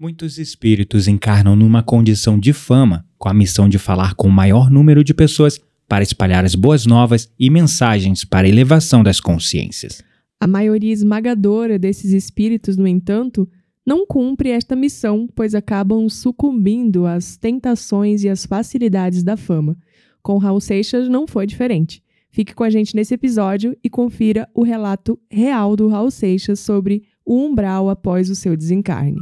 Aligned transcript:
Muitos 0.00 0.38
espíritos 0.38 1.08
encarnam 1.08 1.56
numa 1.56 1.82
condição 1.82 2.38
de 2.38 2.52
fama, 2.52 3.04
com 3.18 3.28
a 3.28 3.34
missão 3.34 3.68
de 3.68 3.80
falar 3.80 4.14
com 4.14 4.28
o 4.28 4.32
maior 4.32 4.70
número 4.70 5.02
de 5.02 5.12
pessoas 5.12 5.60
para 5.88 6.04
espalhar 6.04 6.44
as 6.44 6.54
boas 6.54 6.86
novas 6.86 7.28
e 7.36 7.50
mensagens 7.50 8.24
para 8.24 8.46
a 8.46 8.48
elevação 8.48 9.02
das 9.02 9.18
consciências. 9.18 10.00
A 10.38 10.46
maioria 10.46 10.92
esmagadora 10.92 11.80
desses 11.80 12.12
espíritos, 12.12 12.76
no 12.76 12.86
entanto, 12.86 13.48
não 13.84 14.06
cumpre 14.06 14.50
esta 14.50 14.76
missão, 14.76 15.28
pois 15.34 15.52
acabam 15.52 16.08
sucumbindo 16.08 17.04
às 17.04 17.36
tentações 17.36 18.22
e 18.22 18.28
às 18.28 18.46
facilidades 18.46 19.24
da 19.24 19.36
fama. 19.36 19.76
Com 20.22 20.38
Raul 20.38 20.60
Seixas 20.60 21.08
não 21.08 21.26
foi 21.26 21.44
diferente. 21.44 22.04
Fique 22.30 22.54
com 22.54 22.62
a 22.62 22.70
gente 22.70 22.94
nesse 22.94 23.14
episódio 23.14 23.76
e 23.82 23.90
confira 23.90 24.48
o 24.54 24.62
relato 24.62 25.18
real 25.28 25.74
do 25.74 25.88
Raul 25.88 26.12
Seixas 26.12 26.60
sobre 26.60 27.02
o 27.26 27.34
umbral 27.34 27.90
após 27.90 28.30
o 28.30 28.36
seu 28.36 28.56
desencarne. 28.56 29.18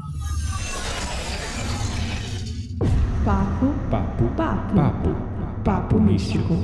Papo, 3.26 3.66
Papo, 3.90 4.24
papo, 4.36 4.74
papo, 4.76 5.10
papo 5.64 5.98
místico. 5.98 6.54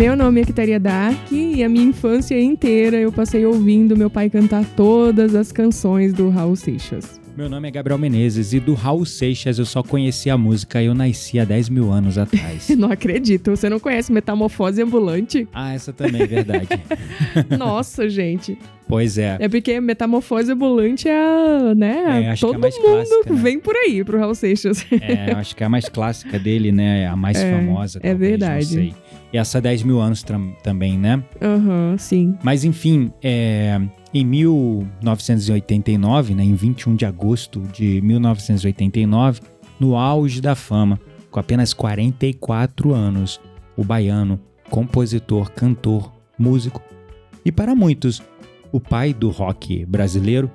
Meu 0.00 0.16
nome 0.16 0.40
é 0.40 0.44
Quitaria 0.46 0.80
Dark 0.80 1.30
e 1.30 1.62
a 1.62 1.68
minha 1.68 1.84
infância 1.84 2.40
inteira 2.40 2.96
eu 2.96 3.12
passei 3.12 3.44
ouvindo 3.44 3.94
meu 3.94 4.08
pai 4.08 4.30
cantar 4.30 4.64
todas 4.74 5.34
as 5.34 5.52
canções 5.52 6.14
do 6.14 6.30
Raul 6.30 6.56
Seixas. 6.56 7.20
Meu 7.36 7.50
nome 7.50 7.68
é 7.68 7.70
Gabriel 7.70 7.98
Menezes 7.98 8.54
e 8.54 8.60
do 8.60 8.72
Raul 8.72 9.04
Seixas 9.04 9.58
eu 9.58 9.66
só 9.66 9.82
conheci 9.82 10.30
a 10.30 10.38
música 10.38 10.82
Eu 10.82 10.94
Nasci 10.94 11.38
há 11.38 11.44
10 11.44 11.68
mil 11.68 11.92
anos 11.92 12.16
atrás. 12.16 12.70
Não 12.74 12.90
acredito, 12.90 13.50
você 13.50 13.68
não 13.68 13.78
conhece 13.78 14.10
Metamorfose 14.10 14.80
Ambulante? 14.80 15.46
ah, 15.52 15.74
essa 15.74 15.92
também 15.92 16.22
é 16.22 16.26
verdade. 16.26 16.68
Nossa, 17.58 18.08
gente. 18.08 18.56
Pois 18.90 19.16
é. 19.16 19.38
É 19.40 19.48
porque 19.48 19.80
Metamorfose 19.80 20.52
Ambulante 20.52 21.08
é, 21.08 21.16
a, 21.16 21.74
né? 21.74 22.24
É, 22.24 22.30
acho 22.30 22.40
que 22.40 22.46
é 22.46 22.48
todo 22.52 22.60
mais 22.60 22.76
mundo 22.76 22.84
clássica, 22.86 23.32
né? 23.32 23.40
vem 23.42 23.58
por 23.58 23.74
aí 23.76 24.04
pro 24.04 24.18
Raul 24.18 24.34
Seixas. 24.34 24.84
É, 24.92 25.32
eu 25.32 25.36
acho 25.38 25.56
que 25.56 25.62
é 25.62 25.66
a 25.66 25.70
mais 25.70 25.88
clássica 25.88 26.38
dele, 26.38 26.70
né? 26.72 27.06
A 27.06 27.16
mais 27.16 27.38
É, 27.38 27.56
famosa. 27.56 27.98
é 28.02 28.10
talvez, 28.10 28.30
verdade. 28.30 28.64
Não 28.66 28.72
sei. 28.72 28.94
E 29.32 29.38
essa 29.38 29.60
10 29.60 29.84
mil 29.84 30.00
anos 30.00 30.24
também, 30.62 30.98
né? 30.98 31.22
Aham, 31.40 31.96
sim. 31.96 32.36
Mas 32.42 32.64
enfim, 32.64 33.12
é, 33.22 33.80
em 34.12 34.24
1989, 34.24 36.34
né, 36.34 36.44
em 36.44 36.54
21 36.54 36.96
de 36.96 37.06
agosto 37.06 37.60
de 37.72 38.00
1989, 38.02 39.40
no 39.78 39.96
auge 39.96 40.40
da 40.40 40.54
fama, 40.54 40.98
com 41.30 41.38
apenas 41.38 41.72
44 41.72 42.92
anos, 42.92 43.40
o 43.76 43.84
baiano, 43.84 44.40
compositor, 44.68 45.50
cantor, 45.52 46.12
músico 46.38 46.82
e 47.44 47.52
para 47.52 47.74
muitos, 47.74 48.22
o 48.72 48.80
pai 48.80 49.12
do 49.12 49.30
rock 49.30 49.84
brasileiro, 49.84 50.50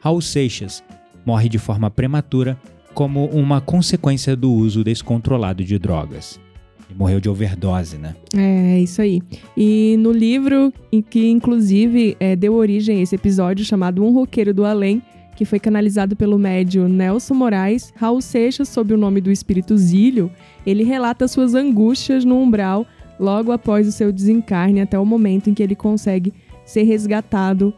Raul 0.00 0.20
Seixas, 0.20 0.82
morre 1.24 1.48
de 1.48 1.58
forma 1.58 1.90
prematura 1.90 2.58
como 2.94 3.26
uma 3.26 3.60
consequência 3.60 4.34
do 4.34 4.52
uso 4.52 4.82
descontrolado 4.82 5.62
de 5.62 5.78
drogas. 5.78 6.40
Ele 6.88 6.98
morreu 6.98 7.20
de 7.20 7.28
overdose, 7.28 7.98
né? 7.98 8.16
É, 8.34 8.80
isso 8.80 9.02
aí. 9.02 9.20
E 9.56 9.96
no 9.98 10.10
livro, 10.10 10.72
em 10.90 11.02
que 11.02 11.28
inclusive 11.28 12.16
é, 12.18 12.34
deu 12.34 12.54
origem 12.54 12.98
a 12.98 13.02
esse 13.02 13.14
episódio 13.14 13.64
chamado 13.64 14.02
Um 14.02 14.12
Roqueiro 14.12 14.54
do 14.54 14.64
Além, 14.64 15.02
que 15.36 15.44
foi 15.44 15.60
canalizado 15.60 16.16
pelo 16.16 16.38
médio 16.38 16.88
Nelson 16.88 17.34
Moraes, 17.34 17.92
Raul 17.94 18.20
Seixas, 18.20 18.68
sob 18.68 18.92
o 18.92 18.98
nome 18.98 19.20
do 19.20 19.30
espírito 19.30 19.76
Zílio, 19.76 20.30
ele 20.66 20.82
relata 20.82 21.28
suas 21.28 21.54
angústias 21.54 22.24
no 22.24 22.40
umbral 22.40 22.84
logo 23.20 23.52
após 23.52 23.86
o 23.86 23.92
seu 23.92 24.10
desencarne, 24.10 24.80
até 24.80 24.98
o 24.98 25.04
momento 25.04 25.50
em 25.50 25.54
que 25.54 25.62
ele 25.62 25.76
consegue 25.76 26.32
ser 26.68 26.82
resgatado 26.82 27.72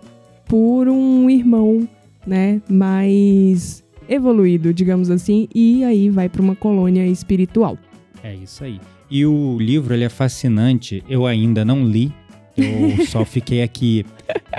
por 0.46 0.88
um 0.88 1.30
irmão, 1.30 1.88
né, 2.26 2.60
mais 2.68 3.84
evoluído, 4.08 4.74
digamos 4.74 5.10
assim, 5.10 5.48
e 5.54 5.84
aí 5.84 6.10
vai 6.10 6.28
para 6.28 6.42
uma 6.42 6.56
colônia 6.56 7.06
espiritual. 7.06 7.78
É 8.22 8.34
isso 8.34 8.64
aí. 8.64 8.80
E 9.08 9.24
o 9.24 9.56
livro 9.58 9.94
ele 9.94 10.02
é 10.02 10.08
fascinante. 10.08 11.04
Eu 11.08 11.24
ainda 11.24 11.64
não 11.64 11.84
li. 11.84 12.12
Eu 12.56 13.06
só 13.06 13.24
fiquei 13.26 13.62
aqui 13.62 14.04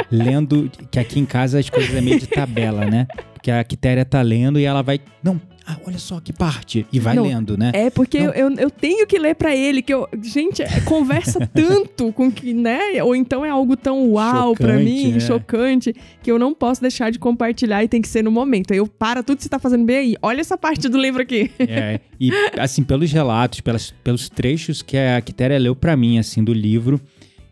lendo, 0.10 0.72
que 0.90 0.98
aqui 0.98 1.20
em 1.20 1.26
casa 1.26 1.60
as 1.60 1.70
coisas 1.70 1.94
é 1.94 2.00
meio 2.00 2.20
de 2.20 2.28
tabela, 2.28 2.86
né? 2.86 3.08
Porque 3.34 3.52
a 3.52 3.62
Quitéria 3.64 4.06
tá 4.06 4.22
lendo 4.22 4.60
e 4.60 4.64
ela 4.64 4.82
vai. 4.82 5.00
Não, 5.22 5.40
ah, 5.72 5.80
olha 5.86 5.98
só 5.98 6.20
que 6.20 6.34
parte. 6.34 6.86
E 6.92 7.00
vai 7.00 7.16
Não, 7.16 7.24
lendo, 7.24 7.58
né? 7.58 7.72
É, 7.74 7.90
porque 7.90 8.20
Não. 8.20 8.34
eu, 8.34 8.50
eu, 8.50 8.56
eu 8.58 8.70
tenho 8.70 9.06
que 9.08 9.18
ler 9.18 9.36
pra 9.36 9.56
ele, 9.56 9.82
que 9.82 9.94
eu. 9.94 10.08
Gente, 10.22 10.62
é, 10.62 10.82
conversa 10.82 11.46
tanto 11.54 12.12
com 12.12 12.32
que, 12.32 12.54
né? 12.54 13.02
Ou 13.04 13.16
então 13.16 13.46
é 13.46 13.50
algo 13.50 13.76
tão 13.78 14.10
uau 14.12 14.56
pra 14.56 14.74
Chocante, 14.74 14.84
mim, 14.84 15.16
é. 15.16 15.20
chocante, 15.20 15.96
que 16.22 16.32
eu 16.32 16.38
não 16.38 16.54
posso 16.54 16.82
deixar 16.82 17.12
de 17.12 17.20
compartilhar 17.20 17.84
e 17.84 17.88
tem 17.88 18.02
que 18.02 18.08
ser 18.08 18.24
no 18.24 18.32
momento. 18.32 18.72
Aí 18.72 18.78
eu 18.78 18.88
para 18.88 19.24
tudo 19.24 19.38
que 19.38 19.44
você 19.44 19.50
tá 19.50 19.60
fazendo 19.60 19.86
bem 19.86 19.98
aí. 19.98 20.16
Olha 20.22 20.42
essa 20.42 20.58
parte 20.58 20.90
do 20.90 20.98
livro 20.98 21.22
aqui. 21.22 21.52
É, 21.60 22.00
e 22.20 22.32
assim, 22.60 22.84
pelos 22.84 23.12
relatos, 23.12 23.62
pelas, 23.62 23.92
pelos 24.04 24.30
trechos 24.30 24.82
que 24.82 24.98
a 24.98 25.22
Quitéria 25.22 25.58
leu 25.58 25.76
pra 25.76 25.96
mim, 25.96 26.18
assim, 26.20 26.44
do 26.44 26.54
livro, 26.54 27.00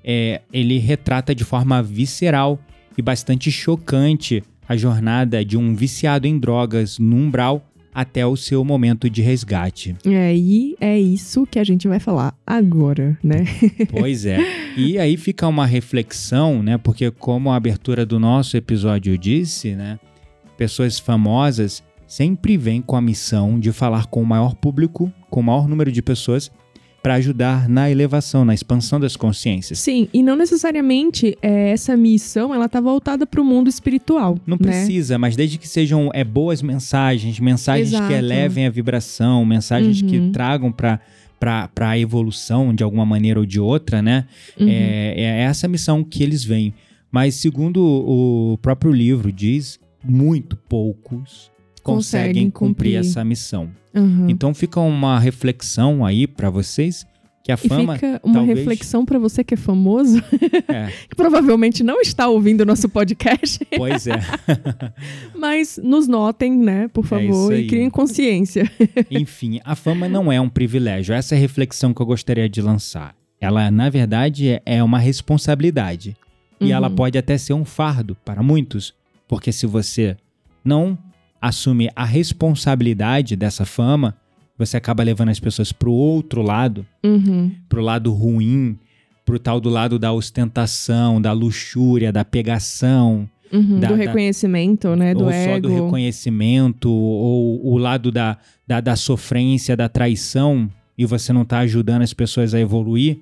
é, 0.03 0.41
ele 0.51 0.77
retrata 0.77 1.33
de 1.33 1.43
forma 1.43 1.81
visceral 1.81 2.59
e 2.97 3.01
bastante 3.01 3.51
chocante 3.51 4.43
a 4.67 4.75
jornada 4.77 5.43
de 5.43 5.57
um 5.57 5.73
viciado 5.73 6.27
em 6.27 6.37
drogas 6.37 6.99
no 6.99 7.15
umbral 7.15 7.65
até 7.99 8.25
o 8.25 8.37
seu 8.37 8.63
momento 8.63 9.09
de 9.09 9.21
resgate. 9.21 9.93
É, 10.05 10.33
e 10.33 10.73
é 10.79 10.97
isso 10.97 11.45
que 11.45 11.59
a 11.59 11.65
gente 11.65 11.85
vai 11.85 11.99
falar 11.99 12.33
agora, 12.47 13.17
né? 13.21 13.43
Pois 13.91 14.25
é. 14.25 14.39
E 14.77 14.97
aí 14.97 15.17
fica 15.17 15.45
uma 15.45 15.65
reflexão, 15.65 16.63
né? 16.63 16.77
Porque 16.77 17.11
como 17.11 17.51
a 17.51 17.57
abertura 17.57 18.05
do 18.05 18.17
nosso 18.17 18.55
episódio 18.55 19.17
disse, 19.17 19.75
né? 19.75 19.99
Pessoas 20.57 20.97
famosas 20.97 21.83
sempre 22.07 22.55
vêm 22.55 22.81
com 22.81 22.95
a 22.95 23.01
missão 23.01 23.59
de 23.59 23.73
falar 23.73 24.05
com 24.05 24.21
o 24.21 24.25
maior 24.25 24.55
público, 24.55 25.11
com 25.29 25.41
o 25.41 25.43
maior 25.43 25.67
número 25.67 25.91
de 25.91 26.01
pessoas, 26.01 26.49
para 27.01 27.15
ajudar 27.15 27.67
na 27.69 27.89
elevação, 27.89 28.43
na 28.43 28.53
expansão 28.53 28.99
das 28.99 29.15
consciências. 29.15 29.79
Sim, 29.79 30.07
e 30.13 30.21
não 30.21 30.35
necessariamente 30.35 31.37
é, 31.41 31.71
essa 31.71 31.95
missão 31.95 32.53
ela 32.53 32.67
tá 32.67 32.81
voltada 32.81 33.25
pro 33.25 33.43
mundo 33.43 33.69
espiritual. 33.69 34.37
Não 34.45 34.57
né? 34.59 34.67
precisa, 34.67 35.17
mas 35.17 35.35
desde 35.35 35.57
que 35.57 35.67
sejam 35.67 36.09
é, 36.13 36.23
boas 36.23 36.61
mensagens, 36.61 37.39
mensagens 37.39 37.89
Exato. 37.89 38.07
que 38.07 38.13
elevem 38.13 38.65
a 38.65 38.69
vibração, 38.69 39.45
mensagens 39.45 40.01
que 40.01 40.17
Uhum. 40.19 40.31
tragam 40.31 40.71
para 40.71 40.99
para 41.39 41.69
a 41.91 41.97
evolução 41.97 42.75
de 42.75 42.83
alguma 42.83 43.05
maneira 43.05 43.39
ou 43.39 43.45
de 43.45 43.61
outra, 43.61 44.01
né? 44.01 44.25
Uhum. 44.59 44.67
É, 44.67 45.13
é 45.15 45.41
essa 45.43 45.69
missão 45.69 46.03
que 46.03 46.21
eles 46.21 46.43
veem. 46.43 46.73
Mas, 47.09 47.35
segundo 47.35 47.81
o 47.81 48.57
próprio 48.61 48.91
livro 48.91 49.31
diz, 49.31 49.79
muito 50.03 50.57
poucos 50.57 51.49
conseguem 51.95 52.49
cumprir 52.49 52.93
cumprir. 52.93 52.95
essa 52.97 53.23
missão. 53.23 53.69
Uhum. 53.93 54.29
Então, 54.29 54.53
fica 54.53 54.79
uma 54.79 55.19
reflexão 55.19 56.05
aí 56.05 56.27
para 56.27 56.49
vocês 56.49 57.05
que 57.43 57.51
a 57.51 57.55
E 57.55 57.67
fama. 57.67 57.95
fica 57.95 58.19
uma 58.23 58.33
talvez- 58.35 58.57
reflexão 58.59 59.05
pra 59.05 59.17
você 59.17 59.43
que 59.43 59.53
é 59.53 59.57
famoso, 59.57 60.21
É, 60.67 60.87
que 61.09 61.15
provavelmente 61.15 61.81
não 61.83 61.99
está 62.01 62.27
ouvindo 62.27 62.61
o 62.61 62.65
nosso 62.65 62.87
podcast, 62.89 63.59
pois 63.77 64.05
é. 64.07 64.19
mas 65.35 65.79
nos 65.81 66.07
notem, 66.07 66.51
né, 66.57 66.87
por 66.89 67.05
É 67.05 67.07
favor, 67.07 67.53
isso 67.53 67.53
e 67.53 67.67
criem 67.67 67.89
consciência. 67.89 68.69
Enfim, 69.09 69.59
a 69.63 69.75
fama 69.75 70.07
não 70.07 70.31
é 70.31 70.39
um 70.39 70.49
privilégio. 70.49 71.13
Essa 71.15 71.35
é 71.35 71.37
a 71.37 71.41
reflexão 71.41 71.93
que 71.93 72.01
eu 72.01 72.05
gostaria 72.05 72.47
de 72.49 72.61
lançar. 72.61 73.15
Ela, 73.41 73.71
na 73.71 73.89
verdade, 73.89 74.49
é- 74.49 74.61
é 74.65 74.83
uma 74.83 74.99
responsabilidade. 74.99 76.15
E 76.59 76.65
Uhum. 76.65 76.71
ela 76.71 76.89
pode 76.89 77.17
até 77.17 77.37
ser 77.37 77.53
um 77.53 77.63
fardo 77.63 78.15
para 78.25 78.43
muitos. 78.43 78.93
Porque 79.27 79.51
se 79.51 79.65
você 79.65 80.17
não 80.63 80.97
assume 81.41 81.89
a 81.95 82.05
responsabilidade 82.05 83.35
dessa 83.35 83.65
fama, 83.65 84.15
você 84.57 84.75
acaba 84.77 85.03
levando 85.03 85.29
as 85.29 85.39
pessoas 85.39 85.71
pro 85.71 85.91
outro 85.91 86.41
lado, 86.41 86.85
Uhum. 87.03 87.51
pro 87.69 87.81
lado 87.81 88.11
ruim, 88.11 88.77
pro 89.25 89.39
tal 89.39 89.59
do 89.61 89.69
lado 89.69 89.97
da 89.97 90.11
ostentação, 90.11 91.21
da 91.21 91.31
luxúria, 91.31 92.11
da 92.11 92.25
pegação, 92.25 93.29
Uhum, 93.51 93.79
Da- 93.79 93.87
do 93.87 93.97
da- 93.97 94.03
reconhecimento, 94.03 94.95
né? 94.95 95.13
Do 95.15 95.23
ou 95.23 95.31
ego. 95.31 95.53
só 95.53 95.59
do 95.59 95.69
reconhecimento, 95.69 96.87
ou 96.89 97.65
o 97.73 97.77
lado 97.79 98.11
da, 98.11 98.37
da, 98.67 98.79
da 98.79 98.95
sofrência, 98.95 99.75
da 99.75 99.89
traição, 99.89 100.69
e 100.97 101.03
você 101.05 101.33
não 101.33 101.41
está 101.41 101.59
ajudando 101.59 102.01
as 102.03 102.13
pessoas 102.13 102.53
a 102.53 102.59
evoluir, 102.59 103.17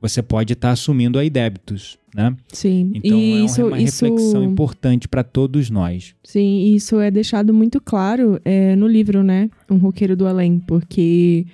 você 0.00 0.22
pode 0.22 0.52
estar 0.52 0.70
assumindo 0.70 1.18
aí 1.18 1.28
débitos, 1.30 1.98
né? 2.14 2.36
Sim. 2.52 2.92
Então 2.94 3.18
e 3.18 3.32
é 3.32 3.44
isso, 3.44 3.66
uma 3.66 3.80
isso, 3.80 4.04
reflexão 4.04 4.44
importante 4.44 5.08
para 5.08 5.24
todos 5.24 5.70
nós. 5.70 6.14
sim, 6.22 6.74
isso 6.74 7.00
é 7.00 7.10
deixado 7.10 7.54
muito 7.54 7.80
claro 7.80 8.40
é, 8.44 8.76
no 8.76 8.86
livro, 8.86 9.22
né? 9.22 9.50
Um 9.70 9.78
roqueiro 9.78 10.16
do 10.16 10.26
além, 10.26 10.58
porque 10.58 11.46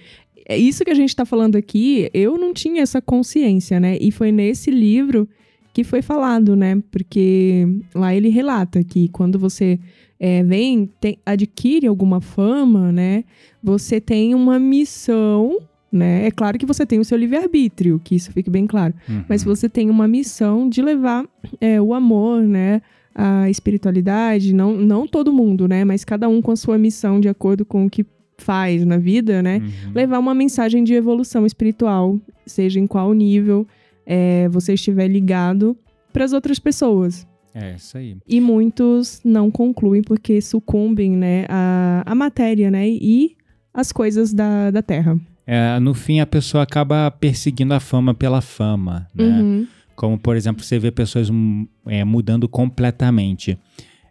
é 0.48 0.56
isso 0.56 0.84
que 0.84 0.90
a 0.90 0.94
gente 0.94 1.14
tá 1.14 1.24
falando 1.24 1.56
aqui, 1.56 2.10
eu 2.14 2.38
não 2.38 2.54
tinha 2.54 2.82
essa 2.82 3.00
consciência, 3.00 3.78
né? 3.78 3.98
E 4.00 4.10
foi 4.10 4.32
nesse 4.32 4.70
livro 4.70 5.28
que 5.72 5.84
foi 5.84 6.02
falado, 6.02 6.56
né? 6.56 6.82
Porque 6.90 7.66
lá 7.94 8.14
ele 8.14 8.30
relata 8.30 8.82
que 8.82 9.08
quando 9.08 9.38
você 9.38 9.78
é, 10.18 10.42
vem, 10.42 10.90
tem, 11.00 11.18
adquire 11.24 11.86
alguma 11.86 12.20
fama, 12.20 12.90
né? 12.90 13.24
Você 13.62 14.00
tem 14.00 14.34
uma 14.34 14.58
missão, 14.58 15.58
né? 15.90 16.26
É 16.26 16.30
claro 16.30 16.58
que 16.58 16.66
você 16.66 16.84
tem 16.84 16.98
o 16.98 17.04
seu 17.04 17.16
livre-arbítrio, 17.16 18.00
que 18.02 18.14
isso 18.14 18.32
fique 18.32 18.50
bem 18.50 18.66
claro. 18.66 18.94
Uhum. 19.08 19.24
Mas 19.28 19.42
você 19.42 19.68
tem 19.68 19.88
uma 19.90 20.06
missão 20.06 20.68
de 20.68 20.82
levar 20.82 21.26
é, 21.60 21.80
o 21.80 21.94
amor, 21.94 22.42
né? 22.42 22.82
A 23.14 23.50
espiritualidade, 23.50 24.54
não, 24.54 24.76
não 24.76 25.06
todo 25.06 25.32
mundo, 25.32 25.66
né? 25.66 25.84
Mas 25.84 26.04
cada 26.04 26.28
um 26.28 26.40
com 26.40 26.52
a 26.52 26.56
sua 26.56 26.78
missão 26.78 27.20
de 27.20 27.28
acordo 27.28 27.64
com 27.64 27.86
o 27.86 27.90
que 27.90 28.06
faz 28.36 28.84
na 28.84 28.96
vida, 28.96 29.42
né? 29.42 29.58
Uhum. 29.58 29.92
Levar 29.94 30.18
uma 30.18 30.34
mensagem 30.34 30.84
de 30.84 30.94
evolução 30.94 31.44
espiritual, 31.44 32.18
seja 32.46 32.78
em 32.78 32.86
qual 32.86 33.12
nível 33.12 33.66
é, 34.06 34.48
você 34.48 34.74
estiver 34.74 35.08
ligado 35.08 35.76
para 36.12 36.24
as 36.24 36.32
outras 36.32 36.58
pessoas. 36.58 37.26
É, 37.54 37.74
isso 37.74 37.98
aí. 37.98 38.16
E 38.26 38.40
muitos 38.40 39.20
não 39.24 39.50
concluem 39.50 40.02
porque 40.02 40.40
sucumbem, 40.40 41.10
né, 41.16 41.44
à, 41.48 42.04
à 42.06 42.14
matéria, 42.14 42.70
né, 42.70 42.88
e 42.88 43.36
as 43.74 43.90
coisas 43.90 44.32
da, 44.32 44.70
da 44.70 44.82
Terra. 44.82 45.18
É, 45.50 45.80
no 45.80 45.94
fim, 45.94 46.20
a 46.20 46.26
pessoa 46.26 46.62
acaba 46.62 47.10
perseguindo 47.10 47.72
a 47.72 47.80
fama 47.80 48.12
pela 48.12 48.42
fama, 48.42 49.08
né? 49.14 49.40
Uhum. 49.40 49.66
Como, 49.96 50.18
por 50.18 50.36
exemplo, 50.36 50.62
você 50.62 50.78
vê 50.78 50.90
pessoas 50.90 51.30
hum, 51.30 51.66
é, 51.86 52.04
mudando 52.04 52.46
completamente. 52.46 53.58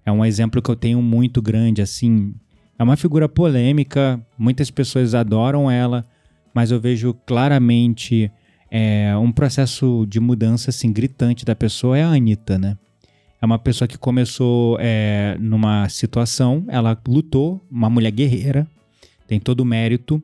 É 0.03 0.11
um 0.11 0.25
exemplo 0.25 0.63
que 0.63 0.71
eu 0.71 0.75
tenho 0.75 0.99
muito 0.99 1.39
grande, 1.39 1.79
assim. 1.79 2.33
É 2.79 2.83
uma 2.83 2.97
figura 2.97 3.29
polêmica, 3.29 4.19
muitas 4.35 4.71
pessoas 4.71 5.13
adoram 5.13 5.69
ela, 5.69 6.07
mas 6.55 6.71
eu 6.71 6.79
vejo 6.79 7.13
claramente 7.13 8.31
é, 8.71 9.15
um 9.15 9.31
processo 9.31 10.07
de 10.09 10.19
mudança, 10.19 10.71
assim, 10.71 10.91
gritante 10.91 11.45
da 11.45 11.55
pessoa 11.55 11.95
é 11.95 12.03
a 12.03 12.09
Anitta, 12.09 12.57
né? 12.57 12.75
É 13.39 13.45
uma 13.45 13.59
pessoa 13.59 13.87
que 13.87 13.97
começou 13.97 14.75
é, 14.79 15.37
numa 15.39 15.87
situação, 15.87 16.65
ela 16.67 16.99
lutou, 17.07 17.63
uma 17.69 17.91
mulher 17.91 18.09
guerreira, 18.09 18.67
tem 19.27 19.39
todo 19.39 19.59
o 19.59 19.65
mérito. 19.65 20.19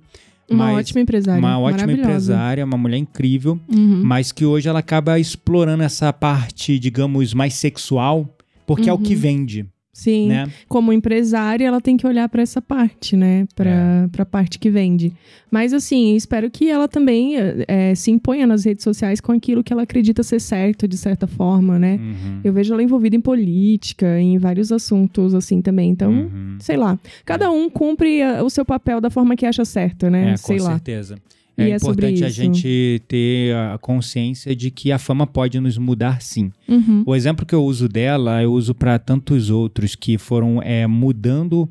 Uma 0.50 0.66
mas 0.66 0.78
ótima 0.80 1.02
empresária. 1.02 1.40
Uma 1.40 1.60
ótima 1.60 1.92
empresária, 1.94 2.66
uma 2.66 2.78
mulher 2.78 2.98
incrível, 2.98 3.60
Uhum. 3.68 4.02
mas 4.04 4.32
que 4.32 4.46
hoje 4.46 4.68
ela 4.68 4.80
acaba 4.80 5.18
explorando 5.20 5.84
essa 5.84 6.12
parte, 6.14 6.78
digamos, 6.78 7.34
mais 7.34 7.54
sexual, 7.54 8.28
porque 8.68 8.90
é 8.90 8.94
o 8.94 8.98
que 8.98 9.14
Uhum. 9.16 9.20
vende, 9.20 9.66
Sim. 9.94 10.28
né? 10.30 10.50
Como 10.68 10.92
empresária, 10.92 11.68
ela 11.68 11.80
tem 11.80 11.96
que 11.96 12.08
olhar 12.08 12.28
para 12.28 12.42
essa 12.42 12.60
parte, 12.60 13.16
né? 13.16 13.46
Para 13.56 13.70
É. 13.70 14.08
pra 14.12 14.26
parte 14.26 14.58
que 14.58 14.70
vende. 14.70 15.14
Mas, 15.52 15.72
assim, 15.72 16.16
espero 16.16 16.50
que 16.50 16.68
ela 16.68 16.88
também 16.88 17.36
é, 17.68 17.94
se 17.94 18.10
imponha 18.10 18.48
nas 18.48 18.66
redes 18.66 18.84
sociais 18.84 19.22
com 19.22 19.32
aquilo 19.32 19.64
que 19.64 19.72
ela 19.72 19.84
acredita 19.84 20.24
ser 20.24 20.42
certo, 20.42 20.88
de 20.88 20.98
certa 20.98 21.28
forma, 21.28 21.78
né? 21.78 22.00
Uhum. 22.02 22.40
Eu 22.44 22.52
vejo 22.52 22.74
ela 22.74 22.82
envolvida 22.82 23.16
em 23.16 23.22
política, 23.22 24.20
em 24.20 24.38
vários 24.40 24.72
assuntos, 24.72 25.36
assim, 25.36 25.62
também. 25.62 25.92
Então, 25.92 26.12
Uhum. 26.12 26.58
sei 26.60 26.76
lá. 26.76 26.98
Cada 27.24 27.52
um 27.52 27.70
cumpre 27.70 28.22
ah, 28.24 28.44
o 28.44 28.50
seu 28.50 28.66
papel 28.66 29.00
da 29.00 29.12
forma 29.12 29.36
que 29.36 29.46
acha 29.46 29.64
certa, 29.64 30.10
né? 30.10 30.32
É, 30.32 30.38
sei 30.38 30.58
com 30.58 30.64
lá. 30.64 30.72
certeza. 30.72 31.18
É 31.58 31.70
é 31.70 31.76
importante 31.76 32.26
a 32.26 32.30
gente 32.30 33.02
ter 33.08 33.56
a 33.56 33.78
consciência 33.78 34.56
de 34.56 34.72
que 34.72 34.92
a 34.92 34.98
fama 34.98 35.28
pode 35.28 35.60
nos 35.60 35.78
mudar 35.78 36.22
sim. 36.22 36.52
Uhum. 36.68 37.04
O 37.06 37.16
exemplo 37.16 37.46
que 37.46 37.54
eu 37.54 37.64
uso 37.64 37.88
dela, 37.88 38.42
eu 38.42 38.52
uso 38.52 38.74
para 38.74 38.98
tantos 38.98 39.50
outros 39.50 39.96
que 39.96 40.18
foram 40.18 40.62
é, 40.62 40.88
mudando 40.88 41.70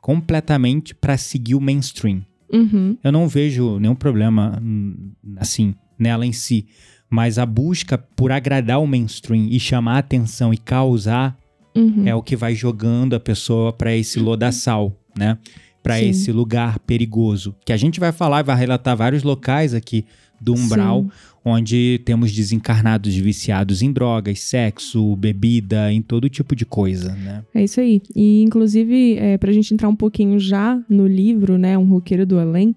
completamente 0.00 0.94
para 0.94 1.16
seguir 1.16 1.54
o 1.54 1.60
mainstream. 1.60 2.22
Uhum. 2.52 2.96
Eu 3.02 3.12
não 3.12 3.28
vejo 3.28 3.78
nenhum 3.78 3.94
problema 3.94 4.58
hum, 4.62 5.12
assim 5.36 5.74
nela 5.98 6.26
em 6.26 6.32
si, 6.32 6.66
mas 7.08 7.38
a 7.38 7.46
busca 7.46 7.96
por 7.96 8.32
agradar 8.32 8.80
o 8.80 8.86
mainstream 8.86 9.46
e 9.50 9.60
chamar 9.60 9.96
a 9.96 9.98
atenção 9.98 10.52
e 10.52 10.56
causar 10.56 11.36
Uhum. 11.74 12.06
é 12.06 12.14
o 12.14 12.22
que 12.22 12.36
vai 12.36 12.54
jogando 12.54 13.14
a 13.14 13.20
pessoa 13.20 13.72
para 13.72 13.96
esse 13.96 14.20
lodaçal, 14.20 14.94
né? 15.16 15.38
Para 15.82 16.00
esse 16.00 16.30
lugar 16.30 16.78
perigoso. 16.80 17.54
Que 17.64 17.72
a 17.72 17.76
gente 17.76 17.98
vai 17.98 18.12
falar, 18.12 18.42
vai 18.42 18.56
relatar 18.56 18.96
vários 18.96 19.22
locais 19.22 19.74
aqui 19.74 20.04
do 20.42 20.54
umbral 20.54 21.02
Sim. 21.02 21.10
onde 21.44 22.00
temos 22.04 22.32
desencarnados 22.32 23.14
viciados 23.14 23.80
em 23.80 23.92
drogas, 23.92 24.40
sexo, 24.40 25.14
bebida, 25.14 25.92
em 25.92 26.02
todo 26.02 26.28
tipo 26.28 26.56
de 26.56 26.66
coisa, 26.66 27.14
né? 27.14 27.44
É 27.54 27.62
isso 27.62 27.80
aí. 27.80 28.02
E, 28.14 28.42
inclusive, 28.42 29.16
é, 29.18 29.38
pra 29.38 29.52
gente 29.52 29.72
entrar 29.72 29.88
um 29.88 29.96
pouquinho 29.96 30.38
já 30.38 30.80
no 30.88 31.06
livro, 31.06 31.56
né? 31.56 31.78
Um 31.78 31.84
roqueiro 31.84 32.26
do 32.26 32.38
além. 32.38 32.74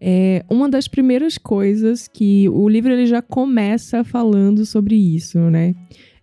É, 0.00 0.44
uma 0.48 0.68
das 0.68 0.86
primeiras 0.86 1.36
coisas 1.36 2.06
que 2.06 2.48
o 2.50 2.68
livro 2.68 2.92
ele 2.92 3.06
já 3.06 3.20
começa 3.20 4.04
falando 4.04 4.64
sobre 4.64 4.94
isso, 4.94 5.38
né? 5.50 5.74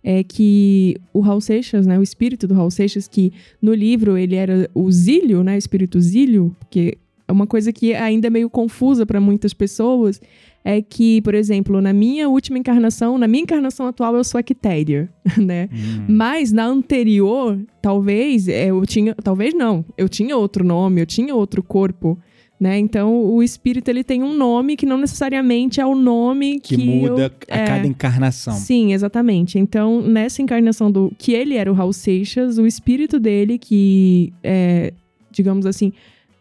É 0.08 0.22
que 0.22 0.96
o 1.12 1.18
Raul 1.18 1.40
Seixas, 1.40 1.84
né, 1.84 1.98
o 1.98 2.02
espírito 2.02 2.46
do 2.46 2.54
Raul 2.54 2.70
Seixas, 2.70 3.08
que 3.08 3.32
no 3.60 3.74
livro 3.74 4.16
ele 4.16 4.36
era 4.36 4.70
o 4.72 4.88
Zílio, 4.92 5.42
né, 5.42 5.56
o 5.56 5.58
espírito 5.58 6.00
Zílio, 6.00 6.54
que 6.70 6.96
é 7.26 7.32
uma 7.32 7.44
coisa 7.44 7.72
que 7.72 7.92
ainda 7.92 8.28
é 8.28 8.30
meio 8.30 8.48
confusa 8.48 9.04
para 9.04 9.20
muitas 9.20 9.52
pessoas, 9.52 10.20
é 10.64 10.80
que, 10.80 11.20
por 11.22 11.34
exemplo, 11.34 11.80
na 11.80 11.92
minha 11.92 12.28
última 12.28 12.56
encarnação, 12.56 13.18
na 13.18 13.26
minha 13.26 13.42
encarnação 13.42 13.88
atual 13.88 14.14
eu 14.14 14.22
sou 14.22 14.38
a 14.38 14.42
Quitéria, 14.42 15.08
né? 15.36 15.68
Hum, 15.72 16.06
Mas 16.08 16.52
na 16.52 16.66
anterior, 16.66 17.58
talvez 17.82 18.46
é, 18.46 18.66
eu 18.66 18.86
tinha, 18.86 19.14
talvez 19.14 19.54
não, 19.54 19.84
eu 19.98 20.08
tinha 20.08 20.36
outro 20.36 20.64
nome, 20.64 21.00
eu 21.00 21.06
tinha 21.06 21.34
outro 21.34 21.62
corpo, 21.62 22.16
né? 22.58 22.78
Então 22.78 23.14
o 23.24 23.42
espírito 23.42 23.88
ele 23.88 24.02
tem 24.02 24.22
um 24.22 24.34
nome 24.34 24.76
que 24.76 24.86
não 24.86 24.96
necessariamente 24.98 25.80
é 25.80 25.86
o 25.86 25.94
nome 25.94 26.58
que, 26.60 26.76
que 26.76 26.84
muda 26.84 27.24
eu- 27.24 27.54
a 27.54 27.58
é. 27.58 27.66
cada 27.66 27.86
encarnação. 27.86 28.54
Sim, 28.54 28.92
exatamente. 28.94 29.58
Então, 29.58 30.00
nessa 30.00 30.40
encarnação 30.40 30.90
do 30.90 31.12
que 31.18 31.32
ele 31.32 31.54
era 31.56 31.70
o 31.70 31.74
Raul 31.74 31.92
Seixas, 31.92 32.56
o 32.58 32.66
espírito 32.66 33.20
dele 33.20 33.58
que, 33.58 34.32
é, 34.42 34.92
digamos 35.30 35.66
assim, 35.66 35.92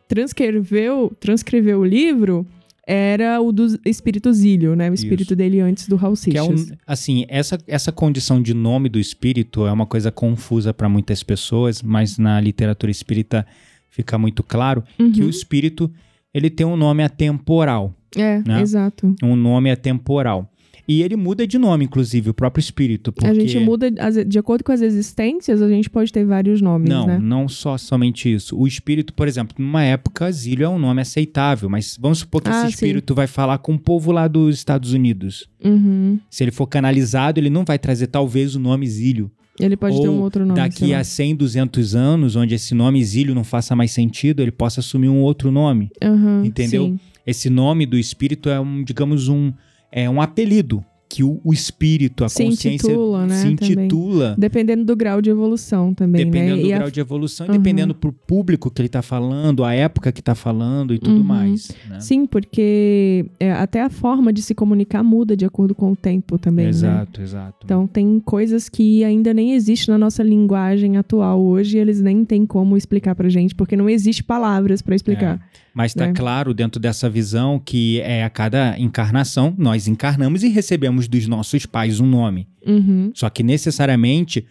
transcreveu, 0.08 1.12
transcreveu 1.20 1.80
o 1.80 1.86
livro 1.86 2.46
era 2.88 3.42
o 3.42 3.52
do 3.52 3.66
espírito 3.84 4.32
Zílio, 4.32 4.76
né? 4.76 4.92
O 4.92 4.94
espírito 4.94 5.30
Isso. 5.30 5.36
dele 5.36 5.60
antes 5.60 5.88
do 5.88 5.96
Raul 5.96 6.14
Que 6.16 6.38
é 6.38 6.44
Seixas. 6.44 6.70
um, 6.70 6.76
assim, 6.86 7.26
essa, 7.28 7.58
essa 7.68 7.92
condição 7.92 8.40
de 8.40 8.54
nome 8.54 8.90
do 8.90 9.00
espírito 9.00 9.66
é 9.66 9.72
uma 9.72 9.88
coisa 9.88 10.12
confusa 10.12 10.72
para 10.72 10.88
muitas 10.88 11.24
pessoas, 11.24 11.82
mas 11.82 12.20
na 12.20 12.40
literatura 12.40 12.92
espírita 12.92 13.46
fica 13.96 14.18
muito 14.18 14.44
claro 14.44 14.84
que 14.98 15.22
Uhum. 15.22 15.28
o 15.28 15.30
espírito 15.30 15.90
ele 16.34 16.50
tem 16.50 16.66
um 16.66 16.76
nome 16.76 17.02
atemporal, 17.04 17.94
É, 18.16 18.40
né? 18.46 18.62
exato. 18.62 19.16
um 19.24 19.36
nome 19.36 19.72
atemporal. 19.72 20.52
E 20.88 21.02
ele 21.02 21.16
muda 21.16 21.48
de 21.48 21.58
nome, 21.58 21.86
inclusive, 21.86 22.30
o 22.30 22.34
próprio 22.34 22.60
espírito, 22.60 23.12
porque 23.12 23.28
A 23.28 23.34
gente 23.34 23.58
muda, 23.58 23.90
de 24.24 24.38
acordo 24.38 24.64
com 24.64 24.72
as 24.72 24.82
existências, 24.82 25.60
a 25.60 25.68
gente 25.68 25.90
pode 25.90 26.12
ter 26.14 26.24
vários 26.24 26.62
nomes, 26.62 26.88
Não, 26.88 27.08
né? 27.08 27.18
não 27.18 27.48
só 27.48 27.76
somente 27.76 28.32
isso. 28.32 28.56
O 28.56 28.68
espírito, 28.68 29.12
por 29.12 29.28
exemplo, 29.28 29.56
numa 29.58 29.82
época, 29.84 30.32
Zílio 30.32 30.64
é 30.66 30.70
um 30.70 30.78
nome 30.78 31.02
aceitável, 31.02 31.68
mas 31.70 31.98
vamos 32.00 32.20
supor 32.20 32.40
que 32.44 32.50
Ah, 32.50 32.52
esse 32.52 32.62
sim. 32.68 32.70
espírito 32.74 33.16
vai 33.16 33.26
falar 33.26 33.58
com 33.58 33.74
o 33.74 33.80
povo 33.80 34.12
lá 34.12 34.28
dos 34.28 34.56
Estados 34.56 34.94
Unidos. 34.94 35.50
Uhum. 35.64 36.20
Se 36.30 36.44
ele 36.44 36.52
for 36.52 36.68
canalizado, 36.68 37.40
ele 37.40 37.50
não 37.50 37.66
vai 37.66 37.80
trazer 37.80 38.06
talvez 38.08 38.54
o 38.56 38.60
nome 38.60 38.86
Zílio. 38.86 39.32
Ele 39.60 39.78
pode 39.78 40.02
ter 40.02 40.08
Ou 40.08 40.16
um 40.16 40.22
outro 40.22 40.46
nome. 40.46 40.60
Daqui 40.60 40.94
a 40.94 41.04
100, 41.04 41.36
200 41.36 41.96
anos, 41.96 42.36
onde 42.36 42.54
esse 42.54 42.76
nome 42.76 43.04
Zílio 43.04 43.34
não 43.34 43.44
faça 43.44 43.76
mais 43.76 43.92
sentido, 43.92 44.42
ele 44.42 44.52
possa 44.52 44.82
assumir 44.82 45.08
um 45.08 45.22
outro 45.22 45.52
nome. 45.52 45.90
Aham, 46.04 46.44
entendeu? 46.46 46.86
sim. 46.86 47.00
Esse 47.26 47.50
nome 47.50 47.86
do 47.86 47.98
espírito 47.98 48.50
é 48.50 48.60
um, 48.60 48.84
digamos, 48.84 49.30
um, 49.30 49.52
é 49.92 50.10
um 50.10 50.22
apelido 50.22 50.84
que 51.16 51.24
o, 51.24 51.40
o 51.46 51.54
espírito, 51.54 52.26
a 52.26 52.30
Se 52.30 52.44
consciência 52.44 52.90
intitula, 52.92 53.26
né, 53.26 53.36
se 53.36 53.56
também. 53.56 53.86
intitula. 53.86 54.36
Dependendo 54.38 54.84
do 54.84 54.96
grau 54.98 55.22
de 55.22 55.30
evolução 55.30 55.94
também, 55.94 56.26
Dependendo 56.26 56.58
né? 56.58 56.62
do 56.64 56.68
E 56.68 56.74
a- 56.74 56.78
grau 56.80 56.92
de 56.92 57.00
evolução, 57.00 57.46
e 57.46 57.50
Aham. 57.50 57.58
dependendo 57.58 57.96
pro 57.96 58.12
público 58.12 58.70
que 58.70 58.82
ele 58.82 58.90
tá 58.90 59.02
falando, 59.02 59.64
a 59.64 59.74
época 59.74 60.12
que 60.12 60.22
tá 60.22 60.36
falando 60.36 60.94
e 60.94 61.00
tudo 61.00 61.18
Uhum. 61.20 61.24
mais. 61.24 61.70
né? 61.90 62.02
Sim, 62.02 62.26
porque 62.26 63.28
é, 63.40 63.52
até 63.54 63.82
a 63.82 63.90
forma 63.90 64.34
de 64.34 64.42
se 64.42 64.54
comunicar 64.54 65.04
muda 65.04 65.38
de 65.38 65.46
acordo 65.46 65.74
com 65.74 65.94
o 65.94 65.96
tempo 65.96 66.38
também, 66.38 66.66
né? 66.66 66.70
Exato, 66.72 67.22
exato. 67.22 67.58
Então 67.64 67.88
tem 67.88 68.20
coisas 68.20 68.68
que 68.68 69.04
ainda 69.06 69.34
nem 69.34 69.54
existem 69.54 69.94
na 69.94 69.98
nossa 69.98 70.22
linguagem 70.22 70.98
atual 70.98 71.42
hoje, 71.42 71.78
e 71.78 71.80
eles 71.80 72.02
nem 72.02 72.26
têm 72.26 72.46
como 72.46 72.76
explicar 72.76 73.16
pra 73.16 73.30
gente, 73.30 73.56
porque 73.56 73.78
não 73.78 73.90
existe 73.90 74.22
palavras 74.24 74.82
pra 74.82 74.96
explicar. 74.96 75.40
Mas 75.76 75.94
tá 75.94 76.08
né? 76.08 76.14
claro 76.14 76.54
dentro 76.54 76.80
dessa 76.80 77.10
visão 77.10 77.60
que 77.60 78.00
é 78.00 78.24
a 78.24 78.30
cada 78.30 78.80
encarnação, 78.80 79.54
nós 79.58 79.88
encarnamos 79.90 80.42
e 80.42 80.48
recebemos 80.48 81.06
dos 81.08 81.28
nossos 81.28 81.66
pais 81.66 82.00
um 82.00 82.06
nome. 82.08 82.48
Uhum. 82.66 83.12
Só 83.14 83.30
que 83.30 83.44
necessariamente 83.44 84.46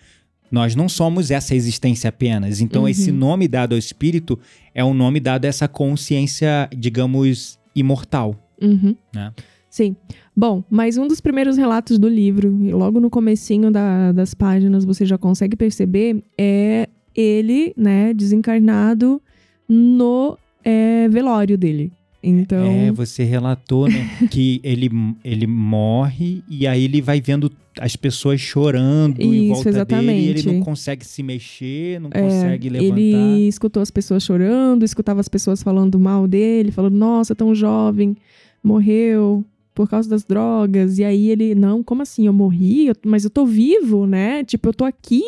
nós 0.53 0.77
não 0.77 0.87
somos 0.89 1.31
essa 1.31 1.55
existência 1.55 2.09
apenas. 2.11 2.61
Então 2.61 2.83
Uhum. 2.83 2.89
esse 2.89 3.11
nome 3.11 3.49
dado 3.49 3.73
ao 3.73 3.79
espírito 3.79 4.39
é 4.75 4.85
um 4.85 4.93
nome 4.93 5.19
dado 5.19 5.47
a 5.47 5.49
essa 5.49 5.67
consciência, 5.67 6.69
digamos, 6.77 7.59
imortal. 7.75 8.37
Uhum. 8.61 8.95
Né? 9.15 9.33
Sim. 9.71 9.97
Bom, 10.37 10.63
mas 10.71 10.99
um 10.99 11.09
dos 11.09 11.21
primeiros 11.23 11.57
relatos 11.57 11.99
do 11.99 12.09
livro, 12.09 12.57
e 12.63 12.71
logo 12.73 13.01
no 13.01 13.09
comecinho 13.09 13.71
da- 13.71 14.13
das 14.13 14.35
páginas 14.35 14.85
você 14.85 15.07
já 15.07 15.17
consegue 15.17 15.57
perceber, 15.57 16.23
é 16.39 16.89
ele, 17.17 17.73
né, 17.77 18.13
desencarnado 18.13 19.21
no 19.69 20.37
é, 20.65 21.09
velório 21.09 21.57
dele. 21.59 21.93
Então, 22.27 22.65
É, 22.65 22.91
você 22.91 23.23
relatou, 23.23 23.87
né, 23.87 24.09
que 24.31 24.59
ele, 24.65 24.91
ele 25.23 25.47
morre 25.47 26.43
e 26.49 26.67
aí 26.67 26.85
ele 26.85 27.03
vai 27.03 27.21
vendo 27.21 27.53
as 27.79 27.97
pessoas 27.97 28.41
chorando 28.41 29.21
em 29.21 29.51
Isso, 29.51 29.63
volta 29.65 29.85
dele 29.85 30.13
e 30.13 30.15
ele 30.29 30.31
exatamente. 30.39 30.47
não 30.47 30.61
consegue 30.65 31.05
se 31.05 31.23
mexer, 31.23 32.01
não 32.01 32.09
É, 32.15 32.23
consegue 32.23 32.71
levantar. 32.71 32.99
ele 32.99 33.47
escutou 33.49 33.83
as 33.83 33.91
pessoas 33.91 34.23
chorando, 34.23 34.85
escutava 34.85 35.21
as 35.21 35.29
pessoas 35.29 35.63
falando 35.63 36.01
mal 36.01 36.27
dele, 36.27 36.71
falando, 36.73 36.95
nossa, 36.97 37.35
tão 37.35 37.55
jovem, 37.55 38.17
morreu 38.63 39.45
por 39.75 39.89
causa 39.89 40.09
das 40.09 40.23
drogas. 40.25 40.99
E 40.99 41.05
aí 41.05 41.31
ele, 41.31 41.55
não, 41.55 41.83
como 41.83 42.03
assim? 42.03 42.27
Eu 42.27 42.33
morri? 42.33 42.87
Eu- 42.87 42.95
mas 43.05 43.25
eu 43.25 43.31
tô 43.31 43.45
vivo, 43.45 44.07
né? 44.07 44.45
Tipo, 44.45 44.69
eu 44.69 44.73
tô 44.75 44.85
aqui, 44.85 45.23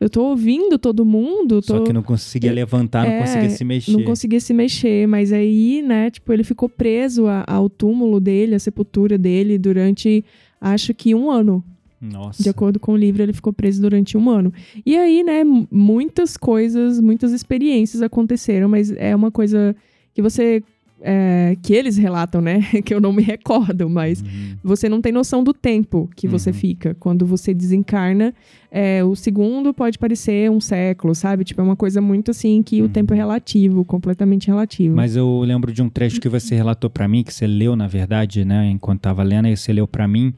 eu 0.00 0.08
tô 0.08 0.24
ouvindo 0.24 0.78
todo 0.78 1.04
mundo. 1.04 1.60
Tô... 1.60 1.78
Só 1.78 1.84
que 1.84 1.92
não 1.92 2.02
conseguia 2.02 2.52
levantar, 2.52 3.04
não 3.04 3.12
É, 3.12 3.18
conseguia 3.18 3.50
se 3.50 3.64
mexer. 3.64 3.92
Não 3.92 4.02
conseguia 4.04 4.40
se 4.40 4.54
mexer, 4.54 5.06
mas 5.06 5.32
aí, 5.32 5.82
né, 5.82 6.10
tipo, 6.10 6.32
ele 6.32 6.42
ficou 6.44 6.68
preso 6.68 7.26
a- 7.26 7.44
ao 7.46 7.68
túmulo 7.68 8.18
dele, 8.18 8.54
à 8.54 8.58
sepultura 8.58 9.18
dele, 9.18 9.58
durante, 9.58 10.24
acho 10.60 10.94
que 10.94 11.14
um 11.14 11.30
ano. 11.30 11.62
Nossa. 12.00 12.42
De 12.42 12.48
acordo 12.48 12.80
com 12.80 12.94
o 12.94 12.96
livro, 12.96 13.22
ele 13.22 13.32
ficou 13.32 13.52
preso 13.52 13.80
durante 13.80 14.16
um 14.18 14.28
ano. 14.28 14.52
E 14.84 14.96
aí, 14.96 15.22
né, 15.22 15.44
muitas 15.70 16.36
coisas, 16.36 16.98
muitas 16.98 17.30
experiências 17.30 18.02
aconteceram, 18.02 18.68
mas 18.68 18.90
é 18.92 19.14
uma 19.14 19.30
coisa 19.30 19.76
que 20.14 20.20
você. 20.22 20.62
É, 21.04 21.56
que 21.60 21.74
eles 21.74 21.96
relatam, 21.96 22.40
né? 22.40 22.60
que 22.84 22.94
eu 22.94 23.00
não 23.00 23.12
me 23.12 23.22
recordo, 23.22 23.90
mas 23.90 24.22
Uhum. 24.22 24.56
você 24.62 24.88
não 24.88 25.00
tem 25.00 25.12
noção 25.12 25.42
do 25.42 25.52
tempo 25.52 26.08
que 26.14 26.28
você 26.28 26.50
Uhum. 26.50 26.54
fica. 26.54 26.94
Quando 27.00 27.26
você 27.26 27.52
desencarna, 27.52 28.32
é, 28.70 29.02
o 29.04 29.14
segundo 29.16 29.74
pode 29.74 29.98
parecer 29.98 30.50
um 30.50 30.60
século, 30.60 31.14
sabe? 31.14 31.44
Tipo, 31.44 31.60
é 31.60 31.64
uma 31.64 31.76
coisa 31.76 32.00
muito 32.00 32.30
assim 32.30 32.62
que 32.62 32.80
o 32.80 32.84
Uhum. 32.84 32.90
tempo 32.90 33.12
é 33.14 33.16
relativo, 33.16 33.84
completamente 33.84 34.46
relativo. 34.46 34.94
Mas 34.94 35.16
eu 35.16 35.40
lembro 35.40 35.72
de 35.72 35.82
um 35.82 35.88
trecho 35.88 36.20
que 36.20 36.28
você 36.28 36.54
relatou 36.54 36.88
pra 36.88 37.08
mim, 37.08 37.22
que 37.24 37.34
você 37.34 37.46
leu, 37.46 37.74
na 37.74 37.88
verdade, 37.88 38.44
né, 38.44 38.70
enquanto 38.70 39.00
tava 39.00 39.22
lendo, 39.22 39.46
aí 39.46 39.56
você 39.56 39.72
leu 39.72 39.88
pra 39.88 40.06
mim, 40.06 40.32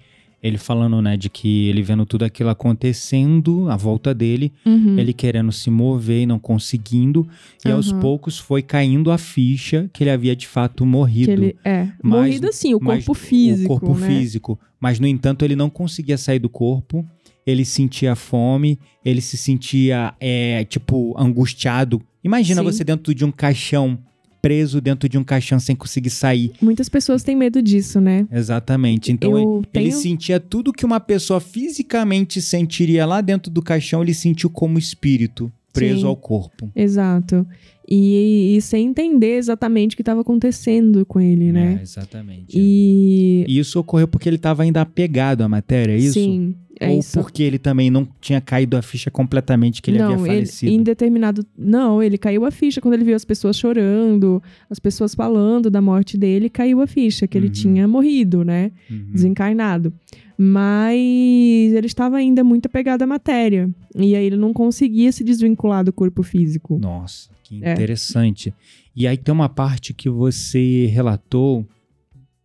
ele 0.45 0.59
falando, 0.59 1.01
né, 1.01 1.17
de 1.17 1.31
que 1.31 1.69
ele 1.69 1.81
vendo 1.83 2.05
tudo 2.05 2.23
aquilo 2.25 2.51
acontecendo 2.51 3.69
à 3.71 3.77
volta 3.77 4.13
dele, 4.15 4.53
Uhum. 4.67 4.99
ele 4.99 5.13
querendo 5.15 5.51
se 5.51 5.71
mover 5.71 6.23
e 6.23 6.27
não 6.27 6.39
conseguindo, 6.39 7.27
e 7.65 7.71
aos 7.71 7.91
Aham. 7.91 8.01
poucos 8.01 8.39
foi 8.39 8.61
caindo 8.63 9.11
a 9.11 9.17
ficha 9.17 9.89
que 9.93 10.05
ele 10.05 10.11
havia 10.11 10.37
de 10.37 10.47
fato 10.47 10.85
morrido. 10.85 11.31
ele 11.33 11.57
é 11.65 11.89
Mas- 12.03 12.21
morrido 12.21 12.49
assim, 12.49 12.75
o 12.75 12.79
mas 12.81 13.05
corpo 13.07 13.15
físico, 13.15 13.73
O 13.75 13.81
corpo 13.81 13.99
né? 13.99 14.07
físico. 14.07 14.59
Mas, 14.79 15.01
no 15.01 15.07
entanto, 15.07 15.45
ele 15.47 15.57
não 15.57 15.71
conseguia 15.71 16.19
sair 16.19 16.39
do 16.39 16.49
corpo, 16.51 17.07
ele 17.47 17.65
sentia 17.65 18.15
fome, 18.15 18.79
ele 19.03 19.23
se 19.23 19.37
sentia, 19.39 20.13
é, 20.21 20.63
tipo, 20.65 21.15
angustiado. 21.19 22.03
Imagina 22.23 22.61
Sim. 22.61 22.65
você 22.67 22.85
dentro 22.85 23.15
de 23.15 23.25
um 23.25 23.33
caixão, 23.33 23.99
preso 24.45 24.79
dentro 24.79 25.09
de 25.09 25.17
um 25.17 25.25
caixão 25.25 25.59
sem 25.59 25.75
conseguir 25.75 26.11
sair. 26.11 26.53
Muitas 26.61 26.89
pessoas 26.91 27.23
têm 27.23 27.35
medo 27.35 27.63
disso, 27.63 27.99
né? 27.99 28.27
Exatamente. 28.31 29.11
Então, 29.11 29.31
Eu 29.31 29.39
ele, 29.39 29.57
ele 29.57 29.67
tenho- 29.91 29.97
sentia 29.97 30.39
tudo 30.39 30.71
que 30.73 30.85
uma 30.85 31.01
pessoa 31.01 31.41
fisicamente 31.41 32.43
sentiria 32.43 33.07
lá 33.07 33.23
dentro 33.23 33.51
do 33.51 33.63
caixão, 33.63 34.03
ele 34.03 34.13
sentiu 34.13 34.51
como 34.51 34.79
espírito 34.79 35.51
preso 35.73 36.01
Sim. 36.03 36.07
ao 36.07 36.15
corpo. 36.17 36.71
Exato. 36.77 37.47
E, 37.89 38.57
e 38.57 38.63
sem 38.63 38.87
entender 38.87 39.37
exatamente 39.37 39.95
o 39.95 39.97
que 39.97 40.03
estava 40.03 40.21
acontecendo 40.23 41.05
com 41.05 41.21
ele, 41.21 41.49
É, 41.49 41.53
né? 41.53 41.79
exatamente. 41.83 42.55
E. 42.55 43.45
E 43.49 43.59
isso 43.59 43.79
ocorreu 43.81 44.07
porque 44.09 44.29
ele 44.29 44.37
estava 44.37 44.63
ainda 44.63 44.81
apegado 44.81 45.43
à 45.43 45.49
matéria, 45.49 45.93
é 45.93 45.97
isso? 45.99 46.15
Sim, 46.15 46.55
é 46.81 46.88
Ou 46.90 46.99
isso. 46.99 47.19
porque 47.21 47.43
ele 47.43 47.59
também 47.59 47.90
não 47.90 48.07
tinha 48.21 48.40
caído 48.40 48.76
a 48.76 48.83
ficha 48.83 49.11
completamente 49.11 49.81
que 49.81 49.90
ele 49.90 49.99
não, 49.99 50.14
havia 50.14 50.26
falecido? 50.26 50.73
em 50.73 50.83
determinado. 50.83 51.47
Não, 51.57 52.02
ele 52.02 52.19
caiu 52.19 52.45
a 52.45 52.50
ficha 52.50 52.81
quando 52.81 52.95
ele 52.95 53.04
viu 53.04 53.14
as 53.16 53.25
pessoas 53.25 53.57
chorando, 53.57 54.43
as 54.69 54.78
pessoas 54.78 55.14
falando 55.14 55.71
da 55.71 55.81
morte 55.81 56.16
dele, 56.19 56.49
caiu 56.50 56.81
a 56.81 56.87
ficha 56.87 57.26
que 57.26 57.37
ele 57.38 57.47
Uhum. 57.47 57.52
tinha 57.52 57.88
morrido, 57.88 58.45
né? 58.45 58.73
Uhum. 58.90 59.11
Desencarnado. 59.12 59.93
Mas 60.37 61.73
ele 61.73 61.87
estava 61.87 62.16
ainda 62.16 62.43
muito 62.43 62.66
apegado 62.66 63.02
à 63.02 63.07
matéria. 63.07 63.71
E 63.97 64.14
aí 64.16 64.25
ele 64.26 64.37
não 64.37 64.52
conseguia 64.52 65.12
se 65.12 65.23
desvincular 65.25 65.85
do 65.85 65.93
corpo 65.93 66.23
físico. 66.23 66.78
Nossa, 66.78 67.28
que 67.45 67.62
É. 67.64 67.73
interessante. 67.73 68.52
E 68.97 69.07
aí 69.07 69.16
tem 69.16 69.33
uma 69.33 69.49
parte 69.49 69.93
que 69.95 70.09
você 70.09 70.87
relatou, 70.87 71.66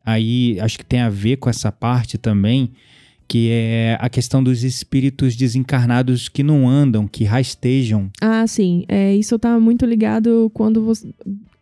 aí 0.06 0.60
acho 0.60 0.78
que 0.78 0.86
tem 0.86 1.00
a 1.00 1.10
ver 1.10 1.38
com 1.38 1.50
essa 1.50 1.72
parte 1.72 2.18
também, 2.18 2.72
que 3.30 3.52
é 3.52 3.96
a 4.02 4.10
questão 4.10 4.44
dos 4.44 4.64
espíritos 4.64 5.36
desencarnados 5.36 6.28
que 6.28 6.42
não 6.42 6.68
andam, 6.68 7.08
que 7.08 7.24
rastejam. 7.24 8.10
Ah, 8.20 8.46
sim. 8.48 8.84
É, 8.88 9.16
isso 9.16 9.38
tá 9.38 9.60
muito 9.60 9.86
ligado 9.86 10.50
quando 10.52 10.84
você. 10.84 11.08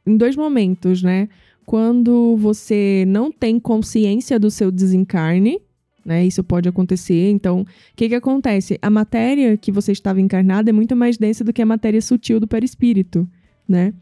Em 0.06 0.16
dois 0.16 0.38
momentos, 0.38 1.04
né? 1.04 1.28
Quando 1.66 2.38
você 2.38 3.04
não 3.06 3.30
tem 3.30 3.60
consciência 3.60 4.40
do 4.40 4.50
seu 4.50 4.72
desencarne, 4.72 5.60
né? 6.06 6.26
Isso 6.26 6.42
pode 6.42 6.70
acontecer. 6.70 7.30
Então, 7.32 7.64
o 7.64 7.66
que 7.98 8.08
que 8.08 8.16
acontece? 8.16 8.80
A 8.82 8.90
matéria 8.90 9.58
que 9.58 9.70
você 9.70 9.92
estava 9.92 10.22
encarnada 10.22 10.70
é 10.70 10.74
muito 10.74 10.96
mais 10.96 11.18
densa 11.18 11.44
do 11.44 11.52
que 11.52 11.62
a 11.62 11.66
matéria 11.66 12.02
sutil 12.02 12.40
do 12.40 12.48
perispírito, 12.48 13.28
né? 13.68 13.94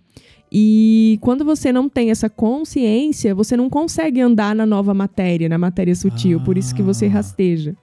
E 0.57 1.17
quando 1.19 1.43
você 1.43 1.74
não 1.74 1.89
tem 1.89 2.12
essa 2.12 2.29
consciência, 2.29 3.35
você 3.35 3.57
não 3.57 3.69
consegue 3.69 4.21
andar 4.21 4.55
na 4.55 4.65
nova 4.65 4.93
matéria, 4.93 5.50
na 5.50 5.57
matéria 5.57 5.93
sutil. 5.93 6.39
Por 6.39 6.57
isso 6.57 6.74
que 6.74 6.81
você 6.81 7.07
Ah. 7.07 7.09
rasteja. 7.09 7.75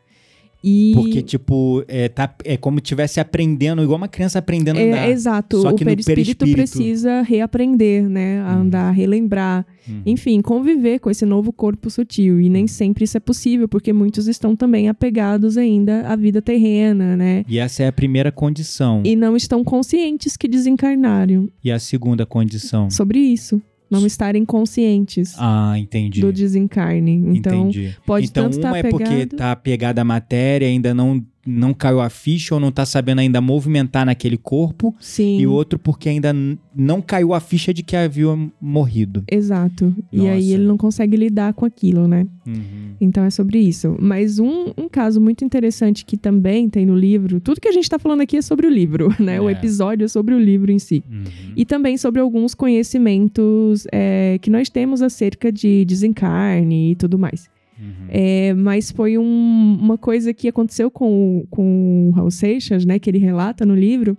E... 0.65 0.93
Porque, 0.95 1.23
tipo, 1.23 1.85
é, 1.89 2.09
tá, 2.09 2.33
é 2.45 2.57
como 2.57 2.79
se 2.79 2.83
estivesse 2.83 3.19
aprendendo, 3.19 3.83
igual 3.83 3.97
uma 3.99 4.07
criança 4.09 4.39
aprendendo 4.39 4.77
a 4.79 4.81
É, 4.81 4.93
andar. 4.93 5.11
exato. 5.11 5.61
Só 5.61 5.71
o 5.71 5.75
que 5.75 5.85
no 5.85 5.91
perispírito, 5.91 6.45
perispírito. 6.45 6.55
precisa 6.79 7.23
reaprender, 7.23 8.09
né? 8.09 8.41
A 8.43 8.55
Uhum. 8.55 8.61
andar, 8.63 8.91
relembrar. 8.93 9.67
Uhum. 9.89 10.03
Enfim, 10.07 10.41
conviver 10.41 11.01
com 11.01 11.11
esse 11.11 11.27
novo 11.27 11.53
corpo 11.53 11.91
sutil. 11.91 12.41
E 12.41 12.49
nem 12.49 12.69
sempre 12.69 13.03
isso 13.05 13.17
é 13.17 13.21
possível, 13.21 13.67
porque 13.67 13.93
muitos 13.93 14.29
estão 14.29 14.55
também 14.55 14.89
apegados 14.89 15.57
ainda 15.59 16.07
à 16.07 16.15
vida 16.15 16.41
terrena, 16.41 17.17
né? 17.17 17.45
E 17.49 17.59
essa 17.59 17.83
é 17.83 17.89
a 17.89 17.93
primeira 17.93 18.31
condição. 18.31 19.03
E 19.05 19.17
não 19.17 19.37
estão 19.37 19.65
conscientes 19.65 20.37
que 20.37 20.47
desencarnaram 20.47 21.49
E 21.65 21.73
a 21.73 21.79
segunda 21.81 22.25
condição? 22.25 22.89
sobre 22.91 23.19
isso. 23.19 23.61
Não 23.93 24.07
estarem 24.07 24.45
conscientes 24.45 25.35
Ah, 25.39 25.75
entendi. 25.79 26.21
do 26.21 26.33
desencarne. 26.33 27.13
Então, 27.37 27.69
entendi. 27.69 27.97
pode 28.07 28.27
então, 28.27 28.45
tanto 28.45 28.57
estar 28.57 28.69
uma 28.69 28.79
é 28.79 28.83
porque 28.83 29.27
tá 29.27 29.53
apegada 29.53 30.01
à 30.01 30.05
matéria, 30.05 30.67
ainda 30.67 30.95
não, 30.95 31.23
não 31.45 31.75
caiu 31.75 32.01
a 32.01 32.09
ficha 32.09 32.55
ou 32.55 32.61
não 32.61 32.71
tá 32.71 32.87
sabendo 32.87 33.19
ainda 33.19 33.41
movimentar 33.41 34.07
naquele 34.07 34.37
corpo. 34.37 34.95
sim. 35.01 35.41
E 35.41 35.47
o 35.47 35.51
outro 35.53 35.79
porque 35.79 36.09
ainda 36.09 36.33
não 36.75 37.03
caiu 37.03 37.35
a 37.35 37.41
ficha 37.41 37.75
de 37.75 37.83
que 37.83 37.97
havia 37.97 38.29
morrido. 38.61 39.25
Exato. 39.31 39.95
E 40.13 40.19
Nossa. 40.19 40.31
aí 40.31 40.53
ele 40.53 40.65
não 40.65 40.77
consegue 40.77 41.17
lidar 41.17 41.53
com 41.55 41.65
aquilo, 41.67 42.07
né? 42.07 42.27
Uhum. 42.47 42.95
Então 43.01 43.25
é 43.25 43.31
sobre 43.31 43.59
isso. 43.59 43.97
Mas 44.01 44.39
um, 44.39 44.73
um 44.79 44.89
caso 44.89 45.21
muito 45.21 45.45
interessante 45.45 46.05
que 46.05 46.17
também 46.17 46.69
tem 46.69 46.87
no 46.87 46.95
livro, 46.97 47.41
tudo 47.41 47.61
que 47.61 47.69
a 47.69 47.73
gente 47.73 47.85
está 47.85 47.99
falando 47.99 48.21
aqui 48.21 48.37
é 48.37 48.43
sobre 48.43 48.67
o 48.67 48.71
livro, 48.71 49.09
né? 49.19 49.41
O 49.41 49.49
É. 49.49 49.53
episódio 49.53 50.05
é 50.05 50.09
sobre 50.09 50.35
o 50.35 50.39
livro 50.39 50.71
em 50.71 50.79
si. 50.79 51.03
Uhum. 51.11 51.25
E 51.57 51.65
também 51.65 51.97
sobre 51.97 52.21
alguns 52.21 52.55
conhecimentos 52.55 53.85
é, 53.93 54.39
que 54.41 54.51
nós 54.51 54.69
temos 54.69 55.03
acerca 55.03 55.51
de 55.51 55.85
desencarne 55.85 56.93
e 56.93 56.95
tudo 56.95 57.19
mais. 57.19 57.51
Uhum. 57.83 58.07
É, 58.09 58.55
mas 58.55 58.91
foi 58.93 59.19
um- 59.19 59.79
uma 59.81 59.99
coisa 59.99 60.33
que 60.33 60.47
aconteceu 60.49 60.91
com, 60.91 61.39
o- 61.41 61.47
com 61.51 62.09
o 62.09 62.11
Raul 62.13 62.31
Seixas, 62.31 62.85
né? 62.87 62.99
Que 62.99 63.11
ele 63.11 63.19
relata 63.19 63.67
no 63.67 63.75
livro, 63.75 64.17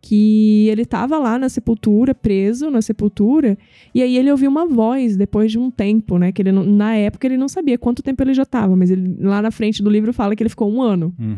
que 0.00 0.66
ele 0.68 0.82
estava 0.82 1.18
lá 1.18 1.38
na 1.38 1.48
sepultura, 1.48 2.14
preso 2.14 2.70
na 2.70 2.82
sepultura, 2.82 3.56
e 3.94 4.02
aí 4.02 4.16
ele 4.16 4.30
ouviu 4.32 4.50
uma 4.50 4.66
voz 4.66 5.16
depois 5.16 5.52
de 5.52 5.58
um 5.58 5.70
tempo, 5.70 6.18
né? 6.18 6.32
Que 6.32 6.42
ele 6.42 6.50
não- 6.50 6.64
na 6.64 6.96
época 6.96 7.26
ele 7.26 7.36
não 7.36 7.48
sabia 7.48 7.78
quanto 7.78 8.02
tempo 8.02 8.22
ele 8.22 8.34
já 8.34 8.42
estava, 8.42 8.74
mas 8.74 8.90
ele, 8.90 9.16
lá 9.20 9.40
na 9.40 9.50
frente 9.52 9.82
do 9.82 9.88
livro 9.90 10.12
fala 10.12 10.34
que 10.34 10.42
ele 10.42 10.50
ficou 10.50 10.72
um 10.72 10.82
ano. 10.82 11.14
Uhum. 11.18 11.36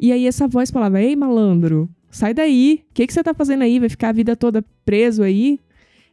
E 0.00 0.10
aí 0.12 0.26
essa 0.26 0.48
voz 0.48 0.70
falava: 0.70 1.00
Ei, 1.00 1.14
malandro, 1.14 1.88
sai 2.10 2.34
daí. 2.34 2.80
O 2.90 2.94
que, 2.94 3.06
que 3.06 3.12
você 3.12 3.22
tá 3.22 3.32
fazendo 3.34 3.62
aí? 3.62 3.78
Vai 3.78 3.88
ficar 3.88 4.08
a 4.08 4.12
vida 4.12 4.34
toda 4.34 4.64
preso 4.84 5.22
aí? 5.22 5.60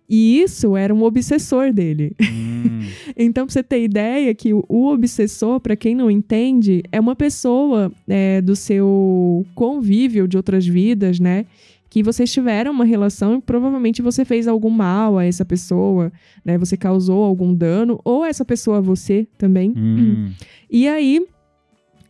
E 0.09 0.41
isso 0.41 0.77
era 0.77 0.93
um 0.93 1.03
obsessor 1.03 1.71
dele. 1.73 2.15
Hum. 2.21 2.81
Então, 3.19 3.45
pra 3.45 3.53
você 3.53 3.63
ter 3.63 3.83
ideia 3.83 4.33
que 4.35 4.53
o, 4.53 4.63
obsessor, 4.69 5.59
pra 5.59 5.75
quem 5.75 5.95
não 5.95 6.09
entende, 6.11 6.83
é 6.91 6.99
uma 6.99 7.15
pessoa 7.15 7.91
é, 8.07 8.41
do 8.41 8.55
seu 8.55 9.45
convívio 9.55 10.27
de 10.27 10.37
outras 10.37 10.65
vidas, 10.67 11.19
né? 11.19 11.45
Que 11.89 12.03
vocês 12.03 12.31
tiveram 12.31 12.71
uma 12.71 12.85
relação 12.85 13.35
e 13.35 13.41
provavelmente 13.41 14.01
você 14.01 14.23
fez 14.23 14.47
algum 14.47 14.69
mal 14.69 15.17
a 15.17 15.25
essa 15.25 15.43
pessoa, 15.43 16.11
né? 16.45 16.57
Você 16.59 16.77
causou 16.77 17.23
algum 17.23 17.53
dano, 17.53 17.99
ou 18.05 18.23
essa 18.23 18.45
pessoa 18.45 18.77
a 18.77 18.81
você 18.81 19.27
também. 19.37 19.73
Hum. 19.75 20.29
E 20.69 20.87
aí, 20.87 21.25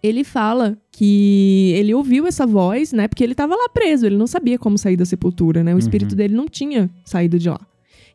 ele 0.03 0.23
fala 0.23 0.77
que 0.91 1.71
ele 1.75 1.93
ouviu 1.93 2.25
essa 2.27 2.45
voz, 2.45 2.91
né? 2.91 3.07
Porque 3.07 3.23
ele 3.23 3.35
tava 3.35 3.55
lá 3.55 3.69
preso, 3.69 4.05
ele 4.05 4.17
não 4.17 4.27
sabia 4.27 4.57
como 4.59 4.77
sair 4.77 4.97
da 4.97 5.05
sepultura, 5.05 5.63
né? 5.63 5.73
O 5.75 5.79
espírito 5.79 6.11
Uhum. 6.11 6.17
dele 6.17 6.35
não 6.35 6.47
tinha 6.47 6.89
saído 7.05 7.37
de 7.39 7.49
lá. 7.49 7.59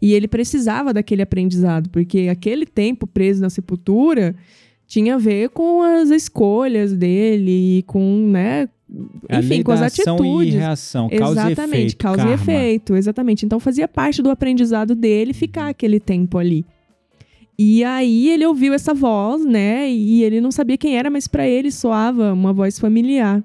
E 0.03 0.15
ele 0.15 0.27
precisava 0.27 0.93
daquele 0.93 1.23
aprendizado, 1.23 1.89
porque 1.89 2.29
aquele 2.29 2.67
tempo 2.67 3.07
preso 3.07 3.41
na 3.41 3.49
sepultura 3.49 4.35
tinha 4.85 5.15
a 5.15 5.19
ver 5.19 5.51
com 5.51 5.81
as 5.81 6.11
escolhas 6.11 6.93
dele 6.93 7.79
e 7.79 7.83
com, 7.85 8.27
né? 8.27 8.69
Enfim, 9.31 9.63
com 9.63 9.71
as 9.71 9.79
da 9.81 9.87
ação 9.87 10.17
atitudes. 10.17 10.55
e 10.55 10.57
reação, 10.59 11.09
causa 11.09 11.49
e 11.49 11.53
Exatamente, 11.53 11.77
efeito, 11.77 11.97
causa 11.99 12.17
karma. 12.19 12.33
e 12.33 12.35
efeito, 12.35 12.97
exatamente. 12.97 13.47
Então 13.47 13.61
fazia 13.61 13.87
parte 13.87 14.21
do 14.21 14.29
aprendizado 14.29 14.97
dele 14.97 15.33
ficar 15.33 15.69
aquele 15.69 16.01
tempo 16.01 16.37
ali. 16.37 16.67
E 17.57 17.85
aí 17.85 18.29
ele 18.29 18.45
ouviu 18.45 18.75
essa 18.75 18.93
voz, 18.93 19.45
né? 19.45 19.89
E 19.89 20.25
ele 20.25 20.41
não 20.41 20.51
sabia 20.51 20.77
quem 20.77 20.99
era, 20.99 21.09
mas 21.09 21.29
para 21.29 21.47
ele 21.47 21.71
soava 21.71 22.33
uma 22.33 22.53
voz 22.53 22.77
familiar. 22.77 23.43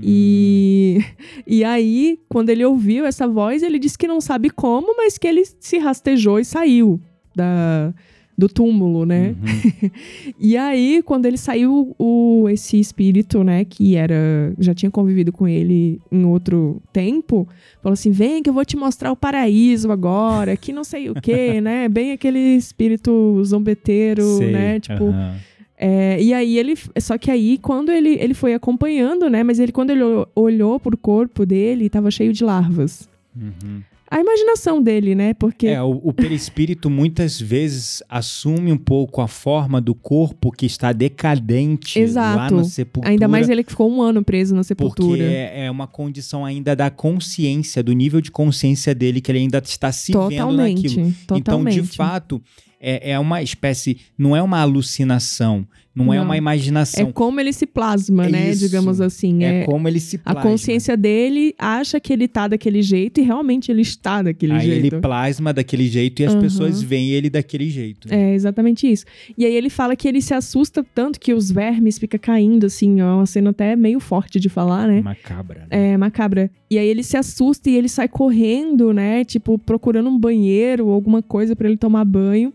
E, 0.00 0.98
e 1.46 1.64
aí, 1.64 2.18
quando 2.28 2.50
ele 2.50 2.64
ouviu 2.64 3.04
essa 3.04 3.26
voz, 3.28 3.62
ele 3.62 3.78
disse 3.78 3.98
que 3.98 4.08
não 4.08 4.20
sabe 4.20 4.50
como, 4.50 4.96
mas 4.96 5.18
que 5.18 5.26
ele 5.26 5.42
se 5.60 5.78
rastejou 5.78 6.38
e 6.38 6.44
saiu 6.44 7.00
da, 7.34 7.92
do 8.36 8.48
túmulo, 8.48 9.04
né? 9.04 9.34
Uhum. 9.82 9.90
E 10.38 10.56
aí, 10.56 11.02
quando 11.04 11.26
ele 11.26 11.36
saiu, 11.36 11.94
o, 11.98 12.48
esse 12.48 12.78
espírito, 12.78 13.44
né, 13.44 13.64
que 13.64 13.94
era 13.94 14.52
já 14.58 14.74
tinha 14.74 14.90
convivido 14.90 15.30
com 15.32 15.46
ele 15.46 16.00
em 16.10 16.24
outro 16.24 16.82
tempo, 16.92 17.46
falou 17.82 17.92
assim: 17.94 18.10
vem 18.10 18.42
que 18.42 18.50
eu 18.50 18.54
vou 18.54 18.64
te 18.64 18.76
mostrar 18.76 19.12
o 19.12 19.16
paraíso 19.16 19.90
agora, 19.92 20.56
que 20.56 20.72
não 20.72 20.84
sei 20.84 21.10
o 21.10 21.14
quê, 21.14 21.60
né? 21.62 21.88
Bem 21.88 22.12
aquele 22.12 22.56
espírito 22.56 23.42
zombeteiro, 23.44 24.24
Sei, 24.38 24.50
né? 24.50 24.80
Tipo. 24.80 25.04
aham. 25.04 25.36
É, 25.84 26.22
e 26.22 26.32
aí 26.32 26.56
ele. 26.56 26.74
Só 27.00 27.18
que 27.18 27.28
aí, 27.28 27.58
quando 27.58 27.90
ele, 27.90 28.10
ele 28.20 28.34
foi 28.34 28.54
acompanhando, 28.54 29.28
né? 29.28 29.42
Mas 29.42 29.58
ele, 29.58 29.72
quando 29.72 29.90
ele 29.90 30.02
olhou 30.32 30.78
pro 30.78 30.96
corpo 30.96 31.44
dele, 31.44 31.90
tava 31.90 32.08
cheio 32.08 32.32
de 32.32 32.44
larvas. 32.44 33.08
Uhum. 33.36 33.82
A 34.08 34.20
imaginação 34.20 34.80
dele, 34.80 35.16
né? 35.16 35.34
Porque. 35.34 35.66
É, 35.66 35.82
o, 35.82 36.00
o 36.04 36.12
perispírito 36.12 36.88
muitas 36.88 37.40
vezes 37.40 38.00
assume 38.08 38.70
um 38.70 38.76
pouco 38.76 39.20
a 39.20 39.26
forma 39.26 39.80
do 39.80 39.92
corpo 39.92 40.52
que 40.52 40.66
está 40.66 40.92
decadente 40.92 41.98
lá 41.98 42.04
Exato. 42.04 42.54
na 42.54 42.64
sepultura. 42.64 43.10
Ainda 43.10 43.26
mais 43.26 43.48
ele 43.48 43.64
que 43.64 43.70
ficou 43.70 43.90
um 43.90 44.00
ano 44.00 44.22
preso 44.22 44.54
na 44.54 44.60
porque 44.60 44.68
sepultura. 44.68 45.24
é, 45.24 45.64
é 45.64 45.70
uma 45.70 45.88
condição 45.88 46.44
ainda 46.44 46.76
da 46.76 46.90
consciência, 46.90 47.82
do 47.82 47.92
nível 47.92 48.20
de 48.20 48.30
consciência 48.30 48.94
dele, 48.94 49.20
que 49.20 49.32
ele 49.32 49.40
ainda 49.40 49.58
está 49.58 49.90
se 49.90 50.12
vendo 50.12 50.28
Totalmente. 50.28 50.82
naquilo. 50.84 51.14
Totalmente. 51.26 51.74
Então, 51.74 51.82
de 51.82 51.96
fato, 51.96 52.40
é, 52.82 53.12
é 53.12 53.18
uma 53.18 53.40
espécie, 53.40 54.00
não 54.18 54.36
é 54.36 54.42
uma 54.42 54.60
alucinação, 54.60 55.66
não, 55.94 56.12
é 56.12 56.16
Não. 56.16 56.24
uma 56.24 56.36
imaginação. 56.36 57.08
É 57.08 57.12
como 57.12 57.38
ele 57.40 57.52
se 57.52 57.66
plasma, 57.66 58.26
É 58.26 58.30
né? 58.30 58.50
isso. 58.50 58.60
Digamos 58.66 59.00
assim. 59.00 59.44
É 59.44 59.60
É, 59.62 59.64
como 59.64 59.86
ele 59.88 60.00
se 60.00 60.16
a 60.24 60.32
plasma. 60.32 60.42
consciência 60.50 60.96
dele 60.96 61.54
acha 61.58 62.00
que 62.00 62.12
ele 62.12 62.26
tá 62.26 62.48
daquele 62.48 62.80
jeito 62.82 63.20
e 63.20 63.22
realmente 63.24 63.70
ele 63.70 63.82
está 63.82 64.22
daquele 64.22 64.52
Aí 64.54 64.60
jeito. 64.66 64.86
ele 64.94 65.00
plasma 65.02 65.52
daquele 65.52 65.86
jeito 65.86 66.20
e 66.22 66.24
as 66.24 66.32
Aham. 66.32 66.40
pessoas 66.42 66.82
veem 66.82 67.10
ele 67.10 67.28
daquele 67.28 67.68
jeito. 67.68 68.08
É 68.10 68.34
exatamente 68.34 68.90
isso. 68.90 69.04
E 69.36 69.44
aí 69.44 69.54
ele 69.54 69.68
fala 69.68 69.94
que 69.94 70.08
ele 70.08 70.22
se 70.22 70.32
assusta 70.34 70.84
tanto 70.94 71.20
que 71.20 71.34
os 71.34 71.50
vermes 71.50 71.98
ficam 71.98 72.18
caindo, 72.20 72.66
assim, 72.66 73.00
ó. 73.02 73.16
Uma 73.16 73.26
cena 73.26 73.50
até 73.50 73.76
meio 73.76 74.00
forte 74.00 74.40
de 74.40 74.48
falar, 74.48 74.88
né? 74.88 75.02
Macabra. 75.02 75.66
Né? 75.70 75.92
É, 75.92 75.96
macabra. 75.96 76.50
E 76.70 76.78
aí 76.78 76.88
ele 76.88 77.02
se 77.02 77.16
assusta 77.16 77.68
e 77.68 77.74
ele 77.76 77.88
sai 77.88 78.08
correndo, 78.08 78.92
né? 78.92 79.24
Tipo, 79.24 79.58
procurando 79.58 80.08
um 80.08 80.18
banheiro 80.18 80.86
ou 80.86 80.92
alguma 80.94 81.20
coisa 81.22 81.54
pra 81.54 81.68
ele 81.68 81.76
tomar 81.76 82.04
banho. 82.04 82.52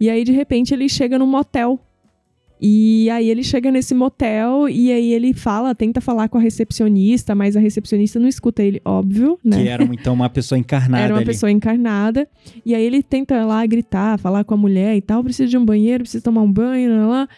E 0.00 0.08
aí, 0.10 0.24
de 0.24 0.32
repente, 0.32 0.72
ele 0.74 0.88
chega 0.88 1.18
num 1.18 1.26
motel. 1.26 1.78
E 2.60 3.08
aí 3.08 3.30
ele 3.30 3.42
chega 3.42 3.70
nesse 3.70 3.94
motel 3.94 4.68
e 4.68 4.92
aí 4.92 5.14
ele 5.14 5.32
fala, 5.32 5.74
tenta 5.74 5.98
falar 6.00 6.28
com 6.28 6.36
a 6.36 6.40
recepcionista, 6.40 7.34
mas 7.34 7.56
a 7.56 7.60
recepcionista 7.60 8.20
não 8.20 8.28
escuta 8.28 8.62
ele, 8.62 8.82
óbvio, 8.84 9.38
né? 9.42 9.62
Que 9.62 9.68
era 9.68 9.82
então 9.84 10.12
uma 10.12 10.28
pessoa 10.28 10.58
encarnada 10.58 11.02
Era 11.02 11.14
uma 11.14 11.20
ali. 11.20 11.26
pessoa 11.26 11.50
encarnada. 11.50 12.28
E 12.64 12.74
aí 12.74 12.84
ele 12.84 13.02
tenta 13.02 13.46
lá 13.46 13.64
gritar, 13.64 14.18
falar 14.18 14.44
com 14.44 14.52
a 14.52 14.58
mulher 14.58 14.94
e 14.94 15.00
tal, 15.00 15.24
precisa 15.24 15.48
de 15.48 15.56
um 15.56 15.64
banheiro, 15.64 16.04
precisa 16.04 16.22
tomar 16.22 16.42
um 16.42 16.52
banho, 16.52 16.90
lá, 16.94 17.06
lá. 17.06 17.28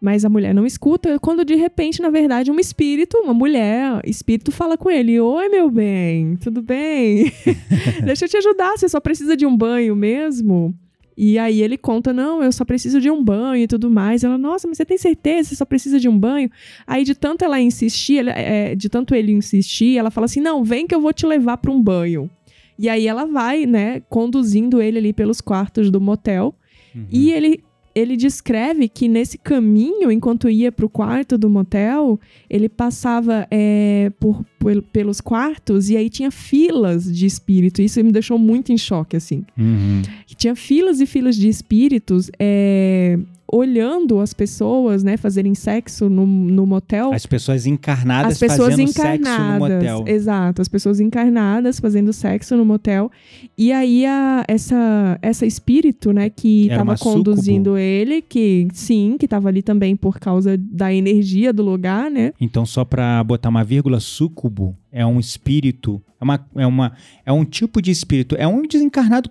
Mas 0.00 0.24
a 0.24 0.28
mulher 0.28 0.52
não 0.52 0.66
escuta, 0.66 1.16
quando 1.20 1.44
de 1.44 1.54
repente, 1.54 2.02
na 2.02 2.10
verdade, 2.10 2.50
um 2.50 2.58
espírito, 2.58 3.18
uma 3.18 3.32
mulher, 3.32 4.00
espírito 4.04 4.50
fala 4.50 4.76
com 4.76 4.90
ele: 4.90 5.20
Oi, 5.20 5.48
meu 5.48 5.70
bem, 5.70 6.34
tudo 6.34 6.60
bem? 6.60 7.30
Deixa 8.04 8.24
eu 8.24 8.28
te 8.28 8.36
ajudar, 8.36 8.76
você 8.76 8.88
só 8.88 8.98
precisa 8.98 9.36
de 9.36 9.46
um 9.46 9.56
banho 9.56 9.94
mesmo? 9.94 10.74
E 11.16 11.38
aí 11.38 11.62
ele 11.62 11.76
conta: 11.76 12.12
Não, 12.12 12.42
eu 12.42 12.50
só 12.52 12.64
preciso 12.64 13.00
de 13.00 13.10
um 13.10 13.22
banho 13.22 13.62
e 13.64 13.66
tudo 13.66 13.90
mais. 13.90 14.24
Ela, 14.24 14.38
nossa, 14.38 14.66
mas 14.66 14.76
você 14.78 14.84
tem 14.84 14.96
certeza? 14.98 15.50
Você 15.50 15.56
só 15.56 15.64
precisa 15.64 16.00
de 16.00 16.08
um 16.08 16.18
banho? 16.18 16.50
Aí 16.86 17.04
de 17.04 17.14
tanto 17.14 17.44
ela 17.44 17.60
insistir, 17.60 18.18
ela- 18.18 18.32
é, 18.32 18.74
de 18.74 18.88
tanto 18.88 19.14
ele 19.14 19.32
insistir, 19.32 19.96
ela 19.98 20.10
fala 20.10 20.24
assim: 20.24 20.40
Não, 20.40 20.64
vem 20.64 20.86
que 20.86 20.94
eu 20.94 21.00
vou 21.00 21.12
te 21.12 21.26
levar 21.26 21.56
para 21.58 21.70
um 21.70 21.80
banho. 21.82 22.30
E 22.78 22.88
aí 22.88 23.06
ela 23.06 23.26
vai, 23.26 23.66
né, 23.66 24.00
conduzindo 24.08 24.80
ele 24.80 24.98
ali 24.98 25.12
pelos 25.12 25.40
quartos 25.40 25.90
do 25.90 26.00
motel. 26.00 26.54
Uhum. 26.94 27.06
E 27.10 27.30
ele, 27.30 27.62
ele 27.94 28.16
descreve 28.16 28.88
que 28.88 29.08
nesse 29.08 29.36
caminho, 29.38 30.10
enquanto 30.10 30.48
ia 30.48 30.72
pro 30.72 30.88
quarto 30.88 31.36
do 31.36 31.48
motel, 31.50 32.18
ele 32.48 32.68
passava 32.68 33.46
é, 33.50 34.10
por, 34.18 34.44
pel- 34.58 34.82
pelos 34.82 35.20
quartos 35.20 35.90
e 35.90 35.96
aí 35.96 36.08
tinha 36.08 36.30
filas 36.30 37.04
de 37.14 37.26
espírito. 37.26 37.82
Isso 37.82 38.02
me 38.02 38.12
deixou 38.12 38.38
muito 38.38 38.72
em 38.72 38.78
choque, 38.78 39.16
assim. 39.16 39.44
Uhum. 39.58 40.02
Tinha 40.36 40.56
filas 40.56 41.00
e 41.00 41.06
filas 41.06 41.36
de 41.36 41.48
espíritos 41.48 42.30
é, 42.38 43.18
olhando 43.52 44.18
as 44.18 44.32
pessoas, 44.32 45.04
né, 45.04 45.18
fazerem 45.18 45.54
sexo 45.54 46.08
no, 46.08 46.26
no 46.26 46.64
motel. 46.64 47.12
As 47.12 47.26
pessoas 47.26 47.66
encarnadas 47.66 48.32
As 48.32 48.38
pessoas 48.38 48.70
fazendo 48.70 48.88
encarnadas. 48.88 49.26
sexo 49.26 49.42
no 49.42 49.58
motel. 49.58 50.04
Exato, 50.06 50.62
as 50.62 50.68
pessoas 50.68 51.00
encarnadas 51.00 51.78
fazendo 51.78 52.14
sexo 52.14 52.56
no 52.56 52.64
motel. 52.64 53.10
E 53.56 53.70
aí 53.70 54.06
a, 54.06 54.42
essa 54.48 55.18
essa 55.20 55.44
espírito, 55.44 56.12
né, 56.12 56.30
que 56.30 56.66
Era 56.68 56.78
tava 56.78 56.92
uma 56.92 56.98
conduzindo 56.98 57.76
ele, 57.76 58.22
que 58.22 58.66
sim, 58.72 59.16
que 59.20 59.28
tava 59.28 59.50
ali 59.50 59.60
também 59.60 59.94
por 59.94 60.18
causa 60.18 60.56
da 60.56 60.92
energia 60.92 61.52
do 61.52 61.62
lugar, 61.62 62.10
né? 62.10 62.32
Então, 62.40 62.64
só 62.64 62.86
pra 62.86 63.22
botar 63.22 63.50
uma 63.50 63.62
vírgula, 63.62 64.00
súcubo 64.00 64.74
é 64.90 65.04
um 65.04 65.20
espírito, 65.20 66.02
é, 66.18 66.24
uma, 66.24 66.46
é, 66.56 66.66
uma, 66.66 66.92
é 67.26 67.32
um 67.32 67.44
tipo 67.44 67.82
de 67.82 67.90
espírito, 67.90 68.34
é 68.38 68.48
um 68.48 68.62
desencarnado 68.62 69.30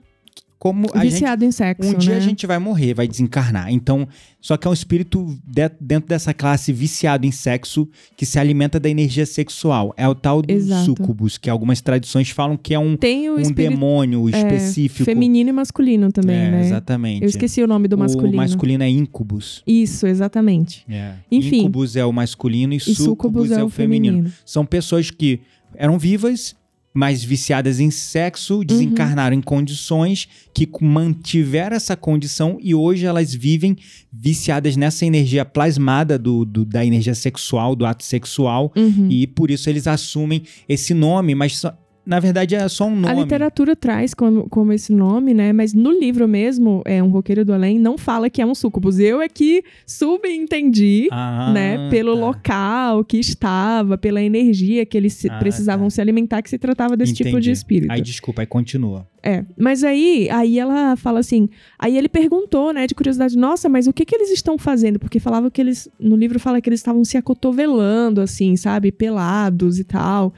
como 0.62 0.86
a 0.93 1.04
gente 1.04 1.13
Viciado 1.13 1.43
em 1.43 1.52
sexo, 1.52 1.89
Um 1.89 1.95
dia 1.97 2.12
né? 2.12 2.17
a 2.17 2.19
gente 2.19 2.45
vai 2.45 2.60
morrer, 2.60 2.93
vai 2.93 3.08
desencarnar. 3.08 3.74
Então, 3.74 4.08
só 4.39 4.56
que 4.58 4.67
é 4.67 4.69
um 4.69 4.74
espírito 4.74 5.26
de- 5.43 5.71
dentro 5.82 6.08
dessa 6.08 6.36
classe 6.36 6.71
viciado 6.71 7.26
em 7.26 7.32
sexo 7.32 7.89
que 8.15 8.28
se 8.28 8.38
alimenta 8.38 8.80
da 8.80 8.88
energia 8.88 9.26
sexual. 9.26 9.91
É 9.97 10.08
o 10.08 10.13
tal 10.13 10.39
do 10.39 10.54
Exato. 10.54 10.86
súcubus, 10.86 11.39
que 11.39 11.50
algumas 11.50 11.82
tradições 11.82 12.30
falam 12.30 12.56
que 12.56 12.76
é 12.76 12.80
um, 12.80 12.91
um 12.91 13.39
espírito 13.39 13.54
demônio 13.56 14.30
é, 14.30 14.38
específico. 14.38 15.04
feminino 15.04 15.50
e 15.50 15.54
masculino 15.54 16.12
também, 16.12 16.36
é, 16.38 16.52
né? 16.52 16.62
Exatamente. 16.67 17.24
Eu 17.24 17.30
esqueci 17.30 17.63
o 17.63 17.67
nome 17.67 17.88
do 17.88 17.97
masculino. 17.97 18.34
O 18.36 18.38
masculino 18.38 18.84
é 18.84 18.89
incubus. 18.89 19.63
Isso, 19.65 20.06
exatamente. 20.06 20.86
É. 20.88 21.13
Enfim. 21.32 21.62
Incubus 21.62 21.95
é 21.95 22.06
o 22.06 22.13
masculino 22.13 22.74
e, 22.76 22.78
E 22.78 22.80
sucubus 22.82 23.50
é 23.52 23.63
o 23.63 23.69
feminino. 23.69 24.32
São 24.45 24.63
pessoas 24.63 25.10
que 25.10 25.39
eram 25.76 25.97
vivas, 25.97 26.56
mas 26.93 27.23
viciadas 27.23 27.80
em 27.80 27.86
Uhum. 27.86 27.91
sexo, 27.91 28.63
desencarnaram 28.63 29.36
em 29.36 29.41
condições 29.41 30.27
que 30.54 30.67
mantiveram 30.82 31.75
essa 31.75 31.95
condição 31.95 32.58
e 32.62 32.75
hoje 32.75 33.06
elas 33.06 33.34
vivem 33.34 33.77
viciadas 34.12 34.75
nessa 34.75 35.06
energia 35.06 35.45
plasmada 35.45 36.17
do, 36.19 36.43
do- 36.43 36.65
da 36.65 36.86
energia 36.86 37.15
sexual, 37.15 37.75
do 37.75 37.86
ato 37.86 38.04
sexual, 38.04 38.71
Uhum. 38.75 39.08
e 39.10 39.25
por 39.27 39.49
isso 39.49 39.69
eles 39.69 39.88
assumem 39.88 40.43
esse 40.67 40.93
nome, 40.93 41.34
mas 41.34 41.62
na 42.05 42.19
verdade 42.19 42.55
é 42.55 42.67
só 42.67 42.85
um 42.87 42.95
nome. 42.95 43.07
A 43.07 43.13
literatura 43.13 43.75
traz 43.75 44.13
como, 44.13 44.49
como 44.49 44.73
esse 44.73 44.91
nome, 44.93 45.33
né? 45.33 45.53
Mas 45.53 45.73
no 45.73 45.91
livro 45.91 46.27
mesmo, 46.27 46.81
é 46.85 47.01
um 47.01 47.09
roqueiro 47.09 47.45
do 47.45 47.53
além, 47.53 47.77
não 47.79 47.97
fala 47.97 48.29
que 48.29 48.41
é 48.41 48.45
um 48.45 48.55
sucubus. 48.55 48.99
Eu 48.99 49.21
é 49.21 49.29
que 49.29 49.63
subentendi, 49.85 51.07
Ah, 51.11 51.51
né? 51.53 51.89
Pelo 51.89 52.15
tá. 52.15 52.21
local 52.21 53.03
que 53.05 53.17
estava, 53.17 53.97
pela 53.97 54.21
energia 54.21 54.85
que 54.85 54.97
eles 54.97 55.23
Ah, 55.29 55.37
precisavam 55.39 55.87
tá. 55.87 55.89
se 55.91 56.01
alimentar, 56.01 56.41
que 56.41 56.49
se 56.49 56.57
tratava 56.57 56.95
desse 56.97 57.13
tipo 57.13 57.29
de 57.29 57.35
Entendi. 57.37 57.51
espírito. 57.51 57.91
Aí 57.91 58.01
desculpa, 58.01 58.41
aí 58.41 58.45
continua. 58.47 59.07
É, 59.23 59.45
mas 59.55 59.83
aí, 59.83 60.27
aí 60.31 60.57
ela 60.57 60.95
fala 60.95 61.19
assim, 61.19 61.47
aí 61.77 61.95
ele 61.95 62.09
perguntou, 62.09 62.73
né, 62.73 62.87
de 62.87 62.95
curiosidade, 62.95 63.37
nossa, 63.37 63.69
mas 63.69 63.85
o 63.85 63.93
que 63.93 64.03
que 64.03 64.15
eles 64.15 64.31
estão 64.31 64.57
fazendo? 64.57 64.97
Porque 64.97 65.19
falava 65.19 65.51
que 65.51 65.61
eles, 65.61 65.87
no 65.99 66.15
livro 66.15 66.39
fala 66.39 66.59
que 66.59 66.67
eles 66.67 66.79
estavam 66.79 67.03
se 67.05 67.17
acotovelando, 67.17 68.19
assim, 68.19 68.55
sabe, 68.55 68.91
pelados 68.91 69.77
e 69.77 69.83
tal. 69.83 70.33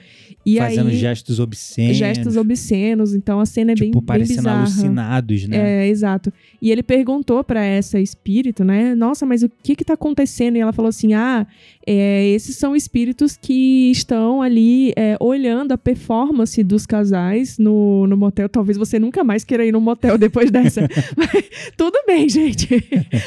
E 0.46 0.58
Fazendo 0.58 0.90
aí, 0.90 0.98
gestos 0.98 1.40
obscenos. 1.40 1.98
gestos 1.98 2.38
obscenos, 2.38 3.14
então 3.14 3.40
a 3.40 3.46
cena 3.46 3.72
é 3.72 3.76
tipo, 3.76 3.86
bem, 3.86 3.92
bem 3.94 4.06
parecendo 4.06 4.40
bizarra. 4.40 4.60
alucinados, 4.60 5.48
né? 5.48 5.86
É, 5.86 5.88
exato. 5.88 6.34
E 6.62 6.72
ele 6.72 6.84
perguntou 6.84 7.44
pra 7.44 7.64
essa 7.64 8.00
espírito, 8.00 8.64
né? 8.64 8.94
Nossa, 8.94 9.26
mas 9.26 9.42
o 9.42 9.50
que 9.64 9.76
que 9.76 9.86
tá 9.86 9.94
acontecendo? 9.94 10.58
E 10.58 10.60
ela 10.60 10.74
falou 10.74 10.90
assim: 10.90 11.14
ah, 11.14 11.48
é, 11.88 12.28
esses 12.28 12.58
são 12.58 12.76
espíritos 12.76 13.38
que 13.38 13.90
estão 13.92 14.42
ali 14.42 14.92
é, 14.98 15.16
olhando 15.20 15.72
a 15.72 15.78
performance 15.78 16.62
dos 16.64 16.86
casais 16.86 17.58
no, 17.58 18.06
no 18.08 18.18
motel. 18.18 18.50
Talvez 18.50 18.78
você 18.78 19.00
nunca 19.00 19.24
mais 19.24 19.44
queira 19.44 19.66
ir 19.66 19.72
no 19.72 19.80
motel 19.80 20.18
depois 20.18 20.52
dessa. 20.52 20.82
Mas 21.16 21.72
tudo 21.78 21.98
bem, 22.06 22.28
gente. 22.28 22.68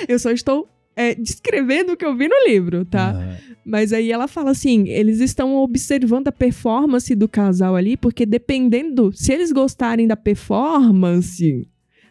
Eu 0.09 0.18
só 0.18 0.31
estou. 0.31 0.68
É, 0.97 1.15
descrevendo 1.15 1.93
o 1.93 1.97
que 1.97 2.05
eu 2.05 2.17
vi 2.17 2.27
no 2.27 2.49
livro, 2.49 2.85
tá? 2.87 3.11
Aham. 3.11 3.37
Mas 3.69 3.93
aí 3.93 4.13
ela 4.13 4.29
fala 4.29 4.53
assim: 4.53 4.89
eles 4.89 5.19
estão 5.19 5.57
observando 5.57 6.29
a 6.29 6.33
performance 6.33 7.13
do 7.17 7.29
casal 7.29 7.75
ali, 7.75 7.97
porque 7.97 8.25
dependendo, 8.25 9.13
se 9.13 9.33
eles 9.33 9.51
gostarem 9.51 10.07
da 10.07 10.17
performance, 10.17 11.69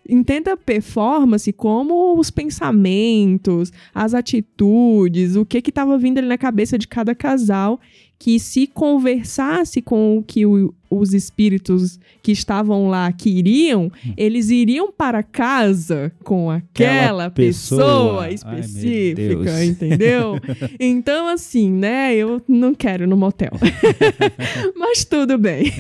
entenda 0.07 0.53
a 0.53 0.57
performance 0.57 1.51
como 1.53 2.19
os 2.19 2.29
pensamentos, 2.29 3.71
as 3.93 4.13
atitudes, 4.13 5.37
o 5.37 5.45
que 5.45 5.61
que 5.61 5.71
tava 5.71 5.97
vindo 5.97 6.17
ali 6.17 6.27
na 6.27 6.37
cabeça 6.37 6.77
de 6.77 6.89
cada 6.89 7.15
casal 7.15 7.79
que 8.17 8.39
se 8.39 8.65
conversasse 8.67 9.81
com 9.81 10.17
o 10.17 10.23
que 10.23 10.45
o, 10.45 10.73
os 10.89 11.13
espíritos 11.13 11.99
que 12.23 12.31
estavam 12.31 12.87
lá 12.89 13.11
queriam, 13.11 13.91
Hum. 14.05 14.13
eles 14.17 14.49
iriam 14.49 14.91
para 14.91 15.21
casa 15.21 16.11
com 16.23 16.49
aquela 16.49 16.91
Aquela 17.05 17.29
pessoa. 17.29 17.81
pessoa, 17.81 18.23
Ai, 18.23 18.33
específica, 18.33 19.43
Deus. 19.43 19.61
entendeu? 19.61 20.39
então, 20.79 21.27
assim, 21.27 21.71
né, 21.71 22.15
eu 22.15 22.41
não 22.47 22.73
quero 22.73 23.03
ir 23.03 23.07
no 23.07 23.17
motel. 23.17 23.51
Mas 24.75 25.03
tudo 25.05 25.37
bem. 25.37 25.71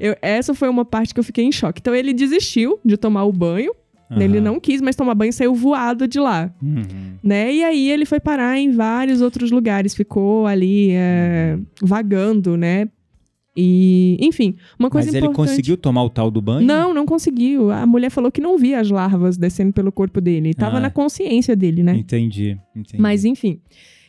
Eu- 0.00 0.16
essa 0.22 0.54
foi 0.54 0.68
uma 0.68 0.84
parte 0.84 1.12
que 1.14 1.20
eu 1.20 1.24
fiquei 1.24 1.44
em 1.44 1.52
choque. 1.52 1.80
Então, 1.80 1.94
ele 1.94 2.12
desistiu 2.12 2.78
de 2.84 2.96
tomar 2.96 3.24
o 3.24 3.32
banho. 3.32 3.72
Né? 4.16 4.24
Ele 4.24 4.40
não 4.40 4.58
quis 4.60 4.80
mais 4.80 4.96
tomar 4.96 5.14
banho 5.14 5.30
e 5.30 5.32
saiu 5.32 5.54
voado 5.54 6.06
de 6.08 6.18
lá 6.20 6.52
Uhum. 6.62 6.82
né? 7.22 7.52
E 7.52 7.62
aí 7.64 7.90
ele 7.90 8.04
foi 8.04 8.20
parar 8.20 8.58
em 8.58 8.70
vários 8.72 9.20
outros 9.20 9.50
lugares, 9.50 9.94
ficou 9.94 10.46
ali 10.46 10.90
é, 10.92 11.58
vagando, 11.82 12.56
né? 12.56 12.88
E, 13.54 14.16
enfim, 14.18 14.54
uma 14.78 14.88
coisa 14.88 15.08
Mas 15.08 15.14
ele 15.14 15.26
importante. 15.26 15.48
conseguiu 15.50 15.76
tomar 15.76 16.02
o 16.04 16.08
tal 16.08 16.30
do 16.30 16.40
banho? 16.40 16.66
Não, 16.66 16.94
não 16.94 17.04
conseguiu. 17.04 17.70
A 17.70 17.84
mulher 17.84 18.10
falou 18.10 18.32
que 18.32 18.40
não 18.40 18.56
via 18.56 18.80
as 18.80 18.88
larvas 18.88 19.36
descendo 19.36 19.74
pelo 19.74 19.92
corpo 19.92 20.22
dele. 20.22 20.54
Tava 20.54 20.78
Ah. 20.78 20.80
na 20.80 20.90
consciência 20.90 21.54
dele, 21.54 21.82
né? 21.82 21.94
Entendi, 21.96 22.56
entendi. 22.74 22.98
Mas 23.00 23.26
enfim. 23.26 23.60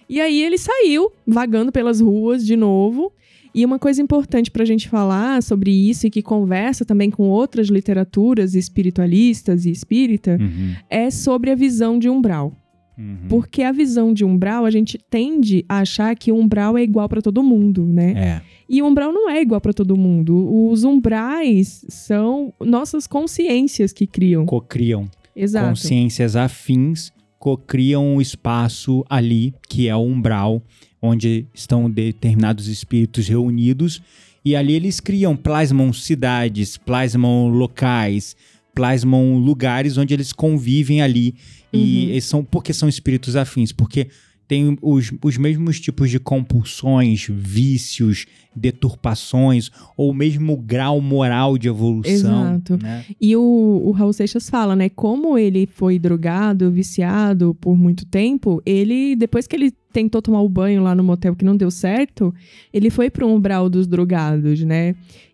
E 0.09 0.21
aí 0.21 0.41
ele 0.41 0.57
saiu 0.57 1.11
vagando 1.27 1.71
pelas 1.73 1.99
ruas 1.99 2.45
de 2.45 2.55
novo. 2.55 3.11
E 3.55 3.63
uma 3.65 3.77
coisa 3.77 4.01
importante 4.01 4.49
pra 4.49 4.65
gente 4.65 4.89
falar 4.89 5.43
sobre 5.43 5.71
isso 5.71 6.07
e 6.07 6.09
que 6.09 6.21
conversa 6.21 6.83
também 6.83 7.11
com 7.11 7.29
outras 7.29 7.67
literaturas 7.67 8.55
espiritualistas 8.55 9.65
e 9.65 9.71
espírita 9.71 10.37
Uhum, 10.39 10.75
é 10.89 11.11
sobre 11.11 11.51
a 11.51 11.55
visão 11.55 11.99
de 11.99 12.09
umbral. 12.09 12.53
uhum. 12.97 13.27
Porque 13.29 13.61
a 13.63 13.71
visão 13.71 14.13
de 14.13 14.23
umbral, 14.25 14.65
a 14.65 14.71
gente 14.71 14.97
tende 14.97 15.63
a 15.69 15.79
achar 15.79 16.15
que 16.15 16.31
o 16.31 16.35
umbral 16.35 16.77
é 16.77 16.83
igual 16.83 17.07
pra 17.09 17.21
todo 17.21 17.41
mundo, 17.43 17.85
né? 17.85 18.13
É. 18.15 18.41
E 18.69 18.81
o 18.81 18.87
umbral 18.87 19.11
não 19.11 19.29
é 19.29 19.41
igual 19.41 19.59
pra 19.61 19.73
todo 19.73 19.95
mundo. 19.97 20.69
Os 20.71 20.83
umbrais 20.83 21.85
são 21.89 22.53
nossas 22.59 23.05
consciências 23.07 23.91
que 23.93 24.07
criam. 24.07 24.45
Cocriam. 24.45 25.09
Exato. 25.35 25.69
Consciências 25.69 26.35
afins 26.35 27.11
cocriam 27.39 28.05
um 28.15 28.21
espaço 28.21 29.03
ali, 29.09 29.53
que 29.67 29.87
é 29.89 29.95
o 29.95 29.99
umbral, 30.01 30.61
onde 31.05 31.45
estão 31.53 31.89
determinados 31.91 32.67
espíritos 32.69 33.27
reunidos. 33.27 34.01
E 34.45 34.55
ali 34.55 34.71
eles 34.73 35.01
criam, 35.01 35.35
plasmam 35.35 35.91
cidades, 35.91 36.77
plasmam 36.77 37.49
locais, 37.49 38.37
plasmam 38.73 39.37
lugares 39.37 39.97
onde 39.97 40.13
eles 40.13 40.31
convivem 40.31 41.01
ali. 41.01 41.35
E 41.73 41.77
Uhum. 41.77 42.09
eles 42.11 42.23
são, 42.25 42.43
porque 42.43 42.71
são 42.73 42.87
espíritos 42.87 43.35
afins? 43.35 43.73
Porque 43.73 44.07
tem 44.53 44.77
os, 44.83 45.11
os 45.23 45.35
mesmos 45.35 45.79
tipos 45.79 46.11
de 46.11 46.19
compulsões, 46.19 47.27
vícios, 47.27 48.27
deturpações, 48.55 49.71
ou 49.97 50.11
o 50.11 50.13
mesmo 50.13 50.55
grau 50.55 51.01
moral 51.01 51.57
de 51.57 51.67
evolução. 51.67 52.13
Exato. 52.13 52.77
Né? 52.77 53.03
E 53.19 53.35
o, 53.35 53.41
o 53.83 53.89
Raul 53.89 54.13
Seixas 54.13 54.47
fala, 54.47 54.75
né? 54.75 54.89
Como 54.89 55.39
ele 55.39 55.65
foi 55.65 55.97
drogado, 55.97 56.69
viciado 56.69 57.55
por 57.59 57.75
muito 57.75 58.05
tempo, 58.05 58.61
ele, 58.63 59.15
depois 59.15 59.47
que 59.47 59.55
ele 59.55 59.73
tentou 59.91 60.21
tomar 60.21 60.41
o 60.41 60.49
banho 60.49 60.83
lá 60.83 60.93
no 60.93 61.03
motel 61.03 61.35
que 61.35 61.43
não 61.43 61.57
deu 61.57 61.71
certo, 61.71 62.31
ele 62.71 62.91
foi 62.91 63.09
pro 63.09 63.27
umbral 63.27 63.67
dos 63.71 63.87
drogados, 63.87 64.61
né? 64.61 64.93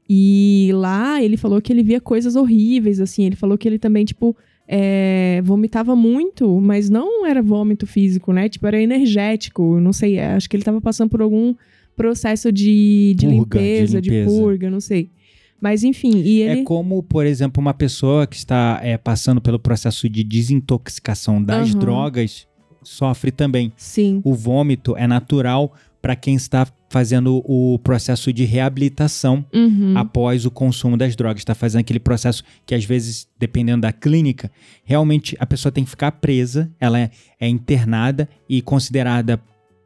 E 0.09 0.71
lá 0.73 1.21
ele 1.21 1.35
falou 1.35 1.61
que 1.61 1.73
ele 1.73 1.83
via 1.83 1.99
coisas 1.99 2.37
horríveis, 2.37 3.01
assim. 3.01 3.25
Ele 3.25 3.35
falou 3.35 3.57
que 3.57 3.67
ele 3.67 3.77
também, 3.77 4.05
tipo, 4.05 4.33
é, 4.71 5.41
vomitava 5.43 5.95
muito, 5.95 6.61
mas 6.61 6.91
não 6.91 7.25
era 7.25 7.41
vômito 7.41 7.87
físico, 7.87 8.31
né? 8.31 8.47
Tipo, 8.47 8.67
era 8.67 8.79
energético. 8.79 9.79
Não 9.79 9.91
sei, 9.91 10.17
é, 10.17 10.33
acho 10.33 10.47
que 10.47 10.55
ele 10.55 10.63
tava 10.63 10.79
passando 10.79 11.09
por 11.09 11.23
algum 11.23 11.55
processo 11.95 12.51
de, 12.51 13.15
de, 13.17 13.25
Purga, 13.25 13.59
de 13.59 13.65
limpeza, 13.65 14.01
de 14.01 14.09
limpeza. 14.11 14.29
purga, 14.39 14.69
não 14.69 14.79
sei. 14.79 15.09
Mas 15.59 15.83
enfim, 15.83 16.17
e 16.17 16.41
ele. 16.41 16.61
É 16.61 16.63
como, 16.63 17.01
por 17.01 17.25
exemplo, 17.25 17.59
uma 17.59 17.73
pessoa 17.73 18.27
que 18.27 18.35
está 18.35 18.79
é, 18.83 18.95
passando 18.95 19.41
pelo 19.41 19.57
processo 19.57 20.07
de 20.07 20.23
desintoxicação 20.23 21.43
das 21.43 21.71
Aham. 21.71 21.79
drogas 21.79 22.47
sofre 22.83 23.31
também. 23.31 23.73
Sim. 23.75 24.21
O 24.23 24.35
vômito 24.35 24.95
é 24.95 25.07
natural 25.07 25.73
para 26.01 26.15
quem 26.15 26.35
está 26.35 26.67
fazendo 26.89 27.43
o 27.45 27.77
processo 27.79 28.33
de 28.33 28.45
reabilitação 28.45 29.45
Uhum. 29.53 29.93
após 29.97 30.45
o 30.45 30.51
consumo 30.51 30.97
das 30.97 31.15
drogas. 31.15 31.41
Está 31.41 31.53
fazendo 31.53 31.81
aquele 31.81 31.99
processo 31.99 32.43
que, 32.65 32.73
às 32.73 32.83
vezes, 32.83 33.27
dependendo 33.37 33.81
da 33.81 33.91
clínica, 33.91 34.51
realmente 34.83 35.35
a 35.39 35.45
pessoa 35.45 35.71
tem 35.71 35.83
que 35.83 35.89
ficar 35.89 36.13
presa, 36.13 36.71
ela 36.79 36.99
é, 36.99 37.11
é 37.39 37.47
internada 37.47 38.27
e 38.47 38.61
considerada 38.61 39.39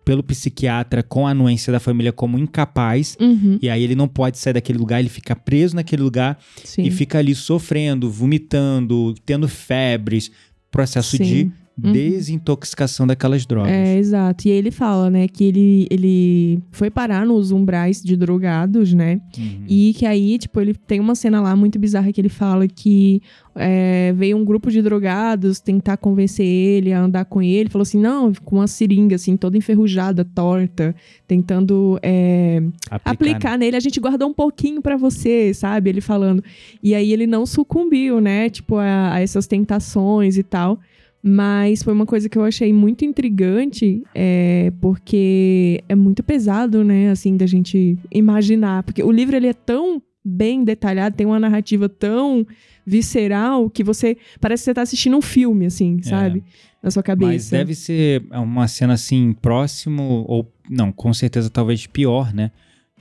pelo 0.06 0.21
psiquiatra 0.21 1.02
com 1.02 1.26
a 1.26 1.32
anuência 1.32 1.71
da 1.71 1.80
família 1.80 2.12
como 2.12 2.38
incapaz. 2.38 3.17
Uhum. 3.19 3.58
E 3.62 3.69
aí 3.69 3.84
ele 3.84 3.95
não 3.95 4.08
pode 4.08 4.38
sair 4.38 4.54
daquele 4.54 4.78
lugar, 4.78 4.99
ele 4.99 5.10
fica 5.10 5.36
preso 5.36 5.76
naquele 5.76 6.02
lugar 6.02 6.38
Sim. 6.63 6.84
e 6.84 6.91
fica 6.91 7.19
ali 7.19 7.34
sofrendo, 7.34 8.10
vomitando, 8.10 9.15
tendo 9.26 9.47
febres, 9.47 10.30
processo 10.69 11.17
Sim. 11.17 11.23
de 11.23 11.52
Uhum. 11.82 11.92
desintoxicação 11.92 13.08
daquelas 13.08 13.48
drogas. 13.48 13.72
É, 13.72 13.98
exato. 13.98 14.48
E 14.48 14.52
ele 14.52 14.70
fala, 14.70 15.10
né, 15.10 15.28
que 15.28 15.44
ele, 15.44 15.88
ele 15.90 16.62
foi 16.72 16.92
parar 16.92 17.26
nos 17.26 17.52
umbrais 17.52 18.02
de 18.02 18.16
drogados, 18.16 18.94
né? 18.94 19.20
Uhum. 19.36 19.66
E 19.68 19.94
que 19.98 20.06
aí, 20.06 20.38
tipo, 20.38 20.62
ele 20.62 20.76
tem 20.76 21.00
uma 21.00 21.16
cena 21.16 21.42
lá 21.42 21.56
muito 21.56 21.80
bizarra 21.80 22.12
que 22.12 22.22
ele 22.22 22.30
fala 22.30 22.68
que 22.68 23.24
é, 23.56 24.14
veio 24.16 24.38
um 24.38 24.46
grupo 24.46 24.70
de 24.70 24.84
drogados 24.84 25.60
tentar 25.60 25.98
convencer 25.98 26.46
ele 26.46 26.94
a 26.94 27.02
andar 27.02 27.26
com 27.26 27.42
ele. 27.42 27.70
Falou 27.70 27.84
assim, 27.84 28.00
não, 28.00 28.32
com 28.46 28.58
uma 28.58 28.68
seringa, 28.68 29.16
assim, 29.16 29.36
toda 29.36 29.58
enferrujada, 29.58 30.24
torta, 30.24 30.96
tentando 31.28 32.00
é, 32.04 32.62
aplicar 33.04 33.58
nele. 33.58 33.76
A 33.76 33.80
gente 33.80 34.00
guardou 34.00 34.30
um 34.30 34.34
pouquinho 34.34 34.80
pra 34.80 34.96
você, 34.96 35.54
sabe? 35.56 35.90
Ele 35.90 36.02
falando. 36.02 36.44
E 36.84 36.94
aí 36.94 37.12
ele 37.12 37.26
não 37.26 37.48
sucumbiu, 37.48 38.22
né? 38.22 38.48
Tipo, 38.48 38.78
a, 38.78 39.16
a 39.16 39.22
essas 39.22 39.48
tentações 39.48 40.38
e 40.38 40.44
tal. 40.44 40.80
Mas 41.26 41.82
foi 41.82 41.94
uma 41.94 42.06
coisa 42.06 42.28
que 42.28 42.38
eu 42.38 42.44
achei 42.44 42.74
muito 42.74 43.06
intrigante, 43.06 44.04
é, 44.14 44.74
porque 44.82 45.82
é 45.88 45.96
muito 45.96 46.22
pesado, 46.22 46.84
né, 46.84 47.12
assim, 47.12 47.38
da 47.38 47.46
gente 47.46 47.98
imaginar. 48.12 48.84
Porque 48.84 49.02
o 49.02 49.10
livro, 49.10 49.34
ele 49.34 49.48
é 49.48 49.54
tão 49.54 50.02
bem 50.24 50.66
detalhado, 50.66 51.16
tem 51.16 51.26
uma 51.26 51.40
narrativa 51.40 51.88
tão 51.88 52.46
visceral 52.86 53.70
que 53.70 53.86
você... 53.86 54.18
Parece 54.42 54.64
que 54.64 54.66
você 54.66 54.74
tá 54.74 54.82
assistindo 54.82 55.16
um 55.16 55.22
filme, 55.22 55.66
assim, 55.66 56.02
sabe? 56.02 56.44
Na 56.82 56.92
sua 56.92 57.02
cabeça. 57.02 57.32
É. 57.32 57.34
Mas 57.34 57.50
deve 57.50 57.74
ser 57.74 58.26
uma 58.32 58.68
cena 58.68 58.94
assim, 58.94 59.32
próximo, 59.32 60.26
ou 60.28 60.52
não, 60.70 60.92
com 60.92 61.14
certeza 61.14 61.50
talvez 61.50 61.88
pior, 61.88 62.34
né? 62.34 62.52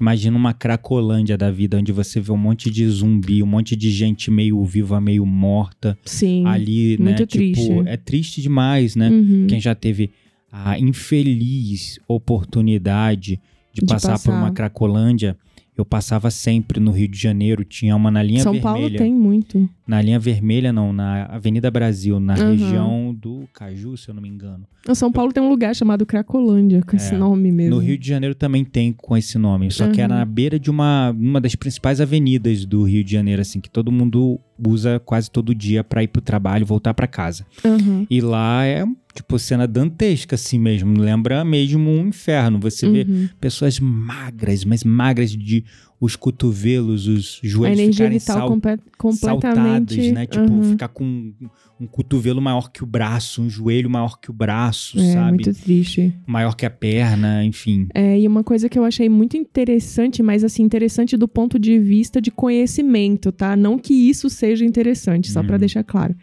Imagina 0.03 0.37
uma 0.37 0.53
Cracolândia 0.53 1.39
da 1.39 1.49
vida, 1.49 1.79
onde 1.79 1.93
você 1.93 2.19
vê 2.19 2.33
um 2.33 2.37
monte 2.37 2.69
de 2.69 2.85
zumbi, 2.89 3.41
um 3.41 3.47
monte 3.47 3.77
de 3.77 3.89
gente 3.89 4.33
meio 4.33 4.61
viva, 4.65 5.01
meio 5.01 5.25
morta 5.25 5.97
Sim. 6.05 6.45
ali, 6.45 6.99
né? 6.99 7.05
muito 7.05 7.25
tipo, 7.25 7.55
triste. 7.55 7.73
é 7.87 7.97
triste 7.97 8.43
demais, 8.43 8.97
né? 8.97 9.09
Uhum. 9.09 9.47
Quem 9.49 9.61
já 9.61 9.77
teve 9.77 10.11
a 10.51 10.77
infeliz 10.77 12.01
oportunidade 12.09 13.41
de, 13.73 13.81
De 13.81 13.87
passar, 13.87 14.19
por 14.19 14.25
passar. 14.25 14.33
uma 14.33 14.51
Cracolândia, 14.51 15.37
eu 15.77 15.85
passava 15.87 16.31
sempre 16.31 16.79
no 16.79 16.91
Rio 16.91 17.09
de 17.09 17.19
Janeiro, 17.19 17.65
tinha 17.65 17.97
uma 17.97 18.11
na 18.11 18.23
linha 18.23 18.43
São 18.43 18.53
vermelha. 18.53 18.75
Paulo 18.75 18.97
tem 18.97 19.15
muito. 19.15 19.69
Na 19.87 20.01
linha 20.03 20.19
vermelha, 20.19 20.73
não, 20.73 20.93
na 20.93 21.25
Avenida 21.27 21.71
Brasil, 21.71 22.21
na 22.21 22.35
Aham. 22.35 22.51
região 22.53 23.15
do 23.19 23.49
Caju, 23.55 23.97
se 23.97 24.09
eu 24.09 24.15
não 24.15 24.23
me 24.23 24.29
engano. 24.29 24.65
No 24.87 24.95
São 24.95 25.11
Paulo 25.11 25.33
tem 25.33 25.43
um 25.43 25.49
lugar 25.49 25.75
chamado 25.75 26.05
Cracolândia, 26.05 26.83
com 26.83 26.95
esse 26.97 27.15
É. 27.15 27.19
nome 27.19 27.51
mesmo. 27.51 27.77
No 27.77 27.81
Rio 27.81 27.97
de 27.99 28.07
Janeiro 28.07 28.35
também 28.35 28.65
tem 28.65 28.93
com 28.93 29.17
esse 29.17 29.39
nome, 29.39 29.71
só 29.71 29.89
que 29.89 30.01
é 30.01 30.05
Uhum. 30.05 30.11
na 30.11 30.25
beira 30.25 30.59
de 30.59 30.71
uma, 30.71 31.11
uma 31.11 31.41
das 31.41 31.55
principais 31.55 32.01
avenidas 32.01 32.65
do 32.67 32.83
Rio 32.85 33.03
de 33.03 33.13
Janeiro, 33.13 33.41
assim, 33.43 33.61
que 33.61 33.71
todo 33.71 33.91
mundo 33.93 34.39
usa 34.65 35.01
quase 35.05 35.31
todo 35.31 35.55
dia 35.55 35.83
pra 35.85 36.03
ir 36.03 36.09
pro 36.09 36.21
trabalho, 36.23 36.65
voltar 36.67 36.95
pra 36.95 37.07
casa. 37.07 37.47
Uhum. 37.65 38.07
E 38.09 38.21
lá 38.21 38.65
é, 38.65 38.85
tipo, 39.15 39.39
cena 39.39 39.67
dantesca, 39.67 40.35
assim 40.37 40.59
mesmo, 40.59 40.99
lembra 40.99 41.45
mesmo 41.45 41.91
um 41.91 42.07
inferno. 42.09 42.59
Você 42.61 42.89
vê 42.91 43.03
Uhum. 43.09 43.29
pessoas 43.41 43.79
magras, 43.81 44.65
mas 44.65 44.85
magras 44.85 45.31
de 45.31 45.65
os 46.05 46.17
cotovelos, 46.17 47.07
os 47.07 47.41
A 47.45 47.47
joelhos 47.47 47.79
energia 47.79 48.07
ficarem 48.07 48.19
vital 48.19 48.37
sal- 48.39 48.49
comple- 48.49 48.79
completamente... 48.99 49.95
saltadas, 49.95 50.13
né? 50.13 50.27
Tipo, 50.27 50.53
Uhum. 50.53 50.63
ficar 50.65 50.89
com 50.89 51.05
um, 51.05 51.33
um 51.81 51.87
cotovelo 51.87 52.43
maior 52.43 52.73
que 52.73 52.83
o 52.83 52.87
braço, 52.87 53.41
um 53.41 53.49
joelho 53.49 53.89
maior 53.89 54.19
que 54.21 54.29
o 54.29 54.33
braço, 54.35 54.99
É, 54.99 55.13
sabe? 55.13 55.45
muito 55.45 55.55
triste. 55.55 56.13
Maior 56.27 56.57
que 56.57 56.67
a 56.67 56.71
perna, 56.71 57.45
enfim. 57.45 57.87
É, 57.95 58.19
e 58.19 58.27
uma 58.27 58.43
coisa 58.43 58.69
que 58.69 58.77
eu 58.77 58.85
achei 58.85 59.09
muito 59.09 59.37
interessante, 59.37 60.25
mas 60.25 60.43
assim, 60.43 60.65
interessante 60.65 61.17
do 61.17 61.29
ponto 61.29 61.57
de 61.57 61.79
vista 61.79 62.21
de 62.21 62.33
conhecimento, 62.33 63.31
tá? 63.31 63.55
Não 63.55 63.79
que 63.79 63.95
isso 63.95 64.29
seja 64.29 64.65
interessante, 64.65 65.31
só 65.31 65.41
pra 65.43 65.55
Uhum. 65.55 65.61
deixar 65.61 65.85
claro. 65.85 66.17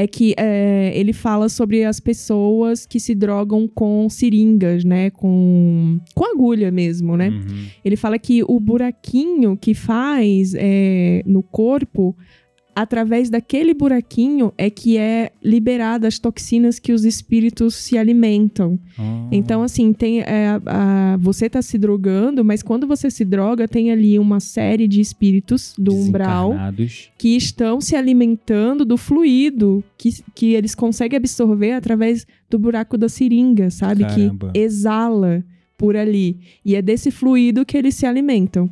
É 0.00 0.06
que 0.06 0.32
é, 0.38 0.92
ele 0.94 1.12
fala 1.12 1.48
sobre 1.48 1.82
as 1.82 1.98
pessoas 1.98 2.86
que 2.86 3.00
se 3.00 3.16
drogam 3.16 3.66
com 3.66 4.08
seringas, 4.08 4.84
né? 4.84 5.10
Com, 5.10 5.98
com 6.14 6.24
agulha 6.24 6.70
mesmo, 6.70 7.16
né? 7.16 7.30
Uhum. 7.30 7.66
Ele 7.84 7.96
fala 7.96 8.16
que 8.16 8.44
o 8.46 8.60
buraquinho 8.60 9.56
que 9.56 9.74
faz 9.74 10.54
é, 10.54 11.20
no 11.26 11.42
corpo 11.42 12.16
através 12.80 13.28
daquele 13.28 13.74
buraquinho 13.74 14.52
é 14.56 14.70
que 14.70 14.96
é 14.96 15.32
liberada 15.42 16.06
as 16.06 16.18
toxinas 16.18 16.78
que 16.78 16.92
os 16.92 17.04
espíritos 17.04 17.74
se 17.74 17.98
alimentam. 17.98 18.78
Ah. 18.98 19.28
Então, 19.32 19.62
assim, 19.62 19.92
tem 19.92 20.20
é, 20.20 20.60
a- 20.64 21.16
você 21.20 21.48
tá 21.50 21.60
se 21.60 21.76
drogando, 21.76 22.44
mas 22.44 22.62
quando 22.62 22.86
você 22.86 23.10
se 23.10 23.24
droga, 23.24 23.66
tem 23.66 23.90
ali 23.90 24.18
uma 24.18 24.38
série 24.40 24.86
de 24.86 25.00
espíritos 25.00 25.74
do 25.78 25.92
umbral 25.94 26.52
que 27.18 27.36
estão 27.36 27.80
se 27.80 27.96
alimentando 27.96 28.84
do 28.84 28.96
fluido 28.96 29.82
que, 29.96 30.10
que 30.34 30.54
eles 30.54 30.74
conseguem 30.74 31.16
absorver 31.16 31.72
através 31.72 32.26
do 32.48 32.58
buraco 32.58 32.96
da 32.96 33.08
seringa, 33.08 33.70
sabe? 33.70 34.04
Caramba. 34.04 34.50
Que 34.52 34.58
exala 34.60 35.44
por 35.76 35.96
ali. 35.96 36.38
E 36.64 36.74
é 36.74 36.82
desse 36.82 37.10
fluido 37.10 37.64
que 37.64 37.76
eles 37.76 37.94
se 37.94 38.06
alimentam. 38.06 38.68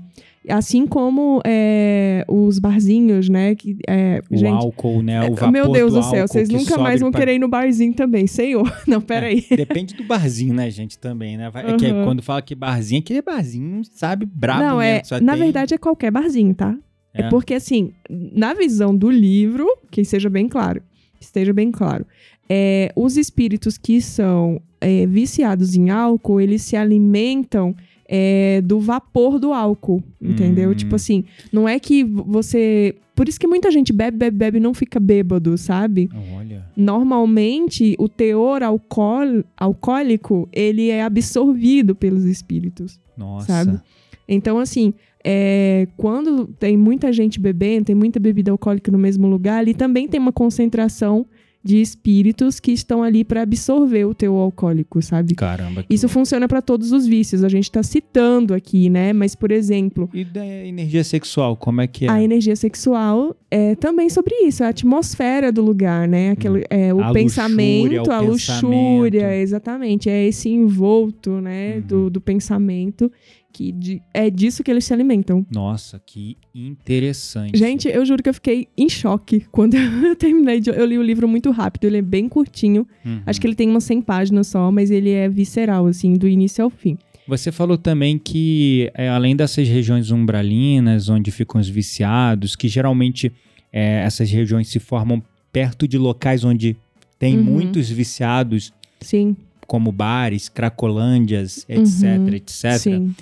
Assim 0.49 0.87
como 0.87 1.41
é, 1.45 2.25
os 2.29 2.59
barzinhos, 2.59 3.29
né? 3.29 3.55
Que, 3.55 3.77
é, 3.89 4.23
O 4.31 4.37
gente, 4.37 4.53
álcool, 4.55 5.03
né? 5.03 5.21
O 5.23 5.25
é, 5.25 5.31
vapor 5.31 5.51
meu 5.51 5.69
Deus 5.73 5.93
do, 5.93 5.99
álcool 5.99 6.11
céu, 6.11 6.29
vocês 6.29 6.49
nunca 6.49 6.79
mais 6.79 7.01
vão 7.01 7.11
pra- 7.11 7.21
querer 7.21 7.35
ir 7.35 7.39
no 7.39 7.49
barzinho 7.49 7.93
também, 7.95 8.27
senhor. 8.27 8.71
Não, 8.87 9.01
peraí. 9.01 9.45
É, 9.51 9.57
depende 9.57 9.95
do 9.95 10.05
barzinho, 10.05 10.55
né, 10.55 10.71
gente, 10.71 10.99
também, 10.99 11.37
né? 11.37 11.51
É 11.55 11.77
que 11.77 11.87
Uhum. 11.87 12.05
quando 12.05 12.23
fala 12.23 12.41
que 12.43 12.55
barzinho, 12.55 13.01
aquele 13.01 13.23
barzinho, 13.23 13.83
sabe, 13.93 14.25
brabo 14.27 14.61
Não, 14.63 14.81
é. 14.81 14.95
mesmo. 14.95 15.07
só 15.07 15.21
Na 15.21 15.33
tem- 15.35 15.43
verdade, 15.43 15.75
é 15.75 15.79
qualquer 15.79 16.11
barzinho, 16.11 16.55
tá? 16.55 16.77
É. 17.13 17.23
É. 17.23 17.29
porque, 17.31 17.55
assim, 17.55 17.93
na 18.11 18.53
visão 18.55 18.95
do 18.95 19.11
livro, 19.11 19.67
que 19.91 20.05
seja 20.05 20.29
bem 20.29 20.47
claro, 20.47 20.83
esteja 21.21 21.53
bem 21.53 21.71
claro, 21.71 22.07
é, 22.49 22.93
os 22.95 23.17
espíritos 23.17 23.77
que 23.79 24.01
são 24.03 24.61
é, 24.81 25.07
viciados 25.07 25.75
em 25.75 25.89
álcool, 25.91 26.41
eles 26.41 26.61
se 26.63 26.77
alimentam 26.77 27.75
é, 28.09 28.61
do 28.63 28.79
vapor 28.79 29.39
do 29.39 29.53
álcool, 29.53 30.03
entendeu? 30.21 30.71
Hum. 30.71 30.75
Tipo 30.75 30.97
assim, 30.97 31.25
não 31.53 31.69
é 31.69 31.79
que 31.79 32.05
você. 32.05 32.97
Por 33.15 33.29
isso 33.29 33.41
que 33.41 33.47
muita 33.47 33.71
gente 33.71 33.93
bebe, 33.93 34.17
bebe, 34.17 34.37
bebe 34.37 34.59
e 34.59 34.61
não 34.61 34.75
fica 34.75 35.01
bêbado, 35.01 35.57
sabe? 35.57 36.09
Olha. 36.37 36.67
Normalmente, 36.77 37.97
o 37.99 38.09
teor 38.09 38.63
alcool, 38.63 39.43
alcoólico, 39.57 40.49
ele 40.53 40.91
é 40.91 41.03
absorvido 41.03 41.95
pelos 41.95 42.25
espíritos. 42.25 43.01
Nossa. 43.17 43.47
Sabe? 43.47 43.81
Então, 44.29 44.59
assim, 44.59 44.93
é, 45.25 45.89
quando 45.97 46.47
tem 46.47 46.77
muita 46.77 47.13
gente 47.13 47.41
bebendo, 47.41 47.87
tem 47.87 47.95
muita 47.95 48.21
bebida 48.21 48.51
alcoólica 48.51 48.93
no 48.93 48.99
mesmo 48.99 49.27
lugar, 49.27 49.59
ali 49.59 49.75
também 49.75 50.07
tem 50.07 50.21
uma 50.21 50.33
concentração 50.33 51.27
de 51.67 51.81
espíritos 51.81 52.61
que 52.61 52.71
estão 52.73 53.03
ali 53.03 53.25
para 53.25 53.43
absorver 53.43 54.05
o 54.07 54.15
teu 54.15 54.37
alcoólico, 54.37 55.03
sabe? 55.03 55.35
Caramba. 55.35 55.83
que 55.83 55.93
Isso 55.93 56.09
funciona 56.09 56.47
para 56.47 56.63
todos 56.63 56.93
os 56.93 57.07
vícios. 57.07 57.43
A 57.43 57.49
gente 57.49 57.71
tá 57.71 57.83
citando 57.83 58.55
aqui, 58.55 58.89
né? 58.89 59.13
Mas, 59.13 59.35
por 59.35 59.51
exemplo, 59.51 60.09
E 60.15 60.25
da 60.25 60.47
energia 60.47 61.03
sexual, 61.05 61.57
como 61.57 61.81
é 61.81 61.87
que 61.87 62.07
é? 62.07 62.09
a 62.09 62.23
energia 62.23 62.55
sexual 62.55 63.35
é 63.51 63.75
também 63.75 64.09
sobre 64.09 64.35
isso, 64.47 64.63
a 64.65 64.69
atmosfera 64.69 65.51
do 65.53 65.63
lugar, 65.63 66.07
né? 66.09 66.31
Aquele, 66.31 66.65
é, 66.71 66.93
o 66.95 67.01
A 67.03 67.13
pensamento, 67.13 67.83
luxúria, 67.99 68.01
a 68.17 68.21
pensamento. 68.21 68.63
luxúria, 68.67 69.37
exatamente. 69.37 70.09
É 70.09 70.25
esse 70.27 70.49
envolto, 70.49 71.31
né, 71.41 71.77
Uhum. 71.77 71.81
do, 71.83 72.11
do 72.11 72.21
pensamento, 72.21 73.11
que 73.57 73.73
de- 73.73 74.03
é 74.13 74.29
disso 74.29 74.63
que 74.63 74.71
eles 74.71 74.85
se 74.85 74.93
alimentam. 74.93 75.47
Nossa, 75.51 75.99
que 76.05 76.37
interessante. 76.55 77.57
Gente, 77.57 77.89
eu 77.89 78.05
juro 78.05 78.23
que 78.23 78.29
eu 78.29 78.35
fiquei 78.35 78.69
em 78.77 78.89
choque 78.89 79.41
quando 79.51 79.75
eu 79.77 80.15
terminei 80.17 80.61
de. 80.61 80.69
Eu 80.71 80.85
li 80.85 80.99
o 80.99 81.03
livro 81.03 81.27
muito 81.27 81.51
rápido, 81.51 81.85
ele 81.85 81.97
é 81.99 82.03
bem 82.03 82.29
curtinho. 82.29 82.87
Uhum. 83.05 83.21
Acho 83.25 83.41
que 83.41 83.47
ele 83.47 83.55
tem 83.55 83.69
umas 83.71 83.85
100 83.85 84.03
páginas 84.03 84.49
só, 84.49 84.71
mas 84.71 84.91
ele 84.91 85.11
é 85.11 85.27
visceral, 85.29 85.87
assim, 85.87 86.13
do 86.15 86.29
início 86.29 86.63
ao 86.63 86.69
fim. 86.71 86.99
Você 87.27 87.51
falou 87.51 87.77
também 87.79 88.19
que, 88.19 88.91
é, 88.95 89.09
além 89.09 89.35
dessas 89.35 89.67
regiões 89.67 90.11
umbralinas, 90.11 91.09
onde 91.09 91.31
ficam 91.31 91.61
os 91.61 91.69
viciados, 91.69 92.55
que 92.55 92.69
geralmente 92.69 93.33
é, 93.73 94.03
essas 94.05 94.31
regiões 94.31 94.69
se 94.69 94.79
formam 94.79 95.23
perto 95.53 95.89
de 95.89 95.97
locais 95.99 96.45
onde 96.45 96.77
tem 97.19 97.37
Uhum. 97.39 97.43
muitos 97.45 97.89
viciados, 97.91 98.73
Sim, 99.01 99.35
como 99.67 99.91
bares, 99.91 100.49
cracolândias, 100.49 101.65
etc, 101.69 102.03
Uhum. 102.19 102.29
etc. 102.35 102.79
sim. 102.79 103.15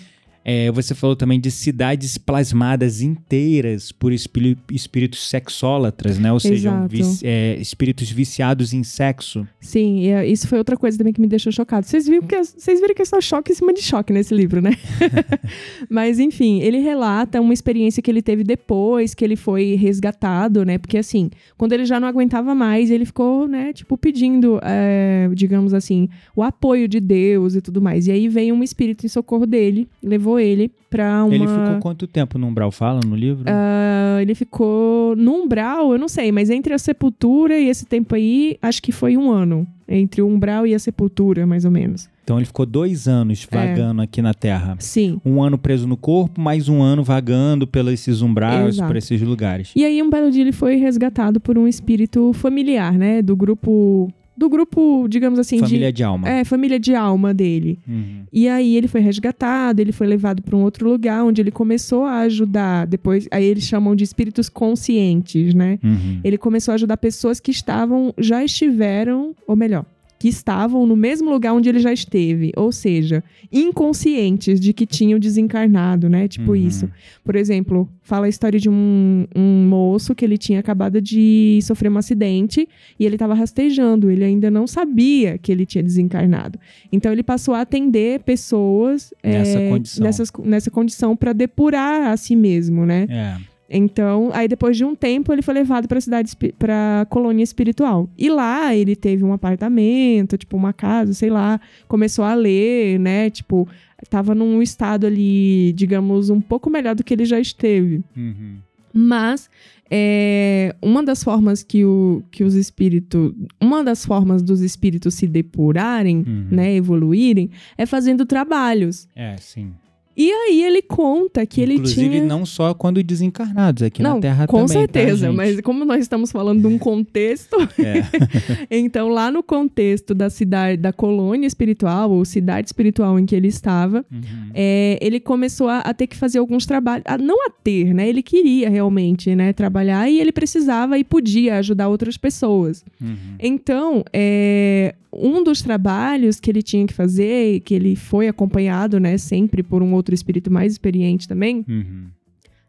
É, 0.44 0.70
você 0.70 0.94
falou 0.94 1.16
também 1.16 1.40
de 1.40 1.50
cidades 1.50 2.18
plasmadas 2.18 3.00
inteiras 3.00 3.90
por 3.90 4.12
espí- 4.12 4.59
espíritos 4.70 5.28
sexólatras, 5.28 6.18
né? 6.18 6.30
Ou 6.33 6.38
seja, 6.38 6.87
vici- 6.87 7.26
é, 7.26 7.57
espíritos 7.59 8.11
viciados 8.11 8.74
em 8.74 8.83
sexo. 8.85 9.46
Sim, 9.61 10.00
e 10.00 10.09
é- 10.09 10.26
isso 10.26 10.46
foi 10.46 10.59
outra 10.59 10.76
coisa 10.76 10.98
também 10.98 11.12
que 11.14 11.20
me 11.20 11.26
deixou 11.28 11.50
chocado. 11.50 11.87
Vocês 11.87 12.07
viram 12.07 12.26
que, 12.26 12.35
é- 12.35 12.44
vocês 12.44 12.78
viram 12.80 12.94
que 12.94 13.02
é 13.02 13.04
só 13.07 13.20
choque 13.20 13.52
em 13.52 13.54
cima 13.54 13.72
de 13.72 13.80
choque 13.83 14.12
nesse 14.12 14.35
livro, 14.35 14.61
né? 14.61 14.72
Mas, 15.88 16.18
enfim, 16.18 16.61
ele 16.61 16.78
relata 16.78 17.40
uma 17.40 17.52
experiência 17.52 18.02
que 18.02 18.11
ele 18.11 18.22
teve 18.22 18.44
depois 18.44 19.14
que 19.14 19.24
ele 19.24 19.37
foi 19.37 19.74
resgatado, 19.74 20.64
né? 20.64 20.78
Porque, 20.78 20.98
assim, 20.98 21.30
quando 21.57 21.72
ele 21.72 21.85
já 21.85 21.98
não 21.98 22.09
aguentava 22.09 22.54
mais, 22.54 22.90
ele 22.90 23.04
ficou, 23.04 23.46
né, 23.48 23.72
tipo, 23.72 23.96
pedindo, 23.96 24.59
é, 24.62 25.28
digamos 25.35 25.72
assim, 25.74 26.09
o 26.35 26.42
apoio 26.42 26.87
de 26.88 27.00
Deus 27.00 27.54
e 27.54 27.61
tudo 27.61 27.80
mais. 27.80 28.07
E 28.07 28.11
aí 28.12 28.28
veio 28.28 28.54
um 28.54 28.62
espírito 28.62 29.04
em 29.07 29.09
socorro 29.09 29.46
dele, 29.46 29.88
levou 30.02 30.34
ele 30.38 30.70
pra 30.90 31.25
uma. 31.25 31.35
Ele 31.35 31.47
ficou 31.47 31.79
quanto 31.81 32.07
tempo 32.07 32.38
no 32.38 32.47
umbral? 32.47 32.70
Fala 32.70 33.01
no 33.05 33.16
livro? 33.16 33.44
Ah, 33.47 34.18
ele 34.20 34.35
ficou 34.35 35.14
no 35.16 35.33
umbral, 35.42 35.92
eu 35.92 35.99
não 35.99 36.09
sei, 36.09 36.31
mas 36.33 36.51
entre 36.51 36.73
a 36.75 36.79
sepultura 36.79 37.59
e 37.59 37.68
esse 37.68 37.85
tempo 37.87 38.14
aí, 38.14 38.57
acho 38.62 38.83
que 38.83 38.92
foi 38.92 39.16
um 39.16 39.31
ano. 39.31 39.66
Entre 39.87 40.23
o 40.23 40.27
umbral 40.27 40.66
e 40.66 40.75
a 40.75 40.79
sepultura, 40.79 41.47
mais 41.47 41.64
ou 41.66 41.70
menos. 41.70 42.09
Então 42.23 42.38
ele 42.38 42.47
ficou 42.47 42.64
dois 42.64 43.07
anos 43.07 43.47
É. 43.51 43.55
vagando 43.55 44.01
aqui 44.01 44.23
na 44.23 44.33
Terra. 44.33 44.77
Sim. 44.79 45.20
Um 45.23 45.42
ano 45.42 45.59
preso 45.59 45.87
no 45.87 45.94
corpo, 45.97 46.40
mais 46.40 46.70
um 46.70 46.81
ano 46.81 47.05
vagando 47.05 47.66
pelos 47.66 47.92
esses 47.92 48.23
umbrais, 48.23 48.81
por 48.81 48.97
esses 48.97 49.20
lugares. 49.20 49.73
E 49.77 49.85
aí, 49.85 50.03
um 50.03 50.09
belo 50.09 50.31
dia, 50.31 50.40
ele 50.40 50.53
foi 50.53 50.77
resgatado 50.77 51.38
por 51.38 51.59
um 51.59 51.68
espírito 51.68 52.33
familiar, 52.33 52.94
né? 52.94 53.20
Do 53.20 53.37
grupo. 53.37 54.11
Do 54.37 54.49
grupo, 54.49 55.07
digamos 55.09 55.38
assim, 55.38 55.59
Família 55.61 55.92
de 55.92 56.03
alma. 56.03 56.27
de. 56.29 56.35
É, 56.35 56.44
família 56.44 56.79
de 56.79 56.94
alma 56.94 57.33
dele. 57.33 57.79
Uhum. 57.87 58.25
E 58.33 58.49
aí 58.49 58.77
ele 58.77 58.88
foi 58.88 59.01
resgatado, 59.01 59.81
ele 59.81 59.92
foi 59.92 60.07
levado 60.07 60.42
para 60.42 60.57
um 60.57 60.62
outro 60.62 60.88
lugar 60.88 61.25
onde 61.25 61.40
ele 61.40 61.53
começou 61.53 62.05
a 62.05 62.20
ajudar. 62.20 62.87
Depois, 62.87 63.29
aí 63.31 63.44
eles 63.44 63.64
chamam 63.64 63.94
de 63.94 64.03
espíritos 64.03 64.49
conscientes, 64.49 65.55
né? 65.55 65.79
Uhum. 65.83 66.20
Ele 66.25 66.37
começou 66.37 66.73
a 66.73 66.75
ajudar 66.75 66.97
pessoas 66.97 67.38
que 67.38 67.51
estavam, 67.51 68.12
já 68.18 68.44
estiveram, 68.44 69.35
ou 69.47 69.55
melhor, 69.55 69.85
que 70.18 70.29
estavam 70.29 70.87
no 70.87 70.96
mesmo 70.96 71.31
lugar 71.31 71.53
onde 71.53 71.68
ele 71.68 71.79
já 71.81 71.92
esteve, 71.92 72.53
ou 72.57 72.70
seja, 72.72 73.22
inconscientes 73.53 74.61
de 74.61 74.72
que 74.72 74.87
tinham 74.87 75.18
desencarnado, 75.18 76.09
né? 76.09 76.29
Tipo 76.29 76.50
Uhum. 76.50 76.57
isso. 76.57 76.88
Por 77.24 77.35
exemplo, 77.37 77.88
fala 78.03 78.27
a 78.27 78.29
história 78.29 78.59
de 78.59 78.68
um, 78.70 79.27
um 79.35 79.66
moço 79.68 80.14
que 80.14 80.24
ele 80.24 80.38
tinha 80.38 80.61
acabado 80.61 81.00
de 81.00 81.59
sofrer 81.62 81.90
um 81.90 81.98
acidente 81.98 82.68
e 82.98 83.05
ele 83.05 83.16
estava 83.16 83.35
rastejando, 83.35 84.11
ele 84.11 84.24
ainda 84.24 84.50
não 84.50 84.66
sabia 84.66 85.37
que 85.38 85.50
ele 85.50 85.66
tinha 85.66 85.83
desencarnado. 85.83 86.59
Então 86.92 87.12
ele 87.12 87.22
passou 87.22 87.55
a 87.55 87.61
atender 87.62 88.20
pessoas 88.20 89.12
Nessa 89.22 89.59
é, 89.59 89.68
condição. 89.70 90.05
nessas- 90.05 90.33
nessa 90.44 90.70
condição 90.70 91.16
para 91.16 91.33
depurar 91.33 92.09
a 92.12 92.16
si 92.16 92.37
mesmo, 92.37 92.87
né? 92.87 93.07
É. 93.11 93.54
Então, 93.68 94.31
aí 94.33 94.46
depois 94.46 94.77
de 94.77 94.85
um 94.85 94.94
tempo, 94.94 95.33
ele 95.33 95.40
foi 95.42 95.55
levado 95.55 95.88
para 95.88 96.00
cidade 96.00 96.33
para 96.59 97.07
colônia 97.09 97.42
espiritual. 97.42 98.09
E 98.16 98.29
lá 98.29 98.74
ele 98.74 98.94
teve 98.94 99.24
um 99.24 99.33
apartamento, 99.33 100.37
tipo 100.37 100.57
uma 100.57 100.72
casa, 100.72 101.12
sei 101.14 101.31
lá, 101.31 101.61
começou 101.88 102.24
a 102.24 102.35
ler, 102.35 102.98
né? 103.00 103.31
Tipo, 103.31 103.66
tava 104.11 104.35
num 104.35 104.61
estado 104.61 105.07
ali, 105.07 105.72
digamos, 105.74 106.29
um 106.31 106.40
pouco 106.40 106.68
melhor 106.68 106.94
do 106.94 107.03
que 107.03 107.14
ele 107.14 107.24
já 107.24 107.40
esteve. 107.40 108.03
Uhum. 108.16 108.57
Mas 108.92 109.48
é, 109.90 110.74
uma 110.81 111.03
das 111.03 111.24
formas 111.24 111.62
que, 111.62 111.85
o, 111.85 112.22
que 112.31 112.44
os 112.44 112.55
espíritos, 112.55 113.33
uma 113.61 113.83
das 113.83 114.05
formas 114.05 114.42
dos 114.42 114.61
espíritos 114.61 115.14
se 115.14 115.27
depurarem, 115.27 116.18
Uhum. 116.18 116.46
né, 116.50 116.74
evoluírem, 116.74 117.50
é 117.79 117.87
fazendo 117.87 118.24
trabalhos. 118.27 119.09
É, 119.16 119.37
sim. 119.38 119.72
E 120.16 120.31
aí 120.31 120.62
ele 120.64 120.81
conta 120.83 121.44
que 121.44 121.62
Inclusive, 121.64 122.00
ele 122.03 122.11
tinha 122.11 122.24
não 122.24 122.46
só 122.46 122.72
quando 122.74 123.03
desencarnados, 123.03 123.83
aqui 123.83 124.03
não, 124.03 124.16
na 124.16 124.20
Terra 124.20 124.46
com 124.46 124.59
também. 124.64 124.66
tá, 124.68 124.72
certeza, 125.00 125.33
mas 125.33 125.61
como 125.61 125.85
nós 125.85 126.00
estamos 126.03 126.31
falando 126.31 126.61
de 126.61 126.66
um 126.66 126.79
contexto, 126.79 127.57
É. 127.79 128.03
então 128.70 129.09
lá 129.09 129.31
no 129.31 129.42
contexto 129.42 130.14
da 130.14 130.31
cidade, 130.31 130.81
da 130.81 130.92
colônia 130.92 131.46
espiritual 131.46 132.11
ou 132.11 132.24
cidade 132.24 132.68
espiritual 132.68 133.18
em 133.18 133.27
que 133.27 133.35
ele 133.35 133.48
estava, 133.48 134.05
Uhum. 134.12 134.50
é, 134.55 134.98
ele 135.00 135.18
começou 135.20 135.68
a, 135.68 135.79
a 135.81 135.92
ter 135.94 136.07
que 136.07 136.16
fazer 136.16 136.38
alguns 136.38 136.66
trabalhos, 136.66 137.05
a- 137.07 137.18
não 137.18 137.46
a 137.46 137.50
ter, 137.50 137.92
né? 137.94 138.09
Ele 138.09 138.22
queria 138.22 138.68
realmente, 138.70 139.35
né, 139.35 139.53
trabalhar 139.53 140.09
e 140.09 140.20
ele 140.20 140.33
precisava 140.33 140.98
e 140.98 141.05
podia 141.05 141.57
ajudar 141.59 141.88
outras 141.88 142.16
pessoas. 142.16 142.85
Uhum. 143.00 143.16
Então, 143.40 144.05
é, 144.12 144.94
um 145.16 145.42
dos 145.44 145.62
trabalhos 145.62 146.40
que 146.40 146.50
ele 146.50 146.62
tinha 146.62 146.87
que 146.87 146.92
fazer, 146.94 147.61
que 147.61 147.74
ele 147.74 147.94
foi 147.96 148.29
acompanhado, 148.29 148.98
né, 149.00 149.16
sempre 149.18 149.62
por 149.62 149.83
um 149.83 149.92
outro 149.94 150.14
espírito 150.14 150.50
mais 150.50 150.72
experiente 150.72 151.27
também, 151.29 151.64
Uhum. 151.68 152.07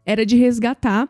era 0.04 0.24
de 0.24 0.36
resgatar 0.36 1.08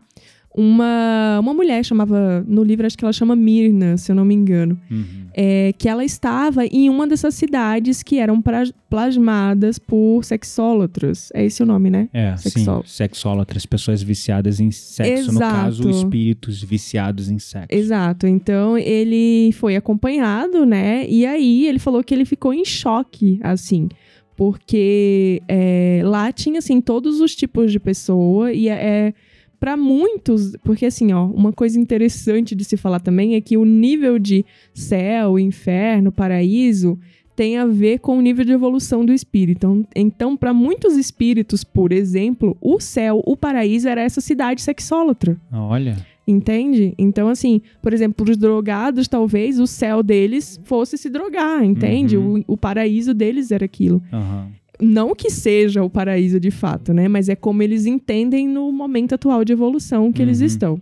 uma, 0.57 1.38
uma 1.40 1.53
mulher, 1.55 1.85
chamava, 1.85 2.42
no 2.49 2.62
livro 2.64 2.87
acho 2.87 2.97
que 2.97 3.05
ela 3.05 3.12
chama 3.12 3.37
Mirna, 3.37 3.97
se 3.99 4.11
eu 4.11 4.16
não 4.16 4.25
me 4.25 4.35
engano. 4.35 4.79
Uhum. 4.90 5.27
é, 5.38 5.75
que 5.77 5.87
ela 5.87 6.03
estava 6.03 6.64
em 6.64 6.88
uma 6.88 7.07
dessas 7.07 7.35
cidades 7.35 8.03
que 8.03 8.19
eram 8.19 8.40
pra- 8.40 8.64
plasmadas 8.88 9.79
por 9.79 10.25
sexólatras. 10.25 11.29
É 11.35 11.45
esse 11.45 11.62
o 11.62 11.66
nome, 11.66 11.90
né? 11.90 12.09
É, 12.12 12.35
Sexó- 12.38 12.81
sim. 12.83 12.88
Sexólatras, 12.88 13.66
pessoas 13.66 14.03
viciadas 14.03 14.59
em 14.61 14.71
sexo. 14.71 15.33
No 15.33 15.38
caso, 15.40 15.83
Exato. 15.90 15.97
espíritos 16.05 16.62
viciados 16.62 17.29
em 17.31 17.38
sexo. 17.38 17.69
Exato. 17.71 18.27
Então 18.27 18.79
ele 18.79 19.53
foi 19.53 19.77
acompanhado, 19.77 20.64
né? 20.64 21.07
E 21.07 21.27
aí 21.27 21.66
ele 21.66 21.79
falou 21.79 22.03
que 22.03 22.14
ele 22.14 22.25
ficou 22.25 22.55
em 22.55 22.64
choque, 22.64 23.38
assim. 23.42 23.88
Porque 24.35 25.42
é, 25.49 26.01
lá 26.05 26.31
tinha, 26.33 26.59
assim, 26.59 26.81
todos 26.81 27.21
os 27.21 27.35
tipos 27.35 27.73
de 27.73 27.81
pessoa. 27.81 28.53
E 28.53 28.69
é, 28.69 29.12
para 29.59 29.77
muitos. 29.77 30.57
Porque, 30.62 30.87
assim, 30.87 31.12
ó, 31.12 31.27
uma 31.27 31.53
coisa 31.53 31.79
interessante 31.79 32.55
de 32.55 32.64
se 32.64 32.77
falar 32.77 33.01
também 33.01 33.35
é 33.35 33.40
que 33.40 33.57
o 33.57 33.64
nível 33.64 34.19
de 34.19 34.45
céu, 34.75 35.38
inferno, 35.38 36.12
paraíso 36.12 36.99
tem 37.37 37.59
a 37.59 37.66
ver 37.66 37.99
com 37.99 38.16
o 38.16 38.21
nível 38.23 38.45
de 38.45 38.53
evolução 38.53 39.05
do 39.05 39.12
espírito. 39.12 39.66
Então, 39.66 39.87
então 39.95 40.37
para 40.37 40.55
muitos 40.55 40.97
espíritos, 40.97 41.62
por 41.62 41.92
exemplo, 41.92 42.57
o 42.61 42.81
céu, 42.81 43.23
o 43.27 43.37
paraíso 43.37 43.87
era 43.88 44.01
essa 44.01 44.23
cidade 44.23 44.62
sexólatra. 44.62 45.37
Olha. 45.53 45.97
Entende? 46.27 46.92
Então, 46.99 47.29
assim, 47.29 47.61
por 47.81 47.92
exemplo, 47.92 48.29
os 48.29 48.37
drogados, 48.37 49.07
talvez 49.07 49.61
o 49.61 49.66
céu 49.66 50.03
deles 50.03 50.59
fosse 50.64 50.99
se 50.99 51.09
drogar, 51.09 51.62
entende? 51.62 52.16
Uhum. 52.16 52.42
O, 52.49 52.55
o 52.55 52.57
paraíso 52.57 53.14
deles 53.14 53.53
era 53.53 53.64
aquilo. 53.64 54.03
Aham. 54.12 54.49
Não 54.81 55.15
que 55.15 55.31
seja 55.31 55.83
o 55.83 55.91
paraíso 55.91 56.39
de 56.39 56.51
fato, 56.51 56.93
né? 56.93 57.09
Mas 57.09 57.29
é 57.29 57.35
como 57.37 57.62
eles 57.62 57.87
entendem 57.87 58.47
no 58.49 58.71
momento 58.73 59.15
atual 59.15 59.45
de 59.45 59.53
evolução 59.53 60.12
que 60.12 60.21
eles 60.23 60.41
Uhum. 60.41 60.47
estão. 60.47 60.81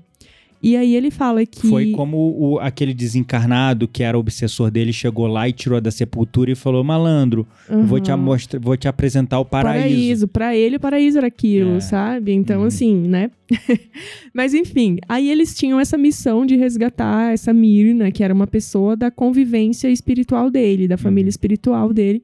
E 0.62 0.78
aí 0.78 0.96
ele 0.96 1.10
fala 1.10 1.44
que. 1.44 1.66
Foi 1.68 1.90
como 1.90 2.16
o, 2.16 2.58
aquele 2.58 2.94
desencarnado 2.94 3.86
que 3.86 4.02
era 4.02 4.18
obsessor 4.18 4.70
dele 4.70 4.94
chegou 4.94 5.26
lá 5.26 5.46
e 5.46 5.52
tirou 5.52 5.78
da 5.78 5.90
sepultura 5.90 6.50
e 6.52 6.54
falou: 6.54 6.82
Malandro, 6.82 7.46
eu 7.68 7.84
vou 7.84 8.00
te, 8.00 8.10
amostra- 8.10 8.58
vou 8.58 8.74
te 8.74 8.88
apresentar 8.88 9.38
o 9.40 9.44
paraíso. 9.44 9.82
paraíso. 9.84 10.28
Pra 10.28 10.56
ele, 10.56 10.76
o 10.76 10.80
paraíso 10.80 11.18
era 11.18 11.26
aquilo, 11.26 11.76
É. 11.76 11.80
sabe? 11.80 12.32
Então, 12.32 12.62
Uhum. 12.62 12.66
assim, 12.66 12.94
né? 12.96 13.30
Mas 14.32 14.54
enfim, 14.54 14.96
aí 15.06 15.28
eles 15.30 15.54
tinham 15.54 15.78
essa 15.78 15.98
missão 15.98 16.46
de 16.46 16.56
resgatar 16.56 17.32
essa 17.34 17.52
Mirna, 17.52 18.10
que 18.10 18.22
era 18.24 18.32
uma 18.32 18.46
pessoa 18.46 18.96
da 18.96 19.10
convivência 19.10 19.88
espiritual 19.90 20.50
dele, 20.50 20.88
da 20.88 20.96
família 20.96 21.26
Uhum. 21.26 21.30
espiritual 21.30 21.92
dele, 21.92 22.22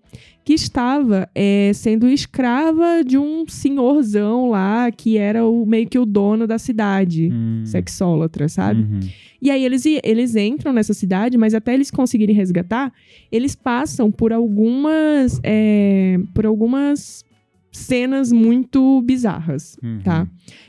que 0.50 0.54
estava 0.54 1.30
é, 1.32 1.70
sendo 1.72 2.08
escrava 2.08 3.04
de 3.06 3.16
um 3.16 3.46
senhorzão 3.46 4.50
lá, 4.50 4.90
que 4.90 5.16
era 5.16 5.46
o, 5.46 5.64
meio 5.64 5.88
que 5.88 5.96
o 5.96 6.04
dono 6.04 6.44
da 6.44 6.58
cidade. 6.58 7.30
Hum. 7.32 7.62
Sexólatra, 7.64 8.48
sabe? 8.48 8.80
Uhum. 8.80 8.98
E 9.40 9.48
aí 9.48 9.64
eles, 9.64 9.84
eles 10.02 10.34
entram 10.34 10.72
nessa 10.72 10.92
cidade, 10.92 11.38
mas 11.38 11.54
até 11.54 11.72
eles 11.72 11.88
conseguirem 11.88 12.34
resgatar, 12.34 12.92
eles 13.30 13.54
passam 13.54 14.10
por 14.10 14.32
algumas. 14.32 15.38
é, 15.44 16.18
por 16.34 16.44
algumas 16.44 17.24
cenas 17.72 18.32
muito 18.32 19.00
bizarras, 19.02 19.76
Uhum. 19.82 20.00
tá? 20.02 20.26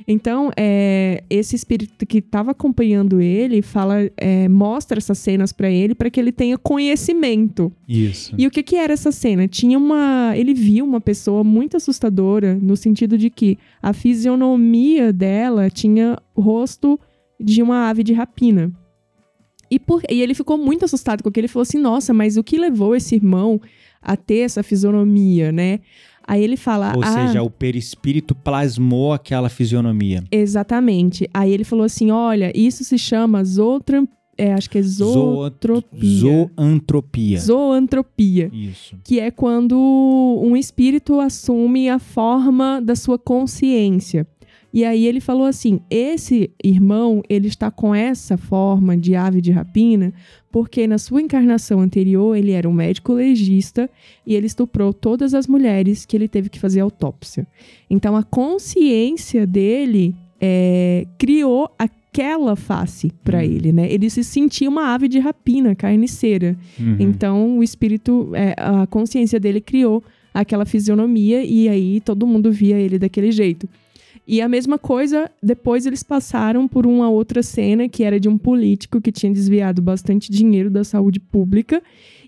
Então, 0.08 0.52
é, 0.56 1.24
esse 1.30 1.56
espírito 1.56 2.06
que 2.06 2.20
estava 2.20 2.52
acompanhando 2.52 3.20
ele 3.20 3.62
fala, 3.62 4.10
é, 4.18 4.48
mostra 4.48 5.00
essas 5.00 5.18
cenas 5.18 5.52
pra 5.52 5.70
ele 5.70 5.96
para 5.96 6.10
que 6.12 6.20
ele 6.20 6.32
tenha 6.32 6.58
conhecimento. 6.58 7.72
Isso. 7.88 8.36
E 8.38 8.46
o 8.46 8.52
que 8.52 8.62
que 8.62 8.76
era 8.76 8.94
essa 8.94 9.12
cena? 9.12 9.48
Tinha 9.48 9.78
uma, 9.78 10.34
ele 10.36 10.54
viu 10.54 10.86
uma 10.86 11.02
pessoa 11.02 11.44
muito 11.44 11.76
assustadora 11.78 12.56
no 12.62 12.76
sentido 12.78 13.18
de 13.18 13.30
que 13.30 13.58
a 13.82 13.94
fisionomia 13.94 15.12
dela 15.12 15.70
tinha 15.70 16.18
o 16.36 16.42
rosto 16.42 17.00
de 17.40 17.62
uma 17.64 17.90
ave 17.90 18.04
de 18.04 18.14
rapina. 18.14 18.72
E, 19.70 19.80
por, 19.80 20.02
e 20.10 20.22
ele 20.22 20.34
ficou 20.34 20.58
muito 20.58 20.86
assustado 20.86 21.24
com 21.24 21.30
aquilo. 21.30 21.42
Ele 21.46 21.48
falou 21.48 21.64
assim: 21.64 21.78
Nossa, 21.80 22.14
mas 22.14 22.36
o 22.38 22.44
que 22.44 22.58
levou 22.58 22.96
esse 22.96 23.16
irmão 23.16 23.60
a 24.02 24.18
ter 24.18 24.40
essa 24.40 24.62
fisionomia, 24.64 25.52
né? 25.52 25.80
Aí 26.32 26.41
ele 26.41 26.56
fala: 26.56 26.94
Ou 26.96 27.04
"Ah, 27.04 27.08
seja, 27.28 27.44
o 27.44 27.50
perispírito 27.50 28.34
plasmou 28.34 29.12
aquela 29.12 29.50
fisionomia. 29.50 30.24
Exatamente. 30.32 31.30
Aí 31.34 31.52
ele 31.52 31.65
falou 31.65 31.84
assim: 31.84 32.10
Olha, 32.10 32.54
isso 32.56 32.86
se 32.86 32.98
chama 32.98 33.44
é, 34.38 34.54
acho 34.54 34.70
que 34.70 34.78
é 34.78 34.82
zootropia. 34.82 36.10
Zoantropia. 36.10 37.38
Zoantropia. 37.38 38.50
Isso. 38.54 38.96
que 39.04 39.20
é 39.20 39.30
quando 39.30 39.78
um 40.41 40.56
espírito 40.56 41.20
assume 41.20 41.89
a 41.89 42.00
forma 42.00 42.80
da 42.82 42.96
sua 42.96 43.20
consciência. 43.20 44.26
E 44.74 44.86
aí 44.86 45.06
ele 45.06 45.20
falou 45.20 45.46
assim: 45.46 45.82
esse 45.90 46.50
irmão, 46.64 47.22
ele 47.30 47.48
está 47.48 47.70
com 47.70 47.94
essa 47.94 48.38
forma 48.38 48.96
de 48.96 49.16
ave 49.16 49.42
de 49.42 49.52
rapina, 49.52 50.14
porque 50.52 50.88
na 50.88 50.98
sua 50.98 51.22
encarnação 51.22 51.82
anterior 51.82 52.36
ele 52.36 52.52
era 52.52 52.68
um 52.68 52.74
médico 52.74 53.14
legista 53.14 53.90
e 54.26 54.36
ele 54.36 54.48
estuprou 54.48 54.94
todas 54.94 55.34
as 55.34 55.48
mulheres 55.48 56.06
que 56.06 56.16
ele 56.16 56.28
teve 56.28 56.50
que 56.50 56.60
fazer 56.60 56.80
autópsia. 56.80 57.46
Então 57.90 58.16
a 58.16 58.24
consciência 58.24 59.46
dele 59.46 60.16
é, 60.40 61.06
criou 61.18 61.70
aquela 61.78 62.56
face 62.56 63.12
para 63.24 63.40
Hum. 63.40 63.42
ele, 63.42 63.72
né? 63.72 63.92
Ele 63.92 64.10
se 64.10 64.24
sentia 64.24 64.70
uma 64.70 64.94
ave 64.94 65.08
de 65.08 65.20
rapina, 65.20 65.76
carniceira. 65.76 66.58
Uhum. 66.80 66.98
Então, 67.00 67.58
o 67.60 67.64
espírito, 67.64 68.32
é, 68.34 68.56
a 68.58 68.88
consciência 68.88 69.40
dele 69.40 69.62
criou 69.62 70.04
aquela 70.34 70.66
fisionomia 70.66 71.44
e 71.44 71.70
aí 71.70 72.02
todo 72.02 72.26
mundo 72.26 72.52
via 72.52 72.78
ele 72.78 72.98
daquele 72.98 73.32
jeito. 73.32 73.68
E 74.32 74.39
a 74.39 74.48
mesma 74.48 74.78
coisa, 74.78 75.30
depois 75.44 75.86
eles 75.86 76.04
passaram 76.04 76.65
por 76.65 76.88
uma 76.88 77.10
outra 77.10 77.44
cena 77.44 77.89
que 77.89 78.02
era 78.02 78.17
de 78.17 78.30
um 78.30 78.38
político 78.38 79.02
que 79.02 79.12
tinha 79.12 79.30
desviado 79.30 79.82
bastante 79.82 80.32
dinheiro 80.32 80.70
da 80.70 80.86
saúde 80.86 81.20
pública 81.20 81.84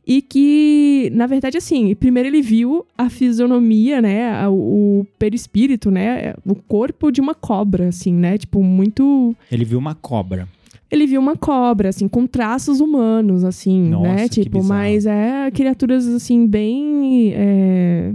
e 0.06 0.22
que, 0.22 1.10
na 1.14 1.26
verdade, 1.28 1.58
assim, 1.58 1.96
primeiro 1.96 2.28
ele 2.28 2.42
viu 2.42 2.86
a 2.98 3.10
fisionomia, 3.10 4.02
né, 4.02 4.46
o 4.50 5.06
perispírito, 5.18 5.90
né, 5.90 6.34
o 6.46 6.56
corpo 6.56 7.10
de 7.10 7.22
uma 7.22 7.34
cobra, 7.34 7.88
assim, 7.88 8.14
né, 8.14 8.38
tipo, 8.38 8.62
muito 8.62 9.34
Ele 9.50 9.64
viu 9.64 9.80
uma 9.80 9.96
cobra. 9.96 10.46
ele 10.92 11.08
viu 11.08 11.22
uma 11.22 11.38
cobra, 11.38 11.88
assim, 11.88 12.10
com 12.10 12.28
traços 12.28 12.82
humanos, 12.82 13.46
assim, 13.46 13.82
Nossa, 13.82 14.14
né? 14.14 14.28
Tipo, 14.28 14.62
mas 14.62 15.06
é 15.06 15.50
criaturas, 15.52 16.06
assim, 16.06 16.46
bem. 16.48 17.32
é, 17.34 18.12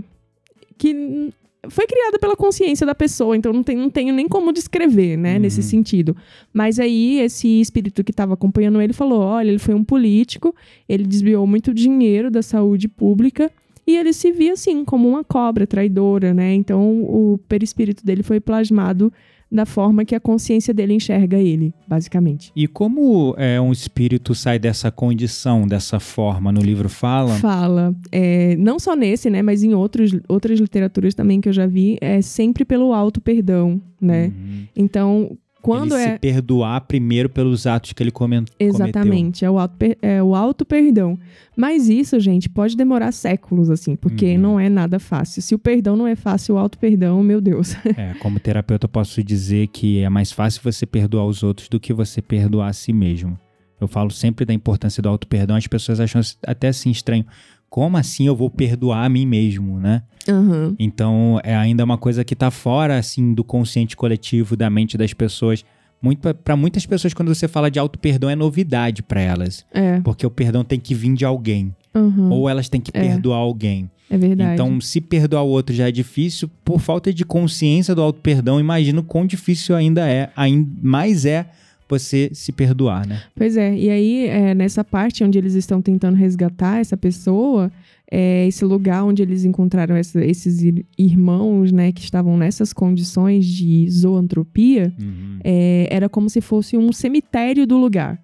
que 0.76 1.32
foi 1.70 1.86
criada 1.86 2.18
pela 2.18 2.36
consciência 2.36 2.86
da 2.86 2.94
pessoa, 2.94 3.36
então 3.36 3.52
não, 3.52 3.62
tem, 3.62 3.76
não 3.76 3.90
tenho 3.90 4.14
nem 4.14 4.28
como 4.28 4.52
descrever, 4.52 5.16
né? 5.16 5.34
Uhum. 5.34 5.40
Nesse 5.40 5.62
sentido. 5.62 6.16
Mas 6.52 6.78
aí, 6.78 7.20
esse 7.20 7.60
espírito 7.60 8.02
que 8.04 8.10
estava 8.10 8.34
acompanhando 8.34 8.80
ele 8.80 8.92
falou: 8.92 9.20
olha, 9.20 9.48
ele 9.48 9.58
foi 9.58 9.74
um 9.74 9.84
político, 9.84 10.54
ele 10.88 11.04
desviou 11.04 11.46
muito 11.46 11.72
dinheiro 11.72 12.30
da 12.30 12.42
saúde 12.42 12.88
pública. 12.88 13.50
E 13.86 13.96
ele 13.96 14.12
se 14.12 14.30
via 14.30 14.52
assim, 14.52 14.84
como 14.84 15.08
uma 15.08 15.24
cobra 15.24 15.66
traidora, 15.66 16.34
né? 16.34 16.52
Então 16.52 17.00
o 17.02 17.38
perispírito 17.48 18.04
dele 18.04 18.22
foi 18.22 18.38
plasmado 18.38 19.10
da 19.50 19.64
forma 19.64 20.04
que 20.04 20.14
a 20.14 20.20
consciência 20.20 20.74
dele 20.74 20.94
enxerga 20.94 21.38
ele, 21.38 21.74
basicamente. 21.86 22.52
E 22.54 22.66
como 22.66 23.34
é, 23.38 23.60
um 23.60 23.72
espírito 23.72 24.34
sai 24.34 24.58
dessa 24.58 24.90
condição, 24.90 25.66
dessa 25.66 25.98
forma? 25.98 26.52
No 26.52 26.60
livro 26.60 26.88
fala? 26.88 27.34
Fala, 27.36 27.94
é, 28.12 28.56
não 28.56 28.78
só 28.78 28.94
nesse, 28.94 29.30
né, 29.30 29.42
mas 29.42 29.62
em 29.62 29.74
outros, 29.74 30.12
outras 30.28 30.60
literaturas 30.60 31.14
também 31.14 31.40
que 31.40 31.48
eu 31.48 31.52
já 31.52 31.66
vi, 31.66 31.96
é 32.00 32.20
sempre 32.20 32.64
pelo 32.64 32.92
auto 32.92 33.20
perdão, 33.20 33.80
né? 34.00 34.26
Uhum. 34.26 34.64
Então, 34.76 35.38
quando 35.62 35.94
ele 35.94 36.02
é 36.04 36.12
se 36.14 36.18
perdoar 36.18 36.80
primeiro 36.82 37.28
pelos 37.28 37.66
atos 37.66 37.92
que 37.92 38.02
ele 38.02 38.10
cometeu. 38.10 38.54
exatamente, 38.58 39.44
é 39.44 39.50
o 39.50 39.58
auto, 39.58 39.74
é 40.00 40.22
o 40.22 40.34
auto 40.34 40.64
perdão. 40.64 41.18
Mas 41.56 41.88
isso, 41.88 42.18
gente, 42.20 42.48
pode 42.48 42.76
demorar 42.76 43.10
séculos 43.12 43.68
assim, 43.68 43.96
porque 43.96 44.34
Uhum. 44.34 44.38
não 44.40 44.60
é 44.60 44.68
nada 44.68 44.98
fácil. 44.98 45.42
Se 45.42 45.54
o 45.54 45.58
perdão 45.58 45.96
não 45.96 46.06
é 46.06 46.14
fácil, 46.14 46.54
o 46.54 46.58
auto 46.58 46.78
perdão, 46.78 47.22
meu 47.22 47.40
Deus. 47.40 47.74
É, 47.96 48.14
como 48.20 48.38
terapeuta 48.38 48.84
eu 48.84 48.88
posso 48.88 49.22
dizer 49.24 49.66
que 49.68 49.98
é 50.00 50.08
mais 50.08 50.30
fácil 50.30 50.60
você 50.62 50.86
perdoar 50.86 51.26
os 51.26 51.42
outros 51.42 51.68
do 51.68 51.80
que 51.80 51.92
você 51.92 52.22
perdoar 52.22 52.68
a 52.68 52.72
si 52.72 52.92
mesmo. 52.92 53.36
Eu 53.80 53.86
falo 53.88 54.10
sempre 54.10 54.44
da 54.44 54.52
importância 54.52 55.02
do 55.02 55.08
auto-perdão, 55.08 55.56
as 55.56 55.66
pessoas 55.66 56.00
acham 56.00 56.20
até 56.46 56.68
assim 56.68 56.90
estranho. 56.90 57.24
Como 57.70 57.96
assim 57.96 58.26
eu 58.26 58.34
vou 58.34 58.48
perdoar 58.50 59.04
a 59.04 59.08
mim 59.08 59.26
mesmo, 59.26 59.78
né? 59.78 60.02
Aham. 60.28 60.74
Então, 60.78 61.40
é 61.42 61.54
ainda 61.54 61.84
uma 61.84 61.98
coisa 61.98 62.24
que 62.24 62.34
tá 62.34 62.50
fora, 62.50 62.98
assim, 62.98 63.32
do 63.34 63.44
consciente 63.44 63.96
coletivo, 63.96 64.56
da 64.56 64.68
mente 64.70 64.96
das 64.96 65.12
pessoas. 65.12 65.64
Muito, 66.00 66.20
para 66.34 66.56
muitas 66.56 66.86
pessoas, 66.86 67.12
quando 67.12 67.34
você 67.34 67.48
fala 67.48 67.70
de 67.70 67.78
auto-perdão, 67.78 68.30
é 68.30 68.36
novidade 68.36 69.02
para 69.02 69.20
elas. 69.20 69.64
É. 69.72 70.00
Porque 70.00 70.24
o 70.26 70.30
perdão 70.30 70.62
tem 70.64 70.78
que 70.78 70.94
vir 70.94 71.12
de 71.14 71.24
alguém. 71.24 71.74
aham, 71.94 72.30
Ou 72.30 72.48
elas 72.48 72.68
têm 72.68 72.80
que 72.80 72.90
É. 72.94 73.00
perdoar 73.00 73.38
alguém. 73.38 73.90
É 74.10 74.16
verdade. 74.16 74.52
Então, 74.54 74.80
se 74.80 75.00
perdoar 75.00 75.42
o 75.42 75.48
outro 75.48 75.74
já 75.74 75.88
é 75.88 75.92
difícil, 75.92 76.48
por 76.64 76.80
falta 76.80 77.12
de 77.12 77.24
consciência 77.24 77.94
do 77.94 78.00
auto-perdão, 78.02 78.58
imagino 78.60 79.02
quão 79.02 79.26
difícil 79.26 79.74
ainda 79.76 80.08
é, 80.08 80.30
ainda 80.36 80.70
mais 80.82 81.24
é 81.26 81.46
você 81.88 82.30
se 82.32 82.52
perdoar, 82.52 83.06
né? 83.06 83.22
Pois 83.34 83.56
é, 83.56 83.74
e 83.76 83.88
aí 83.90 84.26
é, 84.26 84.54
nessa 84.54 84.84
parte 84.84 85.24
onde 85.24 85.38
eles 85.38 85.54
estão 85.54 85.80
tentando 85.80 86.16
resgatar 86.16 86.78
essa 86.80 86.96
pessoa, 86.96 87.70
é, 88.10 88.46
esse 88.46 88.64
lugar 88.64 89.04
onde 89.04 89.22
eles 89.22 89.44
encontraram 89.44 89.94
essa- 89.96 90.24
esses 90.24 90.62
ir- 90.62 90.84
irmãos, 90.98 91.72
né, 91.72 91.92
que 91.92 92.00
estavam 92.02 92.36
nessas 92.36 92.72
condições 92.72 93.46
de 93.46 93.88
zoantropia, 93.90 94.92
Uhum. 95.00 95.38
é, 95.44 95.88
era 95.90 96.08
como 96.08 96.28
se 96.30 96.40
fosse 96.40 96.76
um 96.76 96.92
cemitério 96.92 97.66
do 97.66 97.76
lugar. 97.78 98.20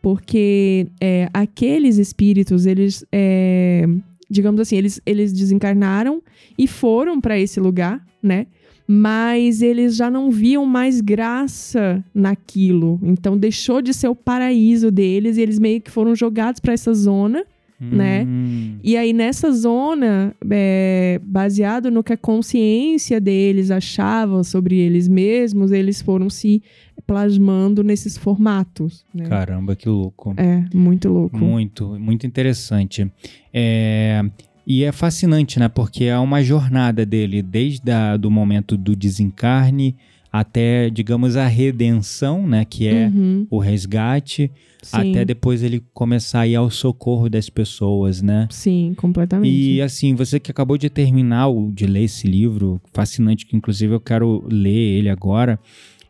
porque 0.00 0.86
é, 1.00 1.28
aqueles 1.34 1.98
espíritos, 1.98 2.66
eles, 2.66 3.04
é, 3.12 3.84
digamos 4.30 4.60
assim, 4.60 4.76
eles, 4.76 5.00
eles 5.04 5.32
desencarnaram 5.32 6.22
e 6.56 6.68
foram 6.68 7.20
para 7.20 7.36
esse 7.38 7.58
lugar, 7.58 8.00
né? 8.22 8.46
Mas 8.90 9.60
eles 9.60 9.96
já 9.96 10.10
não 10.10 10.30
viam 10.30 10.64
mais 10.64 11.02
graça 11.02 12.02
naquilo. 12.14 12.98
Então 13.02 13.36
deixou 13.36 13.82
de 13.82 13.92
ser 13.92 14.08
o 14.08 14.14
paraíso 14.16 14.90
deles 14.90 15.36
e 15.36 15.42
eles 15.42 15.58
meio 15.58 15.80
que 15.80 15.90
foram 15.90 16.14
jogados 16.14 16.58
para 16.58 16.72
essa 16.72 16.94
zona 16.94 17.44
né? 17.80 18.24
Hum. 18.24 18.78
E 18.82 18.96
aí, 18.96 19.12
nessa 19.12 19.52
zona, 19.52 20.34
é, 20.50 21.20
baseado 21.22 21.90
no 21.90 22.02
que 22.02 22.12
a 22.12 22.16
consciência 22.16 23.20
deles 23.20 23.70
achava 23.70 24.42
sobre 24.42 24.76
eles 24.76 25.06
mesmos, 25.06 25.70
eles 25.70 26.02
foram 26.02 26.28
se 26.28 26.60
plasmando 27.06 27.84
nesses 27.84 28.16
formatos. 28.18 29.04
Né? 29.14 29.26
Caramba, 29.28 29.76
que 29.76 29.88
louco. 29.88 30.34
É, 30.36 30.64
muito 30.74 31.08
louco. 31.08 31.38
Muito, 31.38 31.98
muito 32.00 32.26
interessante. 32.26 33.10
É, 33.54 34.28
e 34.70 34.84
é 34.84 34.92
fascinante, 34.92 35.58
né? 35.58 35.66
Porque 35.66 36.04
é 36.04 36.18
uma 36.18 36.42
jornada 36.42 37.06
dele, 37.06 37.40
desde 37.40 37.90
o 38.22 38.30
momento 38.30 38.76
do 38.76 38.94
desencarne 38.94 39.96
até, 40.30 40.90
digamos, 40.90 41.36
a 41.36 41.46
redenção, 41.46 42.46
né? 42.46 42.66
Que 42.66 42.86
é 42.86 43.06
Uhum, 43.06 43.46
o 43.50 43.58
resgate, 43.58 44.50
sim, 44.82 44.96
até 44.96 45.24
depois 45.24 45.62
ele 45.62 45.82
começar 45.94 46.40
a 46.40 46.46
ir 46.46 46.54
ao 46.54 46.70
socorro 46.70 47.30
das 47.30 47.48
pessoas, 47.48 48.20
né? 48.20 48.46
sim, 48.50 48.92
completamente. 48.94 49.50
E 49.50 49.80
assim, 49.80 50.14
você 50.14 50.38
que 50.38 50.50
acabou 50.50 50.76
de 50.76 50.90
terminar 50.90 51.46
de 51.72 51.86
ler 51.86 52.02
esse 52.02 52.28
livro, 52.28 52.78
fascinante, 52.92 53.46
que 53.46 53.56
inclusive 53.56 53.94
eu 53.94 54.00
quero 54.00 54.46
ler 54.50 54.98
ele 54.98 55.08
agora. 55.08 55.58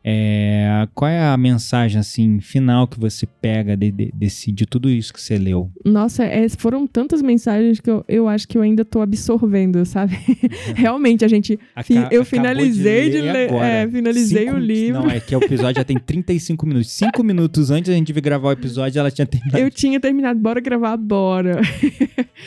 É, 0.04 0.86
qual 0.94 1.10
é 1.10 1.20
a 1.26 1.36
mensagem 1.36 1.98
assim 1.98 2.40
final 2.40 2.86
que 2.86 2.98
você 2.98 3.26
pega 3.26 3.76
de, 3.76 3.90
de, 3.90 4.10
desse, 4.14 4.50
de 4.52 4.64
tudo 4.66 4.88
isso 4.90 5.12
que 5.12 5.20
você 5.20 5.36
leu? 5.36 5.70
Nossa, 5.84 6.24
é, 6.24 6.48
foram 6.48 6.86
tantas 6.86 7.20
mensagens 7.22 7.80
que 7.80 7.90
eu, 7.90 8.04
eu 8.08 8.28
acho 8.28 8.46
que 8.48 8.56
eu 8.56 8.62
ainda 8.62 8.84
tô 8.84 9.00
absorvendo, 9.00 9.84
sabe? 9.84 10.16
Realmente, 10.74 11.24
a 11.24 11.28
gente. 11.28 11.58
Aca- 11.74 12.08
eu 12.10 12.24
finalizei 12.24 13.10
de 13.10 13.20
ler. 13.20 13.48
agora. 13.48 13.66
É, 13.66 13.88
finalizei 13.88 14.44
Cinco- 14.46 14.56
o 14.56 14.58
livro. 14.58 15.02
Não, 15.02 15.10
é 15.10 15.20
que 15.20 15.34
o 15.34 15.42
episódio 15.42 15.76
já 15.80 15.84
tem 15.84 15.98
35 15.98 16.66
minutos. 16.66 16.90
Cinco 16.90 17.22
minutos 17.22 17.70
antes 17.70 17.88
da 17.90 17.94
gente 17.96 18.12
vir 18.12 18.20
gravar 18.20 18.48
o 18.48 18.52
episódio, 18.52 18.98
ela 18.98 19.10
tinha 19.10 19.26
terminado. 19.26 19.58
Eu 19.58 19.70
tinha 19.70 19.98
terminado, 20.00 20.38
bora 20.38 20.60
gravar, 20.60 20.96
bora. 20.96 21.60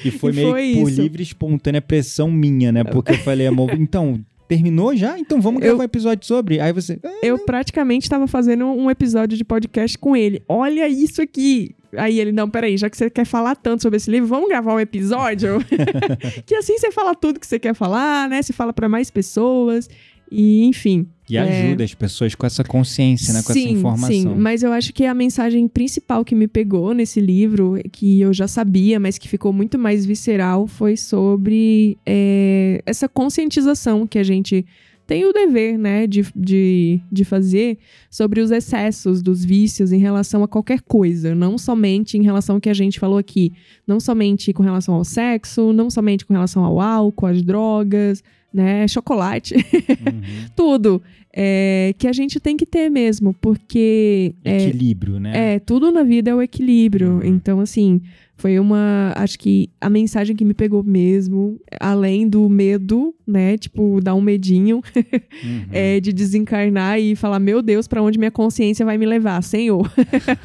E 0.04 0.12
foi 0.12 0.32
e 0.34 0.36
meio 0.36 0.49
foi 0.52 0.74
por 0.76 0.89
isso. 0.91 1.02
livre 1.02 1.24
espontânea 1.24 1.82
pressão 1.82 2.32
minha, 2.32 2.72
né? 2.72 2.84
Porque 2.84 3.12
eu 3.14 3.18
falei, 3.20 3.47
amor, 3.47 3.74
então, 3.74 4.20
terminou 4.56 4.93
já? 4.95 5.18
Então 5.18 5.39
vamos 5.39 5.62
Eu- 5.62 5.70
gravar 5.70 5.82
um 5.84 5.86
episódio 5.86 6.26
sobre. 6.28 6.60
Aí 6.60 6.74
você. 6.74 6.99
"Ah, 7.02 7.10
Eu 7.24 7.39
praticamente 7.39 8.04
estava 8.06 8.28
fazendo 8.28 8.66
um 8.66 8.91
episódio 8.91 9.38
de 9.38 9.45
podcast 9.45 9.97
com 9.97 10.14
ele. 10.16 10.43
Olha 10.47 10.89
isso 10.89 11.22
aqui. 11.22 11.74
Aí 11.97 12.20
ele, 12.20 12.32
não, 12.34 12.49
peraí, 12.49 12.76
já 12.78 12.89
que 12.89 12.97
você 12.97 13.10
quer 13.10 13.26
falar 13.26 13.56
tanto 13.56 13.82
sobre 13.82 13.97
esse 13.97 14.10
livro, 14.12 14.28
vamos 14.28 14.49
gravar 14.49 14.74
um 14.74 14.80
episódio? 14.80 15.60
que 16.45 16.56
assim 16.56 16.78
você 16.78 16.91
fala 16.91 17.16
tudo 17.16 17.39
que 17.39 17.47
você 17.47 17.60
quer 17.60 17.74
falar, 17.74 18.28
né? 18.30 18.41
Você 18.41 18.52
fala 18.54 18.74
para 18.74 18.89
mais 18.89 19.10
pessoas. 19.10 19.89
E, 20.32 20.64
enfim. 20.64 21.06
E 21.30 21.38
É. 21.38 21.42
ajuda 21.42 21.84
as 21.84 21.94
pessoas 21.94 22.36
com 22.36 22.46
essa 22.46 22.64
consciência, 22.64 23.34
né? 23.34 23.42
Com 23.44 23.54
sim, 23.54 23.66
essa 23.66 23.70
informação. 23.70 24.10
Sim, 24.10 24.36
mas 24.36 24.64
eu 24.64 24.72
acho 24.72 24.94
que 24.94 25.06
a 25.06 25.14
mensagem 25.14 25.68
principal 25.68 26.24
que 26.24 26.34
me 26.36 26.48
pegou 26.48 26.94
nesse 26.94 27.20
livro, 27.20 27.76
que 27.92 28.22
eu 28.22 28.34
já 28.34 28.48
sabia, 28.48 29.00
mas 29.00 29.18
que 29.18 29.28
ficou 29.28 29.52
muito 29.54 29.78
mais 29.78 30.06
visceral, 30.06 30.68
foi 30.68 30.96
sobre 30.98 31.98
é, 32.06 32.82
essa 32.86 33.08
conscientização 33.08 34.08
que 34.08 34.20
a 34.20 34.24
gente 34.24 34.66
tem 35.08 35.26
o 35.26 35.34
dever, 35.34 35.78
né, 35.78 36.08
de, 36.08 36.26
de, 36.34 37.02
de 37.12 37.26
fazer 37.26 37.78
sobre 38.10 38.40
os 38.40 38.50
excessos 38.50 39.22
dos 39.22 39.44
vícios 39.44 39.92
em 39.92 39.98
relação 40.00 40.42
a 40.42 40.48
qualquer 40.48 40.80
coisa, 40.82 41.36
não 41.36 41.58
somente 41.58 42.18
em 42.18 42.24
relação 42.24 42.56
ao 42.56 42.62
que 42.62 42.70
a 42.70 42.74
gente 42.74 42.98
falou 42.98 43.18
aqui, 43.18 43.52
não 43.86 44.00
somente 44.00 44.54
com 44.54 44.64
relação 44.64 44.96
ao 44.96 45.04
sexo, 45.04 45.74
não 45.74 45.90
somente 45.90 46.26
com 46.26 46.34
relação 46.34 46.64
ao 46.64 46.80
álcool, 46.80 47.26
às 47.26 47.42
drogas, 47.42 48.24
né, 48.54 48.88
chocolate, 48.88 49.56
Uhum. 49.56 50.45
tudo 50.56 51.02
é, 51.34 51.93
que 51.97 52.08
a 52.08 52.14
gente 52.14 52.39
tem 52.39 52.58
que 52.58 52.66
ter 52.66 52.89
mesmo, 52.89 53.34
porque 53.34 54.36
é, 54.43 54.68
Equilíbrio, 54.68 55.20
né? 55.20 55.56
é, 55.56 55.60
tudo 55.60 55.91
na 55.91 56.04
vida 56.04 56.32
é 56.32 56.36
o 56.36 56.41
equilíbrio. 56.41 57.14
Uhum. 57.14 57.24
Então, 57.24 57.60
assim, 57.60 58.02
foi 58.42 58.58
uma. 58.60 59.14
Acho 59.16 59.38
que 59.38 59.70
a 59.80 59.88
mensagem 59.89 60.36
que 60.36 60.44
me 60.44 60.54
pegou 60.54 60.84
mesmo, 60.84 61.60
além 61.80 62.28
do 62.28 62.50
medo, 62.50 63.14
né? 63.28 63.56
Tipo, 63.58 64.02
dar 64.02 64.16
um 64.16 64.22
medinho 64.22 64.82
Uhum. 65.44 65.68
é, 65.72 66.00
de 66.00 66.12
desencarnar 66.12 67.00
e 67.00 67.16
falar: 67.16 67.39
Meu 67.39 67.62
Deus, 67.62 67.88
pra 67.88 68.02
onde 68.02 68.18
minha 68.18 68.32
consciência 68.32 68.84
vai 68.86 68.98
me 68.98 69.06
levar, 69.06 69.42
Senhor? 69.44 69.92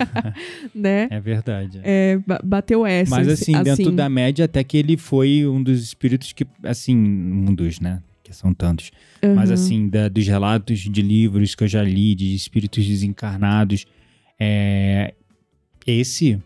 né? 0.74 1.08
É 1.10 1.20
verdade. 1.20 1.80
É, 1.82 2.18
ba- 2.26 2.40
bateu 2.44 2.84
essa. 2.84 3.10
Mas 3.10 3.28
assim, 3.28 3.52
dentro 3.62 3.90
da 3.92 4.08
média, 4.08 4.44
até 4.44 4.62
que 4.62 4.76
ele 4.76 4.96
foi 4.96 5.46
um 5.46 5.62
dos 5.62 5.82
espíritos 5.82 6.32
que, 6.32 6.46
assim, 6.62 6.96
um 6.96 7.54
dos, 7.54 7.80
né? 7.80 8.02
Que 8.22 8.34
são 8.34 8.52
tantos. 8.52 8.90
Mas 9.34 9.48
Uhum. 9.48 9.54
assim, 9.54 9.88
da- 9.88 10.08
dos 10.08 10.26
relatos 10.26 10.80
de 10.80 11.00
livros 11.02 11.54
que 11.54 11.64
eu 11.64 11.68
já 11.68 11.82
li, 11.82 12.14
de 12.14 12.34
espíritos 12.34 12.86
desencarnados, 12.86 13.86
é, 14.38 15.14
esse 15.86 16.38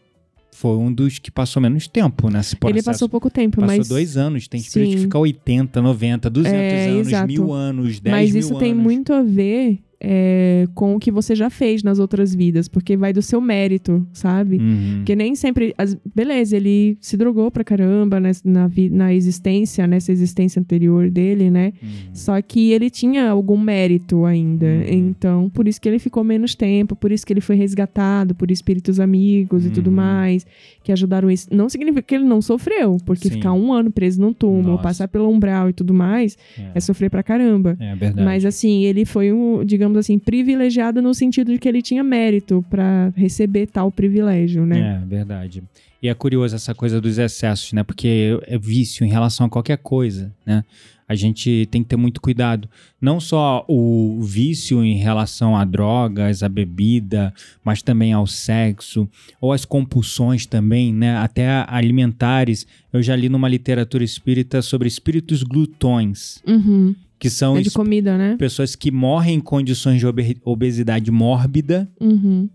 foi 0.60 0.76
um 0.76 0.92
dos 0.92 1.18
que 1.18 1.30
passou 1.30 1.62
menos 1.62 1.88
tempo 1.88 2.28
nesse 2.28 2.54
processo. 2.54 2.78
Ele 2.78 2.82
passou 2.84 3.08
pouco 3.08 3.30
tempo, 3.30 3.60
Passou 3.60 3.76
mas. 3.78 3.88
dois 3.88 4.16
anos. 4.18 4.46
Tem 4.46 4.60
espírito 4.60 4.92
que 4.96 4.98
fica 5.04 5.18
80, 5.18 5.80
90, 5.80 6.28
200 6.28 6.54
É, 6.54 6.88
anos, 6.90 7.08
exato. 7.08 7.26
mil 7.26 7.52
anos, 7.52 7.98
10 7.98 8.14
Mas 8.14 8.30
mil 8.32 8.40
isso 8.40 8.54
tem 8.58 8.72
anos. 8.72 8.82
muito 8.84 9.12
a 9.12 9.22
ver 9.22 9.78
é, 10.02 10.66
com 10.74 10.94
o 10.96 10.98
que 10.98 11.10
você 11.10 11.34
já 11.34 11.50
fez 11.50 11.82
nas 11.82 11.98
outras 11.98 12.34
vidas, 12.34 12.68
porque 12.68 12.96
vai 12.96 13.12
do 13.12 13.20
seu 13.20 13.40
mérito, 13.40 14.06
sabe? 14.12 14.56
Uhum. 14.56 14.94
Porque 14.98 15.14
nem 15.14 15.34
sempre. 15.34 15.74
as- 15.76 15.96
beleza, 16.14 16.56
ele 16.56 16.96
se 17.00 17.16
drogou 17.16 17.50
pra 17.50 17.62
caramba 17.62 18.18
nes- 18.18 18.42
na, 18.42 18.66
vi- 18.66 18.88
na 18.90 19.12
existência, 19.12 19.86
nessa 19.86 20.10
existência 20.10 20.58
anterior 20.60 21.10
dele, 21.10 21.50
né? 21.50 21.72
Uhum. 21.82 21.88
Só 22.14 22.40
que 22.40 22.70
ele 22.72 22.88
tinha 22.88 23.28
algum 23.30 23.58
mérito 23.58 24.24
ainda. 24.24 24.66
Uhum. 24.66 24.84
Então, 24.88 25.50
por 25.50 25.68
isso 25.68 25.80
que 25.80 25.88
ele 25.88 25.98
ficou 25.98 26.24
menos 26.24 26.54
tempo, 26.54 26.96
por 26.96 27.12
isso 27.12 27.26
que 27.26 27.32
ele 27.32 27.40
foi 27.40 27.56
resgatado 27.56 28.34
por 28.34 28.50
espíritos 28.50 28.98
amigos 28.98 29.66
e 29.66 29.70
tudo 29.70 29.88
Uhum. 29.88 29.96
mais, 29.96 30.46
que 30.82 30.92
ajudaram 30.92 31.30
isso. 31.30 31.48
Não 31.52 31.68
significa 31.68 32.02
que 32.02 32.14
ele 32.14 32.24
não 32.24 32.40
sofreu, 32.40 32.96
porque 33.04 33.28
Sim. 33.28 33.34
ficar 33.34 33.52
um 33.52 33.72
ano 33.72 33.90
preso 33.90 34.20
num 34.20 34.32
túmulo, 34.32 34.70
Nossa. 34.72 34.82
passar 34.82 35.08
pelo 35.08 35.28
umbral 35.28 35.68
e 35.68 35.72
tudo 35.72 35.92
mais, 35.92 36.38
É, 36.58 36.70
é 36.76 36.80
sofrer 36.80 37.10
pra 37.10 37.22
caramba. 37.22 37.76
é 37.78 37.94
verdade. 37.94 38.24
Mas 38.24 38.44
assim, 38.46 38.84
ele 38.84 39.04
foi 39.04 39.32
um, 39.32 39.64
digamos 39.64 39.89
assim, 39.98 40.18
privilegiado 40.18 41.00
no 41.02 41.12
sentido 41.14 41.52
de 41.52 41.58
que 41.58 41.68
ele 41.68 41.82
tinha 41.82 42.02
mérito 42.02 42.64
pra 42.70 43.12
receber 43.16 43.66
tal 43.66 43.90
privilégio, 43.90 44.64
né? 44.64 45.00
É, 45.02 45.06
verdade. 45.06 45.62
E 46.02 46.08
é 46.08 46.14
curioso 46.14 46.56
essa 46.56 46.74
coisa 46.74 47.00
dos 47.00 47.18
excessos, 47.18 47.72
né? 47.72 47.82
Porque 47.82 48.38
é 48.46 48.58
vício 48.58 49.04
em 49.04 49.10
relação 49.10 49.46
a 49.46 49.50
qualquer 49.50 49.78
coisa, 49.78 50.32
né? 50.46 50.64
A 51.06 51.16
gente 51.16 51.66
tem 51.72 51.82
que 51.82 51.88
ter 51.88 51.96
muito 51.96 52.20
cuidado. 52.20 52.68
Não 53.00 53.18
só 53.18 53.64
o 53.68 54.22
vício 54.22 54.84
em 54.84 54.96
relação 54.96 55.56
a 55.56 55.64
drogas, 55.64 56.44
a 56.44 56.48
bebida, 56.48 57.34
mas 57.64 57.82
também 57.82 58.12
ao 58.12 58.28
sexo, 58.28 59.08
ou 59.40 59.52
as 59.52 59.64
compulsões 59.64 60.46
também, 60.46 60.94
né? 60.94 61.16
Até 61.16 61.64
alimentares. 61.66 62.64
Eu 62.92 63.02
já 63.02 63.16
li 63.16 63.28
numa 63.28 63.48
literatura 63.48 64.04
espírita 64.04 64.62
sobre 64.62 64.86
espíritos 64.86 65.42
glutões, 65.42 66.40
Uhum. 66.46 66.94
Que 67.20 67.30
são 67.30 67.56
É 67.56 67.62
comida, 67.72 68.16
né? 68.18 68.34
pessoas 68.38 68.74
que 68.74 68.90
morrem 68.90 69.36
em 69.36 69.40
condições 69.40 70.00
de 70.00 70.06
obe- 70.06 70.40
obesidade 70.44 71.10
mórbida 71.10 71.88
Uhum. 72.00 72.48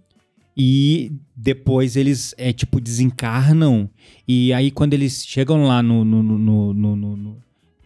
e 0.58 1.12
depois 1.36 1.96
eles, 1.96 2.34
é 2.38 2.52
tipo, 2.52 2.82
desencarnam. 2.82 3.90
E 4.28 4.52
aí, 4.54 4.72
quando 4.72 4.94
eles 4.94 5.24
chegam 5.26 5.64
lá 5.66 5.84
no, 5.84 6.04
no, 6.04 6.24
no, 6.24 6.74
no, 6.74 7.38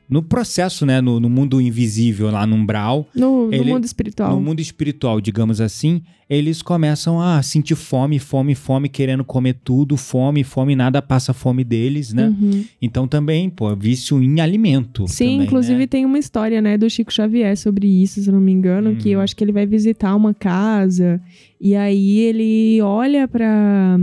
no, 0.09 0.15
no- 0.15 0.21
no 0.21 0.23
processo, 0.23 0.85
né? 0.85 0.99
No, 1.01 1.19
no 1.19 1.29
mundo 1.29 1.61
invisível, 1.61 2.29
lá 2.31 2.45
no 2.45 2.55
umbral, 2.55 3.07
No, 3.15 3.47
no 3.47 3.53
Ele- 3.53 3.71
mundo 3.73 3.85
espiritual. 3.85 4.35
no 4.35 4.41
mundo 4.41 4.59
espiritual, 4.59 5.21
digamos 5.21 5.61
assim, 5.61 6.01
eles 6.29 6.61
começam 6.61 7.19
a 7.19 7.41
sentir 7.41 7.75
fome, 7.75 8.19
fome, 8.19 8.53
fome, 8.53 8.87
querendo 8.87 9.23
comer 9.23 9.55
tudo, 9.63 9.97
fome, 9.97 10.43
fome, 10.43 10.75
nada 10.75 11.01
passa 11.01 11.33
fome 11.33 11.63
deles, 11.63 12.13
né? 12.13 12.27
Uhum. 12.27 12.63
Então 12.81 13.07
também, 13.07 13.49
pô, 13.49 13.75
vício 13.75 14.21
em 14.21 14.39
alimento. 14.39 15.07
Sim, 15.07 15.25
também, 15.31 15.41
inclusive 15.47 15.79
né? 15.79 15.87
tem 15.87 16.05
uma 16.05 16.19
história, 16.19 16.61
né, 16.61 16.77
do 16.77 16.89
Chico 16.89 17.11
Xavier 17.13 17.57
sobre 17.57 17.87
isso, 17.87 18.21
se 18.21 18.29
eu 18.29 18.33
não 18.33 18.41
me 18.41 18.51
engano, 18.51 18.95
que 18.95 19.09
eu 19.09 19.17
Uhum. 19.19 19.23
acho 19.23 19.35
que 19.35 19.43
ele 19.43 19.51
vai 19.51 19.65
visitar 19.65 20.15
uma 20.15 20.33
casa 20.33 21.19
e 21.59 21.75
aí 21.75 22.19
ele 22.19 22.81
olha 22.81 23.27
pra, 23.27 23.97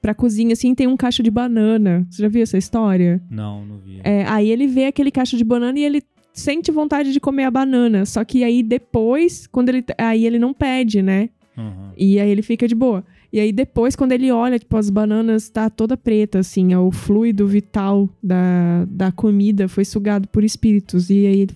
pra 0.00 0.14
cozinha 0.14 0.52
assim, 0.52 0.74
tem 0.74 0.86
um 0.86 0.96
cacho 0.96 1.22
de 1.22 1.30
banana. 1.30 2.06
Você 2.10 2.22
já 2.22 2.28
viu 2.28 2.42
essa 2.42 2.58
história? 2.58 3.22
Não, 3.30 3.64
não 3.64 3.78
vi. 3.78 4.00
É, 4.02 4.24
aí 4.26 4.50
ele 4.50 4.66
vê 4.66 4.86
aquele 4.86 5.10
cacho 5.10 5.36
de 5.36 5.44
banana 5.44 5.78
e 5.78 5.84
ele 5.84 6.02
sente 6.32 6.70
vontade 6.70 7.12
de 7.12 7.20
comer 7.20 7.44
a 7.44 7.50
banana. 7.50 8.04
Só 8.06 8.24
que 8.24 8.42
aí 8.44 8.62
depois, 8.62 9.46
quando 9.46 9.68
ele. 9.68 9.84
Aí 9.98 10.26
ele 10.26 10.38
não 10.38 10.52
pede, 10.52 11.02
né? 11.02 11.28
Uhum. 11.56 11.90
E 11.96 12.18
aí 12.18 12.30
ele 12.30 12.42
fica 12.42 12.66
de 12.66 12.74
boa. 12.74 13.04
E 13.32 13.38
aí 13.38 13.52
depois, 13.52 13.94
quando 13.94 14.12
ele 14.12 14.30
olha, 14.32 14.58
tipo, 14.58 14.76
as 14.76 14.90
bananas 14.90 15.48
tá 15.48 15.70
toda 15.70 15.96
preta, 15.96 16.40
assim, 16.40 16.74
ó, 16.74 16.84
o 16.84 16.90
fluido 16.90 17.46
vital 17.46 18.08
da, 18.22 18.84
da 18.88 19.12
comida 19.12 19.68
foi 19.68 19.84
sugado 19.84 20.26
por 20.28 20.42
espíritos. 20.42 21.10
E 21.10 21.26
aí 21.26 21.46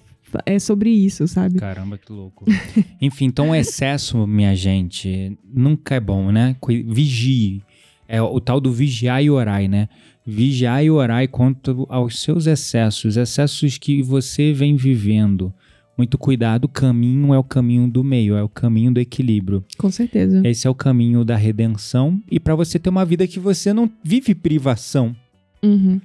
é 0.47 0.59
sobre 0.59 0.90
isso, 0.90 1.26
sabe? 1.26 1.59
Caramba, 1.59 1.99
que 1.99 2.12
louco. 2.12 2.45
Enfim, 3.01 3.26
então 3.26 3.51
o 3.51 3.55
excesso, 3.55 4.26
minha 4.26 4.55
gente, 4.55 5.36
nunca 5.45 5.97
é 5.97 6.01
bom, 6.01 6.30
né? 6.30 6.57
Vigie. 6.86 7.62
É 8.09 8.20
o 8.20 8.40
tal 8.40 8.61
do 8.61 8.72
vigiar 8.72 9.22
e 9.22 9.30
orai, 9.30 9.68
né? 9.68 9.88
Vigiar 10.26 10.84
e 10.84 10.90
orai 10.90 11.28
quanto 11.28 11.86
aos 11.88 12.20
seus 12.20 12.46
excessos, 12.46 13.16
excessos 13.16 13.78
que 13.78 14.02
você 14.02 14.52
vem 14.52 14.76
vivendo. 14.76 15.52
Muito 15.96 16.18
cuidado, 16.18 16.64
o 16.64 16.68
caminho 16.68 17.32
é 17.32 17.38
o 17.38 17.44
caminho 17.44 17.88
do 17.88 18.02
meio, 18.02 18.34
é 18.34 18.42
o 18.42 18.48
caminho 18.48 18.92
do 18.92 18.98
equilíbrio. 18.98 19.64
Com 19.78 19.90
certeza. 19.90 20.42
Esse 20.44 20.66
é 20.66 20.70
o 20.70 20.74
caminho 20.74 21.24
da 21.24 21.36
redenção 21.36 22.20
e 22.28 22.40
para 22.40 22.55
você 22.55 22.78
ter 22.78 22.90
uma 22.90 23.05
vida 23.05 23.26
que 23.28 23.38
você 23.38 23.72
não 23.72 23.88
vive 24.02 24.34
privação. 24.34 25.14
Uhum. 25.62 26.00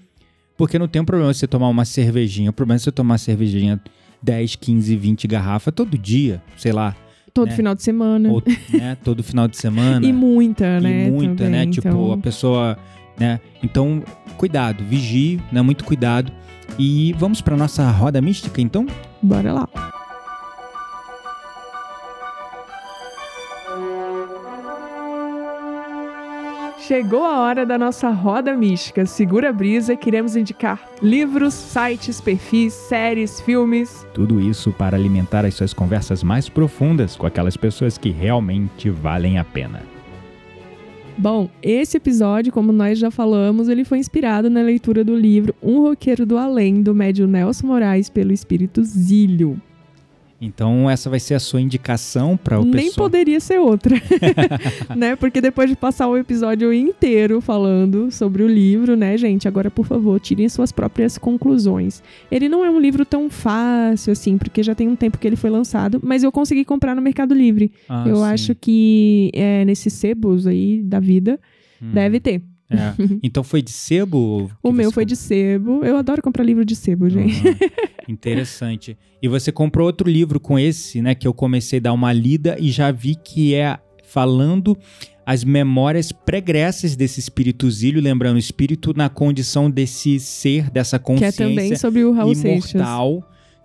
Porque 0.56 0.78
não 0.78 0.88
tem 0.88 1.02
um 1.02 1.06
problema 1.06 1.34
você 1.34 1.48
tomar 1.48 1.70
uma 1.70 1.86
cervejinha. 1.86 2.52
O 2.52 2.54
problema 2.54 2.76
é 2.76 2.80
você 2.80 2.92
tomar 2.92 3.18
cervejinha 3.18 3.82
10, 4.22 4.58
15, 4.58 4.96
20 4.96 5.28
garrafas 5.28 5.74
todo 5.74 5.98
dia, 5.98 6.42
sei 6.56 6.72
lá. 6.72 6.96
Todo 7.34 7.50
né? 7.50 7.56
final 7.56 7.76
de 7.76 7.84
semana. 7.84 8.30
Ou, 8.30 8.44
né, 8.74 8.98
todo 9.04 9.24
final 9.24 9.48
de 9.48 9.58
semana. 9.58 10.06
E 10.10 10.14
muita, 10.14 10.80
né? 10.80 11.08
E 11.08 11.12
muita, 11.12 11.44
também, 11.44 11.66
né? 11.66 11.72
Tipo, 11.72 11.88
então... 11.88 12.12
a 12.14 12.18
pessoa, 12.18 12.78
né? 13.20 13.40
Então, 13.64 14.04
cuidado, 14.38 14.84
vigie, 14.84 15.40
né? 15.52 15.62
Muito 15.62 15.84
cuidado. 15.84 16.32
E 16.78 17.14
vamos 17.14 17.42
para 17.42 17.58
nossa 17.58 17.90
roda 17.92 18.22
mística, 18.22 18.62
então? 18.62 18.86
Bora 19.22 19.54
lá. 19.54 19.99
Chegou 26.90 27.24
a 27.24 27.42
hora 27.42 27.68
da 27.68 27.78
nossa 27.78 28.10
roda 28.10 28.58
mística. 28.58 29.06
Segura 29.06 29.50
a 29.50 29.54
brisa, 29.54 29.96
queremos 29.96 30.36
indicar 30.36 30.90
livros, 31.04 31.54
sites, 31.54 32.20
perfis, 32.20 32.74
séries, 32.74 33.40
filmes. 33.40 34.08
Tudo 34.12 34.42
isso 34.42 34.72
para 34.72 34.98
alimentar 34.98 35.46
as 35.46 35.54
suas 35.54 35.72
conversas 35.72 36.24
mais 36.24 36.50
profundas 36.50 37.16
com 37.16 37.28
aquelas 37.28 37.56
pessoas 37.56 37.96
que 37.96 38.10
realmente 38.10 38.90
valem 38.90 39.38
a 39.38 39.44
pena. 39.44 39.84
Bom, 41.16 41.48
esse 41.62 41.96
episódio, 41.96 42.52
como 42.52 42.72
nós 42.72 42.98
já 42.98 43.12
falamos, 43.12 43.70
ele 43.70 43.86
foi 43.86 44.00
inspirado 44.00 44.50
na 44.50 44.64
leitura 44.64 45.04
do 45.04 45.16
livro 45.16 45.54
Um 45.62 45.82
Roqueiro 45.82 46.26
do 46.26 46.40
Além, 46.40 46.82
do 46.82 46.96
médio 46.96 47.28
Nelson 47.28 47.68
Moraes, 47.68 48.10
pelo 48.10 48.32
espírito 48.32 48.84
Zílio. 48.84 49.62
Então 50.42 50.90
essa 50.90 51.10
vai 51.10 51.20
ser 51.20 51.34
a 51.34 51.40
sua 51.40 51.60
indicação 51.60 52.38
para 52.38 52.60
o 52.60 52.64
Nem 52.64 52.86
pessoal. 52.86 53.06
poderia 53.10 53.40
ser 53.40 53.60
outra, 53.60 53.96
né? 54.96 55.16
Porque 55.16 55.42
depois 55.42 55.70
de 55.70 55.76
passar 55.76 56.08
o 56.08 56.18
episódio 56.18 56.72
inteiro 56.74 57.42
falando 57.42 58.10
sobre 58.12 58.44
o 58.44 58.48
livro, 58.48 58.96
né, 58.96 59.18
gente? 59.18 59.48
Agora, 59.48 59.70
por 59.70 59.86
favor, 59.86 60.20
tirem 60.20 60.48
suas 60.48 60.72
próprias 60.72 61.18
conclusões. 61.18 62.02
Ele 62.32 62.48
não 62.48 62.64
é 62.64 62.70
um 62.70 62.80
livro 62.80 63.06
tão 63.06 63.30
fácil 63.30 64.14
assim, 64.14 64.38
porque 64.38 64.64
já 64.64 64.74
tem 64.74 64.88
um 64.88 64.96
tempo 64.96 65.18
que 65.18 65.28
ele 65.28 65.36
foi 65.36 65.50
lançado, 65.50 66.00
mas 66.04 66.24
eu 66.24 66.32
consegui 66.32 66.64
comprar 66.64 66.96
no 66.96 67.02
Mercado 67.02 67.34
Livre. 67.34 67.72
Ah, 67.88 68.06
eu 68.08 68.18
sim. 68.18 68.24
acho 68.24 68.56
que 68.56 69.32
é, 69.34 69.66
nesses 69.66 69.94
sebos 69.94 70.48
aí 70.48 70.82
da 70.84 71.00
vida 71.00 71.40
Hum, 71.82 71.92
deve 71.94 72.20
ter. 72.20 72.42
É. 72.70 72.94
Então 73.24 73.44
foi 73.44 73.62
de 73.62 73.72
sebo? 73.72 74.50
O 74.62 74.72
meu 74.72 74.92
foi 74.92 75.06
de 75.06 75.16
sebo. 75.16 75.84
Eu 75.84 75.98
adoro 75.98 76.22
comprar 76.22 76.44
livro 76.44 76.64
de 76.64 76.76
sebo, 76.76 77.10
gente. 77.10 77.48
Aham. 77.48 77.56
Interessante. 78.08 78.98
E 79.22 79.28
você 79.28 79.52
comprou 79.52 79.86
outro 79.86 80.10
livro 80.10 80.40
com 80.40 80.58
esse, 80.58 81.02
né? 81.02 81.14
Que 81.14 81.28
eu 81.28 81.34
comecei 81.34 81.78
a 81.78 81.82
dar 81.82 81.94
uma 81.94 82.12
lida 82.12 82.58
e 82.60 82.72
já 82.72 82.92
vi 82.92 83.16
que 83.16 83.54
é 83.54 83.78
falando 84.04 84.76
as 85.26 85.44
memórias 85.44 86.12
pregressas 86.12 86.96
desse 86.96 87.20
espírito 87.20 87.70
zílio, 87.70 88.02
lembrando, 88.02 88.38
o 88.38 88.40
espírito 88.40 88.96
na 88.96 89.10
condição 89.10 89.70
desse 89.70 90.20
ser, 90.20 90.72
dessa 90.72 90.98
Que 90.98 91.04
é 91.04 91.06
consciência 91.06 91.48
também 91.48 91.76
sobre 91.76 92.04
o 92.04 92.12
Raul 92.12 92.34
Seixas. 92.34 92.82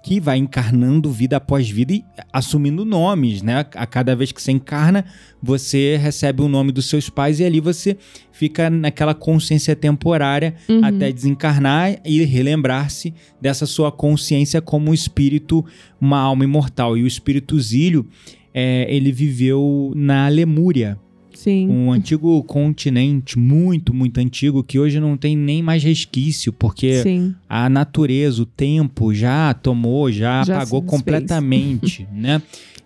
Que 0.05 0.21
vai 0.21 0.37
encarnando 0.37 1.11
vida 1.11 1.39
após 1.39 1.71
vida 1.71 1.95
e 1.95 2.05
assumindo 2.31 2.85
nomes, 2.85 3.41
né? 3.41 3.65
A 3.75 3.87
cada 3.87 4.15
vez 4.15 4.31
que 4.33 4.43
você 4.43 4.53
encarna, 4.53 5.07
você 5.43 5.97
recebe 5.97 6.43
o 6.43 6.49
nome 6.49 6.73
dos 6.73 6.91
seus 6.91 7.09
pais 7.09 7.41
e 7.41 7.45
ali 7.45 7.59
você 7.59 7.97
fica 8.31 8.69
naquela 8.69 9.15
consciência 9.15 9.75
temporária 9.75 10.55
Uhum. 10.69 10.85
até 10.85 11.11
desencarnar 11.11 11.97
e 12.05 12.23
relembrar-se 12.23 13.15
dessa 13.41 13.65
sua 13.65 13.91
consciência 13.91 14.61
como 14.61 14.91
um 14.91 14.95
espírito, 14.95 15.65
uma 15.99 16.21
alma 16.21 16.45
imortal. 16.45 16.99
E 16.99 17.03
o 17.03 17.07
espírito 17.07 17.59
Zílio, 17.59 18.07
é, 18.53 18.87
ele 18.95 19.11
viveu 19.11 19.91
na 19.97 20.29
Lemúria, 20.29 20.99
Sim. 21.45 21.69
um 21.69 21.93
antigo 21.93 22.43
continente 22.45 23.39
muito, 23.39 23.93
muito 23.93 24.19
antigo 24.19 24.65
que 24.65 24.79
hoje 24.79 24.99
não 24.99 25.15
tem 25.15 25.37
nem 25.37 25.63
mais 25.63 25.85
resquício, 25.85 26.51
porque 26.55 27.03
Sim. 27.03 27.35
a 27.47 27.69
natureza, 27.69 28.43
o 28.43 28.47
tempo 28.47 29.13
já 29.13 29.53
tomou, 29.53 30.11
já, 30.11 30.43
Já 30.43 30.57
apagou 30.57 30.81
completamente, 30.83 32.09
né? 32.13 32.41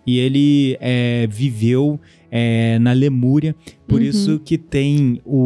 E 0.05 0.17
ele 0.19 0.77
é, 0.81 1.25
viveu 1.31 1.97
é, 2.29 2.77
na 2.79 2.91
Lemúria, 2.91 3.55
por 3.87 4.01
Uhum. 4.01 4.07
isso 4.07 4.39
que 4.43 4.57
tem 4.57 5.21
o, 5.25 5.45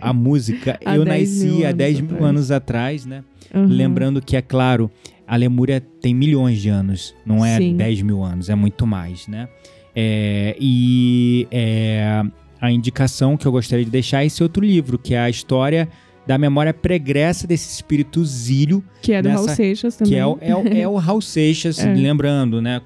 a 0.00 0.12
música 0.14 0.78
Eu 0.80 1.04
10 1.04 1.30
mil 1.42 1.50
Nasci 1.50 1.64
há 1.64 1.68
anos 1.68 1.78
10 1.78 2.00
mil 2.00 2.24
anos 2.24 2.50
atrás, 2.50 3.04
né? 3.04 3.22
Uhum. 3.54 3.66
Lembrando 3.66 4.22
que, 4.22 4.34
é 4.34 4.40
claro, 4.42 4.90
a 5.26 5.36
Lemúria 5.36 5.80
tem 6.00 6.14
milhões 6.14 6.60
de 6.62 6.68
anos, 6.70 7.14
não 7.26 7.44
é 7.44 7.58
Sim. 7.58 7.76
10 7.76 8.02
mil 8.02 8.22
anos, 8.24 8.48
é 8.48 8.54
muito 8.54 8.86
mais, 8.86 9.28
né? 9.28 9.46
É, 9.94 10.56
e 10.60 11.46
é, 11.50 12.22
a 12.60 12.70
indicação 12.70 13.36
que 13.36 13.46
eu 13.46 13.52
gostaria 13.52 13.84
de 13.84 13.90
deixar 13.90 14.22
é 14.22 14.26
esse 14.26 14.42
outro 14.42 14.64
livro, 14.64 14.98
que 14.98 15.14
é 15.14 15.18
a 15.20 15.30
história 15.30 15.88
da 16.26 16.36
memória 16.36 16.74
pregressa 16.74 17.46
desse 17.46 17.72
espírito 17.72 18.24
Zílio, 18.24 18.82
Que 19.00 19.12
é 19.12 19.22
do 19.22 19.28
nessa- 19.28 19.44
Raul 19.44 19.54
Seixas 19.56 19.96
também. 19.96 20.12
que 20.12 20.18
é 20.18 20.26
o, 20.26 20.38
é, 20.40 20.56
o- 20.56 20.68
é 20.68 20.88
o 20.88 20.96
Raul 20.96 21.20
Seixas, 21.22 21.78
É. 21.78 21.92
lembrando, 21.94 22.60
né? 22.60 22.80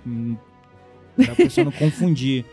Pra 1.17 1.35
pessoa 1.35 1.65
não 1.67 1.73
confundir. 1.73 2.45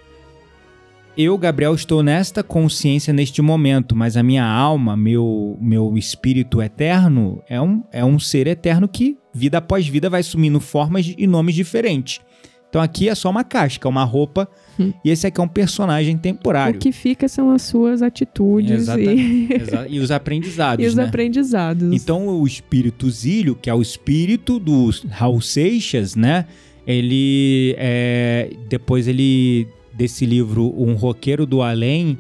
Eu, 1.18 1.36
Gabriel, 1.38 1.74
estou 1.74 2.04
nesta 2.04 2.44
consciência 2.44 3.12
neste 3.12 3.42
momento, 3.42 3.96
mas 3.96 4.16
a 4.16 4.22
minha 4.22 4.46
alma, 4.46 4.96
meu, 4.96 5.58
meu 5.60 5.98
espírito 5.98 6.62
eterno, 6.62 7.42
é 7.50 7.60
um, 7.60 7.84
é 7.92 8.06
um 8.06 8.20
ser 8.20 8.46
eterno 8.46 8.88
que, 8.88 9.18
vida 9.34 9.58
após 9.58 9.88
vida, 9.88 10.12
vai 10.12 10.20
assumindo 10.20 10.60
formas 10.60 11.12
e 11.18 11.26
nomes 11.26 11.56
diferentes. 11.56 12.22
Então 12.70 12.80
aqui 12.80 13.10
é 13.10 13.16
só 13.16 13.32
uma 13.32 13.44
casca, 13.44 13.90
uma 13.90 14.04
roupa, 14.04 14.48
E 15.04 15.10
esse 15.10 15.26
aqui 15.28 15.40
é 15.40 15.44
um 15.44 15.48
personagem 15.48 16.16
O 16.16 16.20
temporário. 16.20 16.80
que 16.80 16.92
fica 16.92 17.28
são 17.28 17.52
as 17.52 17.62
suas 17.64 18.02
atitudes 18.02 18.88
e, 18.88 19.48
e 19.90 20.00
os 20.00 20.12
aprendizados, 20.12 20.84
e 20.84 20.88
os 20.88 20.96
né? 20.96 21.04
aprendizados. 21.06 21.94
Então, 21.94 22.28
o 22.28 22.46
espírito 22.46 23.10
Zílio, 23.10 23.56
que 23.56 23.70
é 23.70 23.74
o 23.74 23.82
espírito 23.82 24.60
do 24.60 24.90
Raul 25.10 25.42
Seixas, 25.42 26.16
né? 26.16 26.46
Ele, 26.86 27.76
é, 27.78 28.50
depois 28.70 29.08
ele, 29.08 29.68
desse 29.94 30.26
livro 30.26 30.74
Um 30.78 30.94
Roqueiro 30.94 31.46
do 31.46 31.62
Além, 31.62 32.18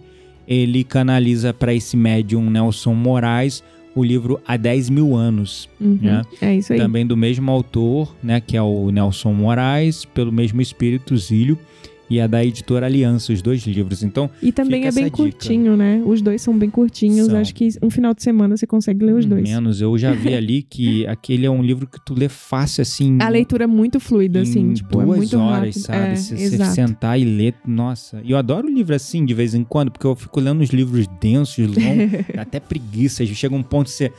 ele 0.47 0.83
canaliza 0.83 1.53
para 1.53 1.73
esse 1.73 1.95
médium 1.95 2.49
Nelson 2.49 2.93
Moraes 2.93 3.63
o 3.95 4.03
livro 4.03 4.39
Há 4.45 4.57
10 4.57 4.89
mil 4.91 5.15
anos, 5.15 5.67
Uhum. 5.81 5.97
né? 6.01 6.21
É 6.41 6.55
isso 6.55 6.71
aí. 6.73 6.79
também 6.79 7.05
do 7.05 7.17
mesmo 7.17 7.49
autor, 7.49 8.13
né? 8.21 8.39
Que 8.39 8.55
é 8.57 8.61
o 8.61 8.91
Nelson 8.91 9.33
Moraes, 9.33 10.05
pelo 10.05 10.31
mesmo 10.31 10.61
espírito 10.61 11.17
Zílio, 11.17 11.57
e 12.09 12.19
é 12.19 12.27
da 12.27 12.43
editora 12.43 12.85
Aliança, 12.85 13.33
os 13.33 13.41
dois 13.41 13.61
livros. 13.63 14.03
Então, 14.03 14.29
E 14.41 14.51
também 14.51 14.85
é 14.85 14.91
bem 14.91 15.05
dica. 15.05 15.17
curtinho, 15.17 15.75
né? 15.75 16.01
Os 16.05 16.21
dois 16.21 16.41
são 16.41 16.57
bem 16.57 16.69
curtinhos. 16.69 17.27
São. 17.27 17.37
Acho 17.39 17.53
que 17.53 17.67
um 17.81 17.89
final 17.89 18.13
de 18.13 18.23
semana 18.23 18.55
você 18.55 18.65
consegue 18.67 19.03
ler 19.05 19.13
os 19.15 19.25
dois. 19.25 19.43
menos, 19.43 19.81
eu 19.81 19.97
já 19.97 20.13
vi 20.13 20.33
ali 20.35 20.61
que 20.63 21.05
aquele 21.07 21.45
é 21.45 21.51
um 21.51 21.61
livro 21.61 21.85
que 21.87 21.99
tu 22.05 22.13
lê 22.13 22.29
fácil, 22.29 22.81
assim... 22.81 23.17
A 23.21 23.29
leitura 23.29 23.65
é 23.65 23.67
muito 23.67 23.99
fluida, 23.99 24.41
assim, 24.41 24.73
tipo, 24.73 25.01
é 25.01 25.05
duas 25.05 25.17
muito 25.17 25.37
horas, 25.37 25.75
rápido. 25.75 25.81
sabe? 25.83 26.11
É, 26.11 26.15
Se 26.15 26.49
você 26.57 26.65
sentar 26.65 27.19
e 27.19 27.25
ler, 27.25 27.53
nossa. 27.65 28.21
E 28.23 28.31
eu 28.31 28.37
adoro 28.37 28.67
livro 28.69 28.95
assim 28.95 29.25
de 29.25 29.33
vez 29.33 29.53
em 29.53 29.63
quando, 29.63 29.91
porque 29.91 30.07
eu 30.07 30.15
fico 30.15 30.39
lendo 30.39 30.61
uns 30.61 30.69
livros 30.69 31.07
densos, 31.19 31.65
longos, 31.67 32.25
até 32.37 32.59
preguiça. 32.59 33.25
Chega 33.25 33.55
um 33.55 33.63
ponto 33.63 33.87
que 33.87 33.93
você. 33.93 34.11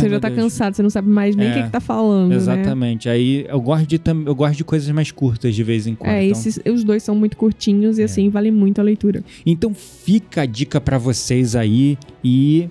Você 0.00 0.08
já 0.08 0.20
tá 0.20 0.28
Deus. 0.28 0.40
cansado, 0.40 0.74
você 0.74 0.82
não 0.82 0.90
sabe 0.90 1.08
mais 1.08 1.36
nem 1.36 1.48
o 1.48 1.50
É, 1.50 1.54
que, 1.54 1.62
que 1.64 1.70
tá 1.70 1.80
falando, 1.80 2.30
né? 2.30 2.36
Exatamente. 2.36 3.08
Aí 3.08 3.44
eu 3.48 3.60
gosto 3.60 3.86
de 3.86 4.00
eu 4.26 4.34
gosto 4.34 4.56
de 4.56 4.64
coisas 4.64 4.88
mais 4.90 5.10
curtas 5.10 5.54
de 5.54 5.62
vez 5.62 5.86
em 5.86 5.94
quando. 5.94 6.10
É, 6.10 6.24
então, 6.24 6.38
esses, 6.38 6.58
os 6.70 6.82
dois 6.84 7.02
são 7.02 7.14
muito 7.14 7.36
curtinhos 7.36 7.98
e 7.98 8.02
assim, 8.02 8.28
vale 8.30 8.50
muito 8.50 8.80
a 8.80 8.84
leitura. 8.84 9.22
então 9.44 9.72
fica 9.74 10.42
a 10.42 10.46
dica 10.46 10.80
pra 10.80 10.98
vocês 10.98 11.54
aí 11.56 11.98
e 12.24 12.68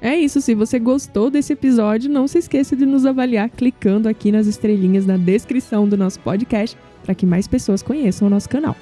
É 0.00 0.16
isso, 0.16 0.40
se 0.40 0.54
você 0.54 0.78
gostou 0.78 1.30
desse 1.30 1.52
episódio, 1.52 2.08
não 2.10 2.28
se 2.28 2.38
esqueça 2.38 2.76
de 2.76 2.86
nos 2.86 3.04
avaliar 3.06 3.48
clicando 3.48 4.08
aqui 4.08 4.30
nas 4.30 4.46
estrelinhas 4.46 5.04
na 5.06 5.16
descrição 5.16 5.88
do 5.88 5.96
nosso 5.96 6.20
podcast 6.20 6.76
para 7.04 7.14
que 7.14 7.24
mais 7.26 7.48
pessoas 7.48 7.82
conheçam 7.82 8.28
o 8.28 8.30
nosso 8.30 8.48
canal. 8.48 8.76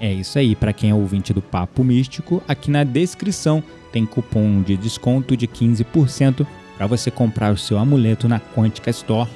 É 0.00 0.12
isso 0.12 0.38
aí, 0.38 0.56
para 0.56 0.72
quem 0.72 0.90
é 0.90 0.94
ouvinte 0.94 1.32
do 1.32 1.40
Papo 1.42 1.84
Místico, 1.84 2.42
aqui 2.48 2.70
na 2.70 2.82
descrição 2.84 3.62
tem 3.92 4.04
cupom 4.06 4.62
de 4.62 4.76
desconto 4.76 5.36
de 5.36 5.46
15% 5.46 6.46
para 6.82 6.88
você 6.88 7.12
comprar 7.12 7.52
o 7.52 7.56
seu 7.56 7.78
amuleto 7.78 8.26
na 8.26 8.40
Quantica 8.40 8.90
Store. 8.90 9.30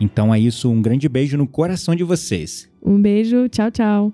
Então 0.00 0.34
é 0.34 0.40
isso, 0.40 0.68
um 0.68 0.82
grande 0.82 1.08
beijo 1.08 1.38
no 1.38 1.46
coração 1.46 1.94
de 1.94 2.02
vocês. 2.02 2.68
Um 2.82 3.00
beijo, 3.00 3.48
tchau, 3.48 3.70
tchau. 3.70 4.12